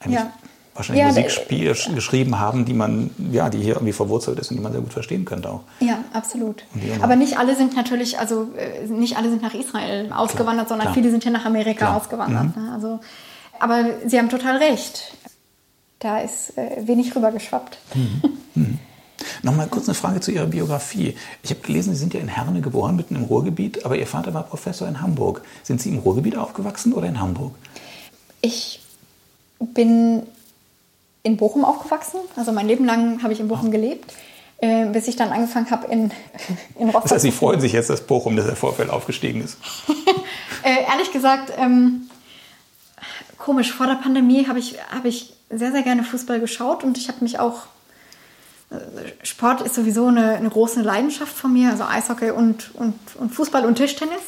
eigentlich 0.00 0.20
ja. 0.20 0.32
wahrscheinlich 0.74 1.02
ja, 1.02 1.08
Musik 1.08 1.50
ja. 1.50 1.94
geschrieben 1.94 2.38
haben, 2.40 2.64
die 2.64 2.74
man, 2.74 3.10
ja, 3.30 3.48
die 3.50 3.58
hier 3.58 3.74
irgendwie 3.74 3.92
verwurzelt 3.92 4.38
ist 4.38 4.50
und 4.50 4.56
die 4.56 4.62
man 4.62 4.72
sehr 4.72 4.80
gut 4.80 4.92
verstehen 4.92 5.24
könnte 5.24 5.48
auch. 5.48 5.60
Ja, 5.80 5.98
absolut. 6.12 6.64
Aber 7.00 7.16
nicht 7.16 7.38
alle 7.38 7.54
sind 7.54 7.76
natürlich, 7.76 8.18
also 8.18 8.48
äh, 8.56 8.86
nicht 8.86 9.16
alle 9.16 9.30
sind 9.30 9.42
nach 9.42 9.54
Israel 9.54 10.12
ausgewandert, 10.12 10.66
Klar. 10.66 10.68
sondern 10.68 10.86
Klar. 10.86 10.94
viele 10.94 11.10
sind 11.10 11.22
hier 11.22 11.32
nach 11.32 11.44
Amerika 11.44 11.86
Klar. 11.86 11.96
ausgewandert. 11.96 12.56
Mhm. 12.56 12.62
Ne? 12.64 12.72
Also, 12.72 13.00
aber 13.60 13.84
Sie 14.06 14.18
haben 14.18 14.28
total 14.28 14.56
recht. 14.56 15.14
Da 15.98 16.20
ist 16.20 16.56
äh, 16.58 16.86
wenig 16.86 17.14
rübergeschwappt. 17.14 17.78
Mhm. 17.94 18.22
Mhm. 18.54 18.78
Nochmal 19.42 19.68
kurz 19.68 19.88
eine 19.88 19.94
Frage 19.94 20.20
zu 20.20 20.32
Ihrer 20.32 20.46
Biografie. 20.46 21.16
Ich 21.42 21.50
habe 21.50 21.60
gelesen, 21.60 21.94
Sie 21.94 22.00
sind 22.00 22.14
ja 22.14 22.20
in 22.20 22.28
Herne 22.28 22.60
geboren, 22.60 22.96
mitten 22.96 23.16
im 23.16 23.24
Ruhrgebiet, 23.24 23.84
aber 23.84 23.96
Ihr 23.96 24.06
Vater 24.06 24.34
war 24.34 24.42
Professor 24.42 24.88
in 24.88 25.00
Hamburg. 25.00 25.42
Sind 25.62 25.80
Sie 25.80 25.90
im 25.90 25.98
Ruhrgebiet 25.98 26.36
aufgewachsen 26.36 26.92
oder 26.92 27.06
in 27.06 27.20
Hamburg? 27.20 27.54
Ich 28.40 28.80
bin 29.58 30.24
in 31.22 31.36
Bochum 31.36 31.64
aufgewachsen. 31.64 32.20
Also 32.36 32.52
mein 32.52 32.68
Leben 32.68 32.84
lang 32.84 33.22
habe 33.22 33.32
ich 33.32 33.40
in 33.40 33.48
Bochum 33.48 33.68
oh. 33.68 33.70
gelebt, 33.70 34.12
äh, 34.58 34.86
bis 34.86 35.08
ich 35.08 35.16
dann 35.16 35.30
angefangen 35.30 35.70
habe 35.70 35.86
in, 35.90 36.10
in 36.78 36.86
Rostock. 36.86 37.02
Das 37.04 37.12
heißt, 37.12 37.22
Sie 37.22 37.32
freuen 37.32 37.60
sich 37.60 37.72
jetzt, 37.72 37.90
dass 37.90 38.02
Bochum, 38.06 38.36
dass 38.36 38.46
der 38.46 38.56
Vorfeld 38.56 38.90
aufgestiegen 38.90 39.42
ist? 39.42 39.58
äh, 40.62 40.84
ehrlich 40.90 41.12
gesagt, 41.12 41.52
ähm, 41.58 42.08
komisch. 43.44 43.72
Vor 43.72 43.86
der 43.86 43.96
Pandemie 43.96 44.48
habe 44.48 44.58
ich, 44.58 44.76
hab 44.90 45.04
ich 45.04 45.34
sehr, 45.50 45.70
sehr 45.70 45.82
gerne 45.82 46.02
Fußball 46.02 46.40
geschaut 46.40 46.82
und 46.82 46.96
ich 46.96 47.08
habe 47.08 47.22
mich 47.22 47.38
auch 47.38 47.66
Sport 49.22 49.60
ist 49.60 49.74
sowieso 49.74 50.06
eine, 50.06 50.32
eine, 50.32 50.50
große 50.50 50.82
Leidenschaft 50.82 51.36
von 51.36 51.52
mir, 51.52 51.70
also 51.70 51.84
Eishockey 51.84 52.30
und, 52.30 52.74
und, 52.74 52.94
und 53.16 53.32
Fußball 53.32 53.64
und 53.64 53.76
Tischtennis. 53.76 54.22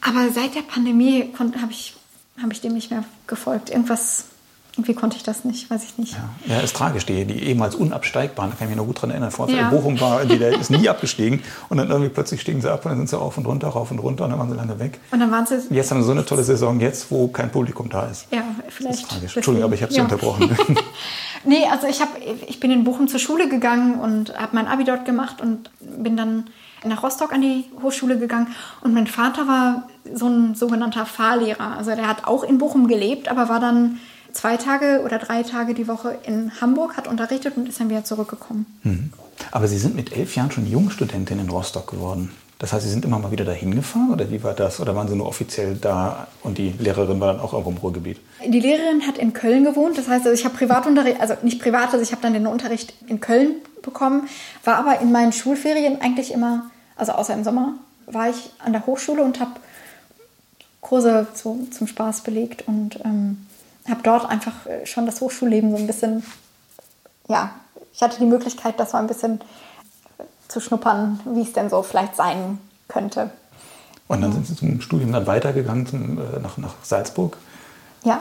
Aber 0.00 0.30
seit 0.30 0.54
der 0.54 0.62
Pandemie 0.62 1.32
habe 1.38 1.70
ich, 1.70 1.94
hab 2.42 2.52
ich 2.52 2.60
dem 2.60 2.74
nicht 2.74 2.90
mehr 2.90 3.04
gefolgt. 3.26 3.70
Irgendwas, 3.70 4.26
irgendwie 4.74 4.94
konnte 4.94 5.18
ich 5.18 5.22
das 5.22 5.44
nicht, 5.44 5.68
weiß 5.70 5.84
ich 5.84 5.98
nicht. 5.98 6.14
Ja, 6.14 6.54
ja 6.54 6.60
ist 6.60 6.74
tragisch. 6.74 7.04
Die, 7.04 7.26
die 7.26 7.42
ehemals 7.44 7.74
unabsteigbaren, 7.74 8.50
da 8.50 8.56
kann 8.56 8.66
ich 8.66 8.70
mich 8.70 8.78
noch 8.78 8.86
gut 8.86 9.02
dran 9.02 9.10
erinnern. 9.10 9.30
Vor 9.30 9.48
ja. 9.50 9.68
Bochum 9.68 10.00
war, 10.00 10.24
die, 10.24 10.38
der 10.38 10.58
ist 10.58 10.70
nie 10.70 10.88
abgestiegen. 10.88 11.40
Und 11.68 11.76
dann 11.76 11.90
irgendwie 11.90 12.08
plötzlich 12.08 12.40
stiegen 12.40 12.62
sie 12.62 12.72
ab 12.72 12.84
und 12.86 12.90
dann 12.90 12.98
sind 12.98 13.10
sie 13.10 13.18
auf 13.18 13.36
und 13.36 13.46
runter, 13.46 13.68
rauf 13.68 13.90
und 13.90 13.98
runter 13.98 14.24
und 14.24 14.30
dann 14.30 14.38
waren 14.38 14.48
sie 14.48 14.56
lange 14.56 14.78
weg. 14.78 14.98
Und 15.10 15.20
dann 15.20 15.30
waren 15.30 15.44
sie. 15.44 15.58
Jetzt 15.68 15.90
haben 15.90 16.00
sie 16.00 16.06
so 16.06 16.12
eine 16.12 16.24
tolle 16.24 16.42
Saison 16.42 16.80
jetzt, 16.80 17.10
wo 17.10 17.28
kein 17.28 17.50
Publikum 17.50 17.90
da 17.90 18.06
ist. 18.06 18.26
Ja, 18.30 18.44
vielleicht. 18.68 18.94
Das 18.94 19.02
ist 19.02 19.10
tragisch. 19.10 19.36
Entschuldigung, 19.36 19.66
aber 19.66 19.74
ich 19.74 19.82
habe 19.82 19.92
sie 19.92 19.98
ja. 19.98 20.04
unterbrochen. 20.04 20.56
nee, 21.44 21.66
also 21.70 21.86
ich, 21.86 22.00
hab, 22.00 22.08
ich 22.46 22.58
bin 22.58 22.70
in 22.70 22.84
Bochum 22.84 23.08
zur 23.08 23.20
Schule 23.20 23.50
gegangen 23.50 24.00
und 24.00 24.34
habe 24.38 24.56
mein 24.56 24.68
Abi 24.68 24.84
dort 24.84 25.04
gemacht 25.04 25.42
und 25.42 25.70
bin 25.80 26.16
dann 26.16 26.46
nach 26.84 27.02
Rostock 27.02 27.32
an 27.34 27.42
die 27.42 27.66
Hochschule 27.82 28.18
gegangen. 28.18 28.48
Und 28.80 28.94
mein 28.94 29.06
Vater 29.06 29.46
war 29.46 29.88
so 30.14 30.28
ein 30.28 30.54
sogenannter 30.54 31.04
Fahrlehrer. 31.04 31.76
Also 31.76 31.94
der 31.94 32.08
hat 32.08 32.24
auch 32.24 32.42
in 32.42 32.56
Bochum 32.56 32.88
gelebt, 32.88 33.28
aber 33.28 33.50
war 33.50 33.60
dann 33.60 34.00
zwei 34.32 34.56
Tage 34.56 35.02
oder 35.04 35.18
drei 35.18 35.42
Tage 35.42 35.74
die 35.74 35.88
Woche 35.88 36.18
in 36.24 36.60
Hamburg, 36.60 36.96
hat 36.96 37.08
unterrichtet 37.08 37.56
und 37.56 37.68
ist 37.68 37.80
dann 37.80 37.90
wieder 37.90 38.04
zurückgekommen. 38.04 38.66
Mhm. 38.82 39.12
Aber 39.50 39.68
Sie 39.68 39.78
sind 39.78 39.94
mit 39.94 40.12
elf 40.12 40.36
Jahren 40.36 40.50
schon 40.50 40.66
Jungstudentin 40.66 41.38
in 41.38 41.50
Rostock 41.50 41.90
geworden. 41.90 42.30
Das 42.58 42.72
heißt, 42.72 42.84
Sie 42.84 42.90
sind 42.90 43.04
immer 43.04 43.18
mal 43.18 43.32
wieder 43.32 43.44
dahin 43.44 43.74
gefahren 43.74 44.12
oder 44.12 44.30
wie 44.30 44.42
war 44.44 44.54
das? 44.54 44.78
Oder 44.78 44.94
waren 44.94 45.08
Sie 45.08 45.16
nur 45.16 45.26
offiziell 45.26 45.74
da 45.74 46.28
und 46.44 46.58
die 46.58 46.72
Lehrerin 46.78 47.18
war 47.18 47.32
dann 47.32 47.42
auch 47.42 47.52
irgendwo 47.52 47.70
im 47.70 47.76
Ruhrgebiet? 47.78 48.20
Die 48.46 48.60
Lehrerin 48.60 49.04
hat 49.06 49.18
in 49.18 49.32
Köln 49.32 49.64
gewohnt. 49.64 49.98
Das 49.98 50.06
heißt, 50.06 50.24
also 50.26 50.32
ich 50.38 50.44
habe 50.44 50.56
Privatunterricht, 50.56 51.20
also 51.20 51.34
nicht 51.42 51.60
privat, 51.60 51.92
also 51.92 52.00
ich 52.00 52.12
habe 52.12 52.22
dann 52.22 52.34
den 52.34 52.46
Unterricht 52.46 52.94
in 53.08 53.18
Köln 53.18 53.56
bekommen, 53.82 54.28
war 54.62 54.76
aber 54.76 55.00
in 55.00 55.10
meinen 55.10 55.32
Schulferien 55.32 56.00
eigentlich 56.00 56.32
immer, 56.32 56.70
also 56.96 57.12
außer 57.12 57.34
im 57.34 57.42
Sommer, 57.42 57.74
war 58.06 58.30
ich 58.30 58.50
an 58.60 58.72
der 58.72 58.86
Hochschule 58.86 59.22
und 59.24 59.40
habe 59.40 59.52
Kurse 60.80 61.26
so 61.34 61.58
zum 61.70 61.88
Spaß 61.88 62.20
belegt 62.20 62.68
und 62.68 63.00
ähm, 63.04 63.46
habe 63.90 64.02
dort 64.02 64.28
einfach 64.28 64.66
äh, 64.66 64.86
schon 64.86 65.06
das 65.06 65.20
Hochschulleben 65.20 65.70
so 65.70 65.76
ein 65.76 65.86
bisschen, 65.86 66.22
ja, 67.28 67.50
ich 67.92 68.02
hatte 68.02 68.18
die 68.18 68.26
Möglichkeit, 68.26 68.78
das 68.78 68.92
so 68.92 68.96
ein 68.96 69.06
bisschen 69.06 69.40
äh, 70.18 70.24
zu 70.48 70.60
schnuppern, 70.60 71.20
wie 71.24 71.42
es 71.42 71.52
denn 71.52 71.68
so 71.70 71.82
vielleicht 71.82 72.16
sein 72.16 72.58
könnte. 72.88 73.30
Und 74.08 74.20
dann 74.20 74.32
sind 74.32 74.46
Sie 74.46 74.56
zum 74.56 74.80
Studium 74.80 75.12
dann 75.12 75.26
weitergegangen 75.26 75.86
zum, 75.86 76.18
äh, 76.18 76.38
nach, 76.40 76.58
nach 76.58 76.74
Salzburg? 76.82 77.36
Ja. 78.04 78.20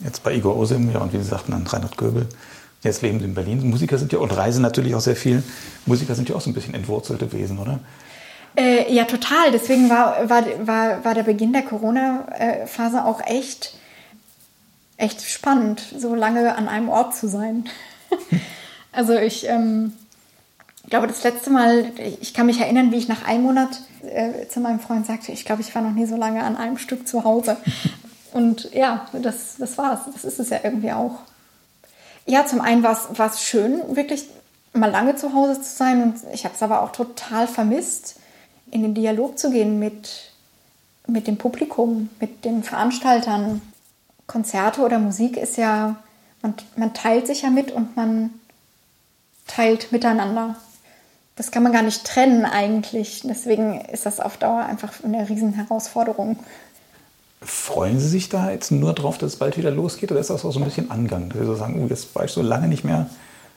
Jetzt 0.00 0.22
bei 0.22 0.34
Igor 0.34 0.56
Osim, 0.56 0.90
ja, 0.92 1.00
und 1.00 1.12
wie 1.12 1.18
Sie 1.18 1.24
sagten, 1.24 1.52
dann 1.52 1.66
Reinhard 1.66 1.96
Göbel. 1.96 2.28
Jetzt 2.82 3.02
leben 3.02 3.18
Sie 3.18 3.24
in 3.24 3.34
Berlin. 3.34 3.68
Musiker 3.68 3.98
sind 3.98 4.12
ja, 4.12 4.18
und 4.18 4.30
reisen 4.30 4.62
natürlich 4.62 4.94
auch 4.94 5.00
sehr 5.00 5.16
viel. 5.16 5.42
Musiker 5.86 6.14
sind 6.14 6.28
ja 6.28 6.36
auch 6.36 6.40
so 6.40 6.50
ein 6.50 6.54
bisschen 6.54 6.74
entwurzelte 6.74 7.32
Wesen, 7.32 7.58
oder? 7.58 7.80
Äh, 8.56 8.92
ja, 8.92 9.04
total. 9.04 9.50
Deswegen 9.52 9.90
war, 9.90 10.28
war, 10.28 10.44
war, 10.64 11.04
war 11.04 11.14
der 11.14 11.22
Beginn 11.22 11.52
der 11.52 11.62
Corona-Phase 11.62 13.04
auch 13.04 13.20
echt 13.26 13.76
echt 15.04 15.22
spannend, 15.22 15.82
so 15.96 16.14
lange 16.14 16.56
an 16.56 16.68
einem 16.68 16.88
Ort 16.88 17.14
zu 17.14 17.28
sein. 17.28 17.64
also 18.92 19.14
ich 19.14 19.46
ähm, 19.48 19.92
glaube, 20.88 21.06
das 21.06 21.22
letzte 21.22 21.50
Mal, 21.50 21.92
ich 22.20 22.34
kann 22.34 22.46
mich 22.46 22.60
erinnern, 22.60 22.90
wie 22.90 22.96
ich 22.96 23.08
nach 23.08 23.26
einem 23.26 23.42
Monat 23.44 23.82
äh, 24.02 24.48
zu 24.48 24.60
meinem 24.60 24.80
Freund 24.80 25.06
sagte, 25.06 25.32
ich 25.32 25.44
glaube, 25.44 25.62
ich 25.62 25.74
war 25.74 25.82
noch 25.82 25.92
nie 25.92 26.06
so 26.06 26.16
lange 26.16 26.42
an 26.42 26.56
einem 26.56 26.78
Stück 26.78 27.06
zu 27.06 27.24
Hause. 27.24 27.56
Und 28.32 28.72
ja, 28.72 29.06
das, 29.12 29.56
das 29.58 29.78
war 29.78 29.94
es. 29.94 30.12
Das 30.12 30.24
ist 30.24 30.40
es 30.40 30.50
ja 30.50 30.58
irgendwie 30.64 30.92
auch. 30.92 31.20
Ja, 32.26 32.46
zum 32.46 32.60
einen 32.60 32.82
war 32.82 32.96
es 33.26 33.42
schön, 33.42 33.80
wirklich 33.94 34.24
mal 34.72 34.90
lange 34.90 35.14
zu 35.14 35.34
Hause 35.34 35.60
zu 35.60 35.76
sein. 35.76 36.02
Und 36.02 36.16
ich 36.32 36.44
habe 36.44 36.54
es 36.54 36.62
aber 36.62 36.82
auch 36.82 36.90
total 36.90 37.46
vermisst, 37.46 38.16
in 38.72 38.82
den 38.82 38.94
Dialog 38.94 39.38
zu 39.38 39.50
gehen 39.50 39.78
mit, 39.78 40.32
mit 41.06 41.28
dem 41.28 41.36
Publikum, 41.36 42.08
mit 42.18 42.44
den 42.44 42.64
Veranstaltern, 42.64 43.62
Konzerte 44.26 44.80
oder 44.80 44.98
Musik 44.98 45.36
ist 45.36 45.56
ja, 45.56 45.96
man, 46.42 46.54
man 46.76 46.94
teilt 46.94 47.26
sich 47.26 47.42
ja 47.42 47.50
mit 47.50 47.70
und 47.70 47.96
man 47.96 48.30
teilt 49.46 49.92
miteinander. 49.92 50.56
Das 51.36 51.50
kann 51.50 51.62
man 51.62 51.72
gar 51.72 51.82
nicht 51.82 52.04
trennen 52.04 52.44
eigentlich. 52.44 53.22
Deswegen 53.24 53.80
ist 53.80 54.06
das 54.06 54.20
auf 54.20 54.36
Dauer 54.36 54.64
einfach 54.64 55.02
eine 55.02 55.28
Riesenherausforderung. 55.28 56.38
Freuen 57.42 57.98
Sie 57.98 58.08
sich 58.08 58.28
da 58.28 58.50
jetzt 58.50 58.70
nur 58.70 58.94
drauf, 58.94 59.18
dass 59.18 59.32
es 59.34 59.38
bald 59.38 59.58
wieder 59.58 59.70
losgeht? 59.70 60.10
Oder 60.10 60.20
ist 60.20 60.30
das 60.30 60.44
auch 60.44 60.52
so 60.52 60.60
ein 60.60 60.64
bisschen 60.64 60.90
Angang? 60.90 61.28
Dass 61.28 61.40
Sie 61.40 61.46
so 61.46 61.54
sagen, 61.54 61.82
oh, 61.82 61.88
jetzt 61.88 62.14
war 62.14 62.24
ich 62.24 62.30
so 62.30 62.40
lange 62.40 62.68
nicht 62.68 62.84
mehr 62.84 63.10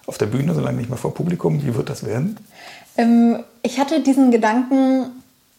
auf 0.07 0.17
der 0.17 0.25
Bühne, 0.25 0.53
so 0.55 0.61
lange 0.61 0.77
nicht 0.77 0.89
mehr 0.89 0.97
vor 0.97 1.13
Publikum. 1.13 1.63
Wie 1.63 1.75
wird 1.75 1.89
das 1.89 2.05
werden? 2.05 2.37
Ähm, 2.97 3.43
ich 3.61 3.79
hatte 3.79 4.01
diesen 4.01 4.31
Gedanken 4.31 5.11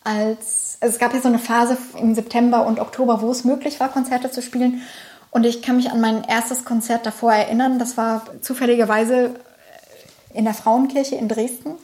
als, 0.03 0.58
es 0.81 0.99
gab 0.99 1.15
ja 1.15 1.21
so 1.21 1.29
eine 1.29 1.39
Phase 1.39 1.77
im 1.99 2.15
September 2.15 2.67
und 2.67 2.81
Oktober, 2.81 3.21
wo 3.21 3.31
es 3.31 3.45
möglich 3.45 3.81
war, 3.81 3.89
Konzerte 3.89 4.31
zu 4.31 4.43
spielen. 4.43 4.83
Und 5.31 5.45
ich 5.45 5.61
kann 5.63 5.77
mich 5.77 5.91
an 5.91 6.01
mein 6.01 6.25
erstes 6.25 6.65
Konzert 6.65 7.05
davor 7.05 7.33
erinnern. 7.33 7.79
Das 7.79 7.97
war 7.97 8.23
zufälligerweise 8.41 9.35
in 10.33 10.45
der 10.45 10.55
Frauenkirche 10.55 11.17
in 11.17 11.29
Dresden. 11.29 11.75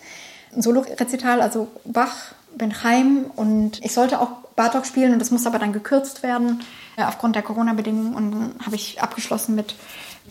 Ein 0.55 0.62
Solo-Rezital, 0.62 1.40
also 1.40 1.68
Bach, 1.84 2.32
Benheim 2.57 3.26
und 3.34 3.84
ich 3.84 3.92
sollte 3.92 4.20
auch 4.20 4.30
Bartok 4.55 4.86
spielen 4.86 5.12
und 5.12 5.18
das 5.18 5.32
musste 5.32 5.49
aber 5.49 5.59
dann 5.59 5.72
gekürzt 5.72 6.22
werden 6.22 6.62
äh, 6.97 7.03
aufgrund 7.03 7.34
der 7.34 7.42
Corona-Bedingungen 7.42 8.14
und 8.14 8.30
dann 8.30 8.55
habe 8.64 8.76
ich 8.76 9.03
abgeschlossen 9.03 9.57
mit, 9.57 9.74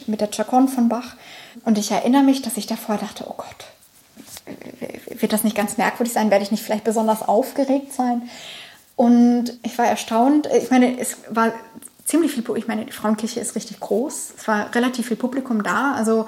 mit 0.07 0.21
der 0.21 0.31
Chacon 0.31 0.69
von 0.69 0.87
Bach. 0.87 1.15
Und 1.65 1.77
ich 1.77 1.91
erinnere 1.91 2.23
mich, 2.23 2.41
dass 2.41 2.55
ich 2.55 2.65
davor 2.65 2.97
dachte, 2.97 3.25
oh 3.27 3.33
Gott, 3.35 3.65
wird 5.19 5.33
das 5.33 5.43
nicht 5.43 5.55
ganz 5.55 5.77
merkwürdig 5.77 6.13
sein? 6.13 6.31
Werde 6.31 6.43
ich 6.43 6.51
nicht 6.51 6.63
vielleicht 6.63 6.83
besonders 6.83 7.21
aufgeregt 7.21 7.93
sein? 7.93 8.29
Und 8.95 9.57
ich 9.63 9.77
war 9.77 9.85
erstaunt. 9.85 10.47
Ich 10.57 10.69
meine, 10.69 10.99
es 10.99 11.17
war 11.29 11.53
ziemlich 12.05 12.31
viel, 12.31 12.43
ich 12.55 12.67
meine, 12.67 12.85
die 12.85 12.91
Frauenkirche 12.91 13.39
ist 13.39 13.55
richtig 13.55 13.79
groß. 13.79 14.33
Es 14.37 14.47
war 14.47 14.73
relativ 14.75 15.07
viel 15.07 15.17
Publikum 15.17 15.63
da. 15.63 15.93
Also 15.93 16.27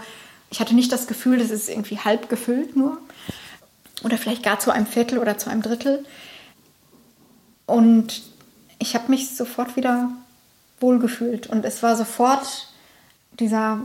ich 0.49 0.59
hatte 0.59 0.76
nicht 0.76 0.91
das 0.91 1.07
Gefühl, 1.07 1.38
das 1.38 1.51
ist 1.51 1.70
irgendwie 1.70 1.99
halb 1.99 2.30
gefüllt 2.30 2.76
nur. 2.76 2.97
oder 4.03 4.18
vielleicht 4.18 4.43
gar 4.43 4.59
zu 4.59 4.72
einem 4.72 4.86
Viertel 4.86 5.18
oder 5.20 5.38
zu 5.38 5.49
einem 5.49 5.61
Drittel. 5.61 6.05
Und 7.66 8.24
ich 8.80 8.95
habe 8.95 9.09
mich 9.09 9.36
sofort 9.36 9.76
wieder 9.76 10.09
wohlgefühlt 10.80 11.47
und 11.47 11.66
es 11.66 11.82
war 11.82 11.95
sofort 11.95 12.68
dieser 13.39 13.82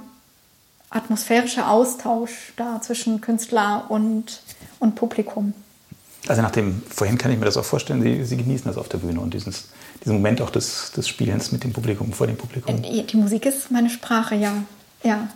atmosphärische 0.91 1.66
Austausch 1.66 2.53
da 2.57 2.80
zwischen 2.82 3.20
Künstler 3.20 3.86
und, 3.88 4.43
und 4.80 4.97
Publikum. 4.97 5.55
Also 6.28 6.43
nach 6.43 6.51
dem 6.51 6.82
vorhin 6.88 7.16
kann 7.16 7.32
ich 7.32 7.38
mir 7.38 7.47
das 7.47 7.57
auch 7.57 7.64
vorstellen, 7.64 8.03
Sie, 8.03 8.24
Sie 8.24 8.36
genießen 8.36 8.66
das 8.66 8.76
auf 8.76 8.88
der 8.88 8.99
Bühne 8.99 9.20
und 9.20 9.32
dieses, 9.32 9.68
diesen 10.05 10.14
Moment 10.14 10.43
auch 10.43 10.51
des, 10.51 10.93
des 10.93 11.09
Spielens 11.09 11.53
mit 11.53 11.64
dem 11.64 11.72
Publikum, 11.72 12.12
vor 12.12 12.26
dem 12.26 12.36
Publikum. 12.36 12.82
Die, 12.82 13.07
die 13.07 13.16
Musik 13.16 13.47
ist 13.47 13.70
meine 13.70 13.88
Sprache, 13.88 14.34
ja. 14.34 14.53
Ja, 15.03 15.28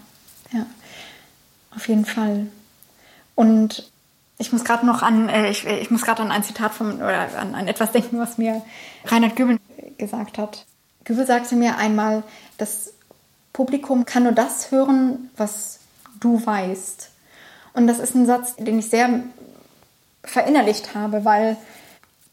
ja. 0.52 0.66
Auf 1.74 1.88
jeden 1.88 2.05
Fall. 2.05 2.46
Und 3.34 3.90
ich 4.38 4.52
muss 4.52 4.64
gerade 4.64 4.84
noch 4.84 5.02
an, 5.02 5.28
äh, 5.28 5.50
ich, 5.50 5.66
ich 5.66 5.90
muss 5.90 6.02
gerade 6.02 6.22
an 6.22 6.30
ein 6.30 6.42
Zitat 6.42 6.74
von, 6.74 6.96
oder 6.96 7.38
an, 7.38 7.55
an 7.55 7.68
etwas 7.68 7.92
denken, 7.92 8.18
was 8.18 8.36
mir 8.36 8.62
Reinhard 9.07 9.36
Göbel 9.36 9.59
gesagt 9.96 10.38
hat. 10.38 10.66
Göbel 11.05 11.26
sagte 11.26 11.57
mir 11.57 11.78
einmal, 11.78 12.24
das 12.59 12.93
Publikum 13.55 14.05
kann 14.05 14.24
nur 14.24 14.32
das 14.32 14.72
hören, 14.72 15.30
was 15.36 15.78
du 16.20 16.44
weißt. 16.44 17.09
Und 17.72 17.86
das 17.86 18.00
ist 18.00 18.14
ein 18.14 18.26
Satz, 18.26 18.57
den 18.57 18.80
ich 18.80 18.90
sehr 18.90 19.20
verinnerlicht 20.24 20.94
habe, 20.94 21.24
weil 21.24 21.57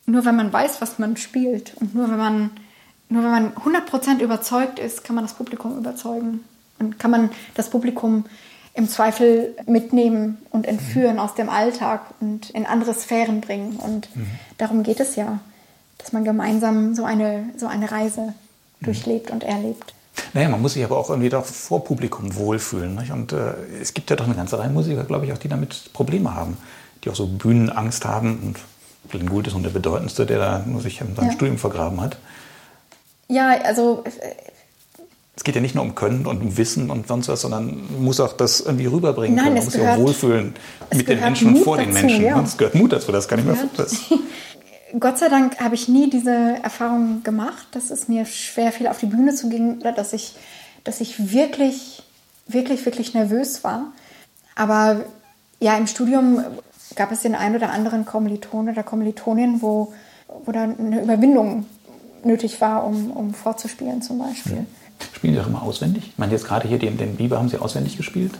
nur 0.06 0.26
wenn 0.26 0.36
man 0.36 0.52
weiß, 0.52 0.82
was 0.82 1.00
man 1.00 1.16
spielt 1.18 1.76
und 1.80 1.94
nur 1.96 2.10
wenn 2.10 2.18
man, 2.18 2.50
nur 3.08 3.24
wenn 3.24 3.32
man 3.32 3.54
100% 3.54 4.20
überzeugt 4.20 4.80
ist, 4.80 5.04
kann 5.04 5.16
man 5.16 5.24
das 5.24 5.36
Publikum 5.36 5.78
überzeugen. 5.78 6.44
Und 6.80 6.98
kann 6.98 7.12
man 7.12 7.30
das 7.54 7.70
Publikum 7.70 8.26
im 8.74 8.90
Zweifel 8.90 9.56
mitnehmen 9.68 10.40
und 10.50 10.66
entführen 10.66 11.16
mhm. 11.16 11.20
aus 11.20 11.36
dem 11.36 11.50
Alltag 11.50 12.02
und 12.20 12.50
in 12.50 12.66
andere 12.66 12.96
Sphären 12.96 13.42
bringen. 13.42 13.76
Und 13.76 14.14
mhm. 14.16 14.28
darum 14.58 14.82
geht 14.82 15.00
es 15.00 15.16
ja, 15.16 15.40
dass 16.00 16.14
man 16.14 16.24
gemeinsam 16.24 16.96
so 16.96 17.04
eine, 17.04 17.50
so 17.58 17.68
eine 17.68 17.92
Reise 17.92 18.34
mhm. 18.80 18.86
durchlebt 18.86 19.30
und 19.30 19.44
erlebt. 19.44 19.94
Naja, 20.34 20.50
man 20.50 20.62
muss 20.62 20.74
sich 20.74 20.84
aber 20.84 20.98
auch 20.98 21.10
irgendwie 21.10 21.30
doch 21.30 21.46
vor 21.46 21.84
Publikum 21.84 22.36
wohlfühlen. 22.36 22.96
Nicht? 22.96 23.12
Und 23.12 23.34
äh, 23.34 23.54
es 23.82 23.94
gibt 23.94 24.10
ja 24.10 24.16
doch 24.16 24.26
eine 24.26 24.36
ganze 24.36 24.60
Reihe 24.60 24.70
Musiker, 24.70 25.04
glaube 25.04 25.26
ich, 25.26 25.34
auch 25.34 25.38
die 25.38 25.48
damit 25.48 25.92
Probleme 25.94 26.36
haben, 26.36 26.58
die 27.04 27.10
auch 27.10 27.16
so 27.16 27.28
Bühnenangst 27.28 28.06
haben. 28.06 28.40
Und 28.44 28.58
Glenn 29.10 29.30
Gould 29.30 29.48
ist 29.48 29.54
nun 29.54 29.64
der 29.64 29.72
bedeutendste, 29.72 30.26
der 30.26 30.40
da 30.40 30.64
nur 30.66 30.82
sich 30.82 31.02
in 31.02 31.16
seinem 31.16 31.28
ja. 31.28 31.34
Studium 31.34 31.58
vergraben 31.58 32.02
hat. 32.02 32.18
Ja, 33.28 33.58
also 33.64 34.04
äh, 34.06 34.10
es 35.36 35.44
geht 35.44 35.56
ja 35.56 35.62
nicht 35.62 35.76
nur 35.76 35.84
um 35.84 35.96
Können 35.96 36.26
und 36.26 36.42
um 36.42 36.58
Wissen 36.58 36.90
und 36.90 37.08
sonst 37.08 37.28
was, 37.28 37.42
sondern 37.42 37.88
man 37.92 38.04
muss 38.04 38.20
auch 38.20 38.34
das 38.34 38.60
irgendwie 38.60 38.86
rüberbringen 38.86 39.36
Nein, 39.36 39.46
können. 39.46 39.56
Man 39.56 39.64
muss 39.66 39.74
sich 39.74 39.82
auch 39.82 39.98
wohlfühlen 39.98 40.54
mit 40.94 41.08
den 41.08 41.20
Menschen 41.20 41.56
und 41.56 41.64
vor 41.64 41.78
den 41.78 41.94
Menschen. 41.94 42.22
Ja. 42.22 42.40
Es 42.42 42.58
gehört 42.58 42.76
Mut 42.76 42.92
dazu, 42.92 43.12
das 43.12 43.28
kann 43.28 43.40
ich 43.40 43.46
mir 43.46 43.56
vorstellen. 43.56 44.22
Gott 45.00 45.18
sei 45.18 45.30
Dank 45.30 45.60
habe 45.60 45.76
ich 45.76 45.88
nie 45.88 46.10
diese 46.10 46.32
Erfahrung 46.32 47.24
gemacht, 47.24 47.68
dass 47.72 47.92
es 47.92 48.08
mir 48.08 48.26
schwer 48.26 48.72
fiel, 48.72 48.88
auf 48.88 49.00
die 49.00 49.06
Bühne 49.06 49.34
zu 49.34 49.50
gehen 49.50 49.80
oder 49.80 49.92
dass 49.92 50.14
ich, 50.14 50.36
dass 50.84 51.02
ich 51.02 51.32
wirklich, 51.32 52.04
wirklich, 52.48 52.86
wirklich 52.86 53.14
nervös 53.14 53.64
war. 53.64 53.94
Aber 54.56 55.06
ja, 55.60 55.78
im 55.78 55.88
Studium 55.88 56.44
gab 56.96 57.12
es 57.12 57.22
den 57.22 57.36
einen 57.36 57.56
oder 57.56 57.72
anderen 57.72 58.06
Kommiliton 58.06 58.70
oder 58.70 58.84
Kommilitonin, 58.84 59.62
wo, 59.62 59.94
wo 60.46 60.52
da 60.52 60.64
eine 60.64 61.02
Überwindung 61.02 61.66
nötig 62.24 62.60
war, 62.60 62.86
um, 62.86 63.12
um 63.12 63.34
vorzuspielen 63.34 64.02
zum 64.02 64.20
Beispiel. 64.20 64.58
Ja. 64.58 64.66
Spielen 65.14 65.34
Sie 65.34 65.40
auch 65.40 65.48
immer 65.48 65.64
auswendig? 65.64 66.10
Ich 66.10 66.18
meine, 66.18 66.32
jetzt 66.32 66.46
gerade 66.46 66.68
hier 66.68 66.80
den, 66.80 66.98
den 66.98 67.16
Biber 67.16 67.38
haben 67.38 67.50
Sie 67.50 67.58
auswendig 67.58 67.98
gespielt? 67.98 68.34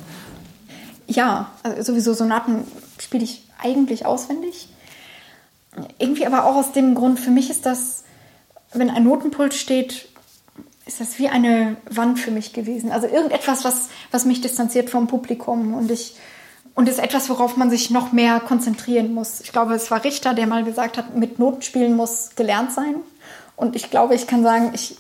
Ja, 1.08 1.52
also 1.64 1.92
sowieso 1.92 2.14
Sonaten 2.14 2.64
spiele 3.00 3.24
ich 3.24 3.48
eigentlich 3.58 4.06
auswendig. 4.06 4.68
Irgendwie 5.98 6.26
aber 6.26 6.46
auch 6.46 6.56
aus 6.56 6.74
dem 6.74 6.96
Grund, 6.96 7.20
für 7.20 7.32
mich 7.32 7.50
ist 7.50 7.66
das, 7.66 8.04
wenn 8.74 8.90
ein 8.90 9.04
Notenpult 9.04 9.54
steht, 9.54 10.10
ist 10.86 11.00
das 11.00 11.20
wie 11.20 11.30
eine 11.30 11.78
Wand 11.90 12.20
für 12.20 12.32
mich 12.32 12.54
gewesen. 12.54 12.92
Also 12.92 13.08
irgendetwas, 13.08 13.64
was, 13.64 13.90
was 14.12 14.26
mich 14.26 14.42
distanziert 14.42 14.90
vom 14.90 15.08
Publikum 15.08 15.74
und 15.74 15.90
ich 15.92 16.16
und 16.74 16.88
ist 16.88 17.00
etwas, 17.00 17.30
worauf 17.30 17.58
man 17.58 17.70
sich 17.70 17.90
noch 17.90 18.14
mehr 18.14 18.40
konzentrieren 18.40 19.14
muss. 19.14 19.42
Ich 19.42 19.52
glaube, 19.52 19.74
es 19.74 19.92
war 19.92 20.04
Richter, 20.06 20.34
der 20.34 20.48
mal 20.48 20.64
gesagt 20.64 20.98
hat, 20.98 21.16
mit 21.16 21.38
Noten 21.38 21.62
spielen 21.62 21.98
muss 21.98 22.30
gelernt 22.36 22.72
sein. 22.72 22.96
Und 23.58 23.76
ich 23.76 23.90
glaube, 23.90 24.16
ich 24.16 24.26
kann 24.26 24.42
sagen, 24.42 24.72
ich 24.74 24.96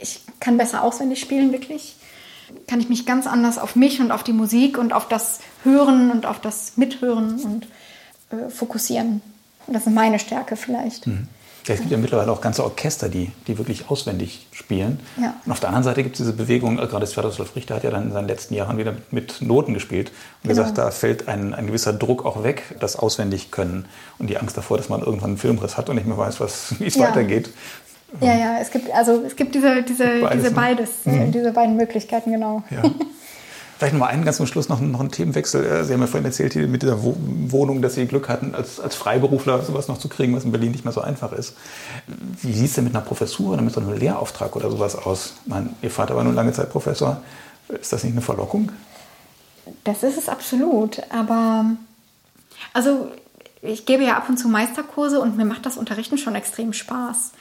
ich 0.00 0.20
kann 0.40 0.56
besser 0.56 0.82
auswendig 0.82 1.20
spielen, 1.20 1.52
wirklich. 1.52 1.96
Kann 2.66 2.80
ich 2.80 2.88
mich 2.88 3.06
ganz 3.06 3.26
anders 3.26 3.58
auf 3.58 3.76
mich 3.76 4.00
und 4.00 4.12
auf 4.12 4.22
die 4.22 4.32
Musik 4.32 4.78
und 4.78 4.92
auf 4.92 5.08
das 5.08 5.40
Hören 5.64 6.10
und 6.10 6.26
auf 6.26 6.40
das 6.40 6.76
Mithören 6.76 7.40
und 7.40 7.66
äh, 8.30 8.48
fokussieren. 8.50 9.20
Und 9.66 9.74
das 9.74 9.86
ist 9.86 9.92
meine 9.92 10.18
Stärke 10.18 10.56
vielleicht. 10.56 11.06
Mhm. 11.06 11.28
Ja, 11.66 11.74
es 11.74 11.80
gibt 11.80 11.90
ja 11.90 11.98
mittlerweile 11.98 12.30
auch 12.30 12.40
ganze 12.40 12.62
Orchester, 12.62 13.08
die, 13.08 13.32
die 13.48 13.58
wirklich 13.58 13.90
auswendig 13.90 14.46
spielen. 14.52 15.00
Ja. 15.20 15.34
Und 15.44 15.50
auf 15.50 15.58
der 15.58 15.70
anderen 15.70 15.82
Seite 15.82 16.04
gibt 16.04 16.14
es 16.14 16.18
diese 16.18 16.32
Bewegung, 16.32 16.78
äh, 16.78 16.86
gerade 16.86 17.04
Sviatoslav 17.06 17.56
Richter 17.56 17.74
hat 17.74 17.82
ja 17.82 17.90
dann 17.90 18.04
in 18.04 18.12
seinen 18.12 18.28
letzten 18.28 18.54
Jahren 18.54 18.78
wieder 18.78 18.94
mit 19.10 19.42
Noten 19.42 19.74
gespielt 19.74 20.12
und 20.44 20.50
genau. 20.50 20.62
gesagt, 20.62 20.78
da 20.78 20.92
fällt 20.92 21.26
ein, 21.26 21.54
ein 21.54 21.66
gewisser 21.66 21.92
Druck 21.92 22.24
auch 22.24 22.44
weg, 22.44 22.62
das 22.78 22.94
auswendig 22.94 23.50
können 23.50 23.86
und 24.18 24.30
die 24.30 24.38
Angst 24.38 24.56
davor, 24.56 24.76
dass 24.76 24.88
man 24.88 25.00
irgendwann 25.00 25.30
einen 25.30 25.38
Filmriss 25.38 25.76
hat 25.76 25.88
und 25.88 25.96
nicht 25.96 26.06
mehr 26.06 26.16
weiß, 26.16 26.40
wie 26.78 26.86
es 26.86 26.94
ja. 26.94 27.08
weitergeht. 27.08 27.50
Ja, 28.20 28.38
ja, 28.38 28.58
es 28.60 28.70
gibt, 28.70 28.88
also, 28.92 29.24
es 29.26 29.34
gibt 29.34 29.54
diese, 29.56 29.82
diese, 29.82 30.04
beides, 30.04 30.30
diese, 30.32 30.48
ne? 30.48 30.50
beides, 30.54 30.90
mhm. 31.04 31.32
diese 31.32 31.52
beiden 31.52 31.76
Möglichkeiten, 31.76 32.30
genau. 32.30 32.62
Ja. 32.70 32.82
Vielleicht 33.78 33.92
noch 33.92 34.00
mal 34.00 34.06
einen 34.06 34.24
ganz 34.24 34.38
zum 34.38 34.46
Schluss 34.46 34.70
noch, 34.70 34.80
noch 34.80 35.00
einen 35.00 35.10
Themenwechsel. 35.10 35.64
Äh, 35.64 35.84
Sie 35.84 35.92
haben 35.92 36.00
ja 36.00 36.06
vorhin 36.06 36.24
erzählt 36.24 36.54
hier 36.54 36.66
mit 36.66 36.82
dieser 36.82 36.98
Wohnung, 37.02 37.82
dass 37.82 37.94
Sie 37.94 38.06
Glück 38.06 38.28
hatten, 38.28 38.54
als, 38.54 38.80
als 38.80 38.94
Freiberufler 38.94 39.62
sowas 39.62 39.88
noch 39.88 39.98
zu 39.98 40.08
kriegen, 40.08 40.34
was 40.34 40.44
in 40.44 40.52
Berlin 40.52 40.72
nicht 40.72 40.84
mehr 40.84 40.94
so 40.94 41.02
einfach 41.02 41.32
ist. 41.32 41.54
Wie 42.06 42.52
sieht 42.54 42.68
es 42.68 42.74
denn 42.74 42.84
mit 42.84 42.94
einer 42.94 43.04
Professur 43.04 43.52
oder 43.52 43.62
mit 43.62 43.74
so 43.74 43.80
einem 43.80 43.92
Lehrauftrag 43.92 44.56
oder 44.56 44.70
sowas 44.70 44.96
aus? 44.96 45.34
Ich 45.42 45.50
meine, 45.50 45.70
Ihr 45.82 45.90
Vater 45.90 46.16
war 46.16 46.24
nun 46.24 46.34
lange 46.34 46.52
Zeit 46.52 46.70
Professor. 46.70 47.20
Ist 47.68 47.92
das 47.92 48.02
nicht 48.02 48.12
eine 48.12 48.22
Verlockung? 48.22 48.72
Das 49.84 50.02
ist 50.02 50.16
es 50.16 50.28
absolut. 50.30 51.02
Aber 51.10 51.66
also 52.72 53.10
ich 53.60 53.84
gebe 53.84 54.04
ja 54.04 54.16
ab 54.16 54.28
und 54.28 54.38
zu 54.38 54.48
Meisterkurse 54.48 55.20
und 55.20 55.36
mir 55.36 55.44
macht 55.44 55.66
das 55.66 55.76
Unterrichten 55.76 56.16
schon 56.16 56.34
extrem 56.34 56.72
Spaß 56.72 57.32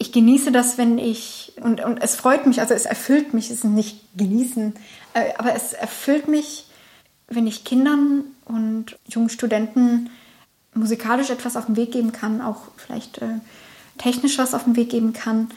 ich 0.00 0.12
genieße 0.12 0.50
das, 0.50 0.78
wenn 0.78 0.96
ich, 0.96 1.52
und, 1.60 1.84
und 1.84 2.02
es 2.02 2.16
freut 2.16 2.46
mich, 2.46 2.58
also 2.58 2.72
es 2.72 2.86
erfüllt 2.86 3.34
mich, 3.34 3.50
es 3.50 3.58
ist 3.58 3.64
nicht 3.64 4.00
genießen, 4.16 4.72
aber 5.38 5.54
es 5.54 5.72
erfüllt 5.72 6.28
mich, 6.28 6.66
wenn 7.28 7.46
ich 7.46 7.64
Kindern 7.64 8.24
und 8.44 8.98
jungen 9.06 9.30
Studenten 9.30 10.10
musikalisch 10.74 11.30
etwas 11.30 11.56
auf 11.56 11.66
den 11.66 11.76
Weg 11.76 11.92
geben 11.92 12.12
kann, 12.12 12.40
auch 12.40 12.62
vielleicht 12.76 13.18
äh, 13.18 13.38
technisch 13.98 14.38
was 14.38 14.54
auf 14.54 14.64
den 14.64 14.76
Weg 14.76 14.90
geben 14.90 15.12
kann. 15.12 15.50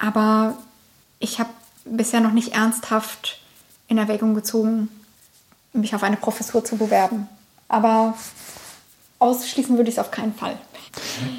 Aber 0.00 0.56
ich 1.18 1.38
habe 1.38 1.50
bisher 1.84 2.20
noch 2.20 2.32
nicht 2.32 2.54
ernsthaft 2.54 3.40
in 3.88 3.98
Erwägung 3.98 4.34
gezogen, 4.34 4.88
mich 5.72 5.94
auf 5.94 6.02
eine 6.02 6.16
Professur 6.16 6.64
zu 6.64 6.76
bewerben. 6.76 7.28
Aber 7.68 8.14
ausschließen 9.18 9.76
würde 9.76 9.90
ich 9.90 9.96
es 9.96 10.00
auf 10.00 10.10
keinen 10.10 10.34
Fall. 10.34 10.58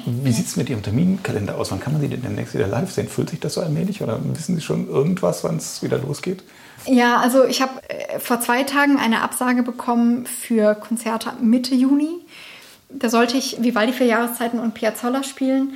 Wie 0.06 0.32
sieht 0.32 0.46
es 0.46 0.56
mit 0.56 0.68
Ihrem 0.68 0.82
Terminkalender 0.82 1.56
aus? 1.56 1.70
Wann 1.70 1.80
kann 1.80 1.92
man 1.92 2.02
Sie 2.02 2.08
denn 2.08 2.22
demnächst 2.22 2.54
wieder 2.54 2.66
live 2.66 2.92
sehen? 2.92 3.08
Fühlt 3.08 3.30
sich 3.30 3.40
das 3.40 3.54
so 3.54 3.60
allmählich 3.60 4.02
oder 4.02 4.20
wissen 4.22 4.54
Sie 4.54 4.60
schon 4.60 4.88
irgendwas, 4.88 5.44
wann 5.44 5.56
es 5.56 5.82
wieder 5.82 5.98
losgeht? 5.98 6.42
Ja, 6.86 7.18
also 7.18 7.44
ich 7.44 7.60
habe 7.60 7.82
äh, 7.88 8.18
vor 8.18 8.40
zwei 8.40 8.62
Tagen 8.62 8.98
eine 8.98 9.22
Absage 9.22 9.62
bekommen 9.62 10.26
für 10.26 10.74
Konzerte 10.74 11.32
Mitte 11.40 11.74
Juni. 11.74 12.20
Da 12.88 13.10
sollte 13.10 13.36
ich 13.36 13.62
Vivaldi 13.62 13.92
für 13.92 14.04
Jahreszeiten 14.04 14.58
und 14.58 14.74
Piazzolla 14.74 15.22
spielen. 15.22 15.74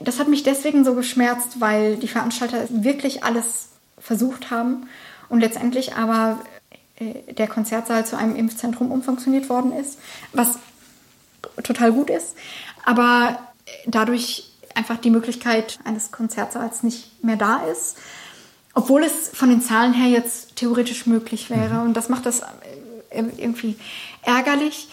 Das 0.00 0.18
hat 0.18 0.28
mich 0.28 0.42
deswegen 0.42 0.84
so 0.84 0.94
geschmerzt, 0.94 1.60
weil 1.60 1.96
die 1.96 2.08
Veranstalter 2.08 2.66
wirklich 2.70 3.24
alles 3.24 3.70
versucht 3.98 4.50
haben 4.50 4.88
und 5.28 5.40
letztendlich 5.40 5.94
aber 5.94 6.40
äh, 6.98 7.32
der 7.32 7.46
Konzertsaal 7.46 8.04
zu 8.04 8.16
einem 8.16 8.36
Impfzentrum 8.36 8.90
umfunktioniert 8.90 9.48
worden 9.48 9.72
ist, 9.72 9.98
was 10.32 10.58
total 11.62 11.92
gut 11.92 12.10
ist 12.10 12.36
aber 12.84 13.38
dadurch 13.86 14.50
einfach 14.74 14.98
die 14.98 15.10
Möglichkeit 15.10 15.78
eines 15.84 16.10
Konzertsaals 16.12 16.82
nicht 16.82 17.22
mehr 17.22 17.36
da 17.36 17.62
ist. 17.70 17.96
Obwohl 18.74 19.04
es 19.04 19.28
von 19.32 19.50
den 19.50 19.60
Zahlen 19.60 19.92
her 19.92 20.08
jetzt 20.08 20.56
theoretisch 20.56 21.06
möglich 21.06 21.50
wäre. 21.50 21.74
Mhm. 21.74 21.82
Und 21.82 21.94
das 21.94 22.08
macht 22.08 22.26
das 22.26 22.40
äh, 23.10 23.24
irgendwie 23.36 23.76
ärgerlich. 24.22 24.88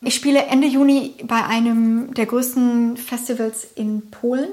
Ich 0.00 0.14
spiele 0.14 0.44
Ende 0.44 0.68
Juni 0.68 1.14
bei 1.24 1.44
einem 1.44 2.14
der 2.14 2.26
größten 2.26 2.96
Festivals 2.96 3.66
in 3.74 4.10
Polen. 4.10 4.50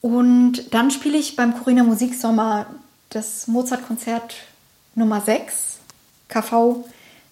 Und 0.00 0.74
dann 0.74 0.90
spiele 0.90 1.18
ich 1.18 1.36
beim 1.36 1.54
Corina 1.54 1.84
Musiksommer 1.84 2.66
das 3.10 3.46
Mozart-Konzert 3.46 4.34
Nummer 4.94 5.20
6, 5.20 5.78
KV 6.28 6.84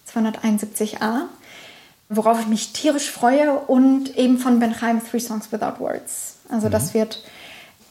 271a 0.07 1.27
worauf 2.13 2.41
ich 2.41 2.47
mich 2.47 2.73
tierisch 2.73 3.09
freue 3.09 3.53
und 3.53 4.17
eben 4.17 4.37
von 4.37 4.59
Ben 4.59 4.75
Chaim 4.75 5.01
Three 5.03 5.19
Songs 5.19 5.51
Without 5.51 5.79
Words. 5.79 6.35
Also 6.49 6.67
mhm. 6.67 6.71
das 6.71 6.93
wird 6.93 7.23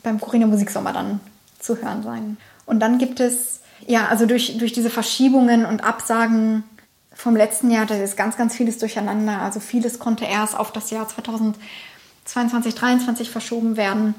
beim 0.03 0.20
Corina 0.20 0.47
Musiksommer 0.47 0.93
dann 0.93 1.20
zu 1.61 1.80
hören 1.80 2.02
sein. 2.02 2.36
Und 2.66 2.80
dann 2.80 2.98
gibt 2.98 3.20
es, 3.20 3.61
ja, 3.86 4.08
also 4.08 4.26
durch, 4.26 4.58
durch 4.58 4.72
diese 4.72 4.90
Verschiebungen 4.90 5.64
und 5.64 5.84
Absagen 5.84 6.64
vom 7.14 7.36
letzten 7.36 7.70
Jahr, 7.70 7.86
da 7.86 7.94
ist 7.96 8.16
ganz, 8.16 8.36
ganz 8.36 8.54
vieles 8.54 8.78
durcheinander. 8.78 9.40
Also 9.42 9.61
vieles 9.61 9.98
konnte 9.98 10.24
erst 10.24 10.58
auf 10.58 10.72
das 10.72 10.90
Jahr 10.90 11.06
2022, 11.06 11.61
2023 12.24 13.30
verschoben 13.30 13.76
werden. 13.76 14.14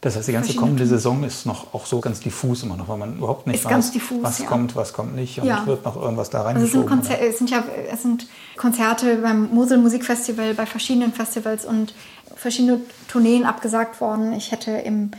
Das 0.00 0.14
heißt, 0.16 0.28
die 0.28 0.32
ganze 0.32 0.54
kommende 0.54 0.86
Saison 0.86 1.24
ist 1.24 1.44
noch 1.44 1.74
auch 1.74 1.84
so 1.84 2.00
ganz 2.00 2.20
diffus 2.20 2.62
immer 2.62 2.76
noch, 2.76 2.86
weil 2.88 2.98
man 2.98 3.16
überhaupt 3.16 3.48
nicht 3.48 3.64
weiß, 3.64 3.90
diffus, 3.90 4.22
was 4.22 4.38
ja. 4.38 4.46
kommt, 4.46 4.76
was 4.76 4.92
kommt 4.92 5.16
nicht 5.16 5.40
und 5.40 5.46
Ja. 5.46 5.66
wird 5.66 5.84
noch 5.84 5.96
irgendwas 5.96 6.30
da 6.30 6.44
Also 6.44 6.64
es 6.64 6.70
sind, 6.70 6.88
reingeschoben. 6.88 7.28
Es 7.28 7.38
sind 7.38 7.50
ja 7.50 7.64
es 7.90 8.02
sind 8.02 8.28
Konzerte 8.56 9.16
beim 9.16 9.52
Mosel 9.52 9.78
Musikfestival, 9.78 10.54
bei 10.54 10.66
verschiedenen 10.66 11.12
Festivals 11.12 11.64
und 11.64 11.94
verschiedene 12.36 12.80
Tourneen 13.08 13.44
abgesagt 13.44 14.00
worden. 14.00 14.32
Ich 14.34 14.52
hätte 14.52 14.70
im 14.70 15.10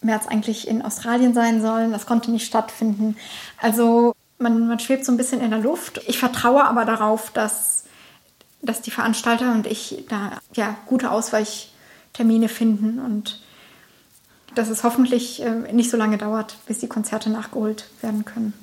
März 0.00 0.26
eigentlich 0.26 0.68
in 0.68 0.82
Australien 0.82 1.34
sein 1.34 1.60
sollen, 1.60 1.92
das 1.92 2.06
konnte 2.06 2.30
nicht 2.30 2.46
stattfinden. 2.46 3.16
Also 3.60 4.14
man, 4.38 4.68
man 4.68 4.78
schwebt 4.78 5.04
so 5.04 5.12
ein 5.12 5.16
bisschen 5.16 5.40
in 5.40 5.50
der 5.50 5.58
Luft. 5.58 6.00
Ich 6.06 6.18
vertraue 6.18 6.64
aber 6.64 6.84
darauf, 6.84 7.30
dass, 7.30 7.84
dass 8.62 8.80
die 8.82 8.90
Veranstalter 8.90 9.52
und 9.52 9.66
ich 9.66 10.04
da 10.08 10.38
ja, 10.54 10.76
gute 10.86 11.10
Ausweichtermine 11.10 12.48
finden 12.48 13.00
und 13.00 13.40
dass 14.54 14.68
es 14.68 14.82
hoffentlich 14.82 15.42
äh, 15.42 15.72
nicht 15.72 15.90
so 15.90 15.96
lange 15.96 16.18
dauert, 16.18 16.56
bis 16.66 16.78
die 16.78 16.88
Konzerte 16.88 17.30
nachgeholt 17.30 17.88
werden 18.00 18.24
können. 18.24 18.54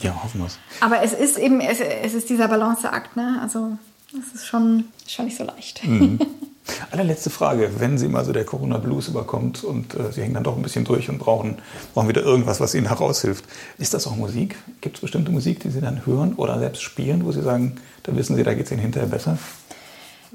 ja, 0.00 0.22
hoffen 0.22 0.40
wir 0.40 0.46
es. 0.46 0.58
Aber 0.80 1.02
es 1.02 1.12
ist 1.12 1.38
eben, 1.38 1.60
es, 1.60 1.80
es 1.80 2.14
ist 2.14 2.28
dieser 2.28 2.48
Balanceakt, 2.48 3.16
ne? 3.16 3.38
Also 3.40 3.76
es 4.18 4.34
ist 4.34 4.46
schon, 4.46 4.84
schon 5.06 5.24
nicht 5.24 5.36
so 5.36 5.44
leicht. 5.44 5.82
Allerletzte 6.90 7.30
Frage. 7.30 7.70
Wenn 7.78 7.98
Sie 7.98 8.08
mal 8.08 8.24
so 8.24 8.32
der 8.32 8.44
Corona-Blues 8.44 9.08
überkommt 9.08 9.64
und 9.64 9.94
äh, 9.94 10.12
Sie 10.12 10.22
hängen 10.22 10.34
dann 10.34 10.44
doch 10.44 10.56
ein 10.56 10.62
bisschen 10.62 10.84
durch 10.84 11.08
und 11.08 11.18
brauchen, 11.18 11.58
brauchen 11.94 12.08
wieder 12.08 12.22
irgendwas, 12.22 12.60
was 12.60 12.74
Ihnen 12.74 12.86
heraushilft, 12.88 13.44
ist 13.78 13.94
das 13.94 14.06
auch 14.06 14.16
Musik? 14.16 14.56
Gibt 14.80 14.96
es 14.96 15.00
bestimmte 15.00 15.32
Musik, 15.32 15.60
die 15.60 15.70
Sie 15.70 15.80
dann 15.80 16.06
hören 16.06 16.34
oder 16.34 16.58
selbst 16.58 16.82
spielen, 16.82 17.24
wo 17.24 17.32
Sie 17.32 17.42
sagen, 17.42 17.76
da 18.04 18.14
wissen 18.14 18.36
Sie, 18.36 18.44
da 18.44 18.54
geht 18.54 18.66
es 18.66 18.72
Ihnen 18.72 18.80
hinterher 18.80 19.08
besser? 19.08 19.38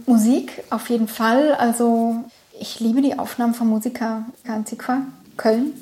Musik 0.06 0.64
auf 0.70 0.90
jeden 0.90 1.08
Fall. 1.08 1.54
Also 1.54 2.16
ich 2.60 2.80
liebe 2.80 3.02
die 3.02 3.18
Aufnahmen 3.18 3.54
von 3.54 3.68
Musiker 3.68 4.26
Antiqua, 4.48 5.02
Köln. 5.38 5.74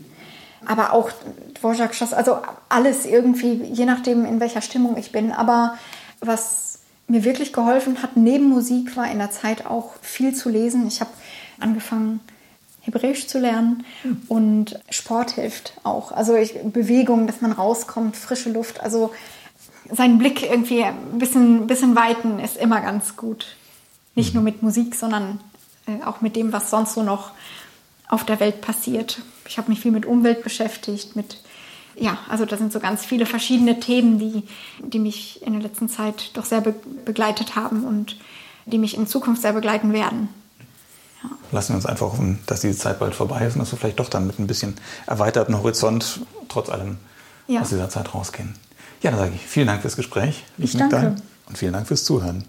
Aber 0.65 0.93
auch 0.93 1.11
Dvorak, 1.55 1.93
Schoss, 1.93 2.13
also 2.13 2.39
alles 2.69 3.05
irgendwie, 3.05 3.63
je 3.71 3.85
nachdem, 3.85 4.25
in 4.25 4.39
welcher 4.39 4.61
Stimmung 4.61 4.97
ich 4.97 5.11
bin. 5.11 5.31
Aber 5.31 5.77
was 6.21 6.74
mir 7.07 7.23
wirklich 7.23 7.53
geholfen 7.53 8.01
hat, 8.01 8.17
neben 8.17 8.49
Musik, 8.49 8.95
war 8.97 9.09
in 9.09 9.19
der 9.19 9.31
Zeit 9.31 9.65
auch 9.65 9.93
viel 10.01 10.33
zu 10.33 10.49
lesen. 10.49 10.87
Ich 10.87 11.01
habe 11.01 11.11
angefangen, 11.59 12.19
Hebräisch 12.81 13.27
zu 13.27 13.39
lernen 13.39 13.83
und 14.27 14.79
Sport 14.89 15.31
hilft 15.31 15.73
auch. 15.83 16.11
Also 16.11 16.35
ich, 16.35 16.53
Bewegung, 16.63 17.25
dass 17.25 17.41
man 17.41 17.51
rauskommt, 17.51 18.15
frische 18.15 18.51
Luft. 18.51 18.81
Also 18.81 19.11
seinen 19.91 20.19
Blick 20.19 20.43
irgendwie 20.43 20.83
ein 20.83 21.17
bisschen, 21.17 21.65
bisschen 21.67 21.95
weiten 21.95 22.39
ist 22.39 22.57
immer 22.57 22.81
ganz 22.81 23.15
gut. 23.17 23.55
Nicht 24.13 24.35
nur 24.35 24.43
mit 24.43 24.61
Musik, 24.61 24.95
sondern 24.95 25.39
äh, 25.87 26.03
auch 26.05 26.21
mit 26.21 26.35
dem, 26.35 26.53
was 26.53 26.69
sonst 26.69 26.93
so 26.93 27.03
noch 27.03 27.31
auf 28.07 28.23
der 28.23 28.39
Welt 28.39 28.61
passiert. 28.61 29.19
Ich 29.47 29.57
habe 29.57 29.69
mich 29.69 29.79
viel 29.79 29.91
mit 29.91 30.05
Umwelt 30.05 30.43
beschäftigt, 30.43 31.15
mit 31.15 31.37
ja, 31.97 32.17
also 32.29 32.45
da 32.45 32.57
sind 32.57 32.71
so 32.73 32.79
ganz 32.79 33.05
viele 33.05 33.25
verschiedene 33.25 33.79
Themen, 33.79 34.19
die, 34.19 34.43
die 34.79 34.99
mich 34.99 35.41
in 35.43 35.53
der 35.53 35.61
letzten 35.61 35.89
Zeit 35.89 36.31
doch 36.35 36.45
sehr 36.45 36.61
be 36.61 36.73
begleitet 37.05 37.55
haben 37.55 37.83
und 37.85 38.17
die 38.65 38.77
mich 38.77 38.97
in 38.97 39.07
Zukunft 39.07 39.41
sehr 39.41 39.53
begleiten 39.53 39.93
werden. 39.93 40.29
Lassen 41.51 41.69
wir 41.69 41.75
uns 41.77 41.85
einfach 41.85 42.07
hoffen, 42.07 42.39
dass 42.45 42.61
diese 42.61 42.77
Zeit 42.77 42.99
bald 42.99 43.15
vorbei 43.15 43.45
ist 43.45 43.53
und 43.55 43.59
dass 43.59 43.71
wir 43.71 43.77
vielleicht 43.79 43.99
doch 43.99 44.09
dann 44.09 44.27
mit 44.27 44.39
ein 44.39 44.47
bisschen 44.47 44.75
erweiterten 45.07 45.57
Horizont 45.57 46.21
trotz 46.49 46.69
allem 46.69 46.97
Ja. 47.47 47.61
aus 47.61 47.69
dieser 47.69 47.89
Zeit 47.89 48.13
rausgehen. 48.13 48.55
Ja, 49.01 49.11
dann 49.11 49.19
sage 49.19 49.33
ich 49.35 49.41
vielen 49.45 49.67
Dank 49.67 49.81
fürs 49.81 49.95
Gespräch. 49.95 50.43
Ich 50.57 50.75
danke. 50.75 50.95
Dank 50.95 51.21
Und 51.47 51.57
vielen 51.57 51.73
Dank 51.73 51.87
fürs 51.87 52.03
Zuhören. 52.03 52.43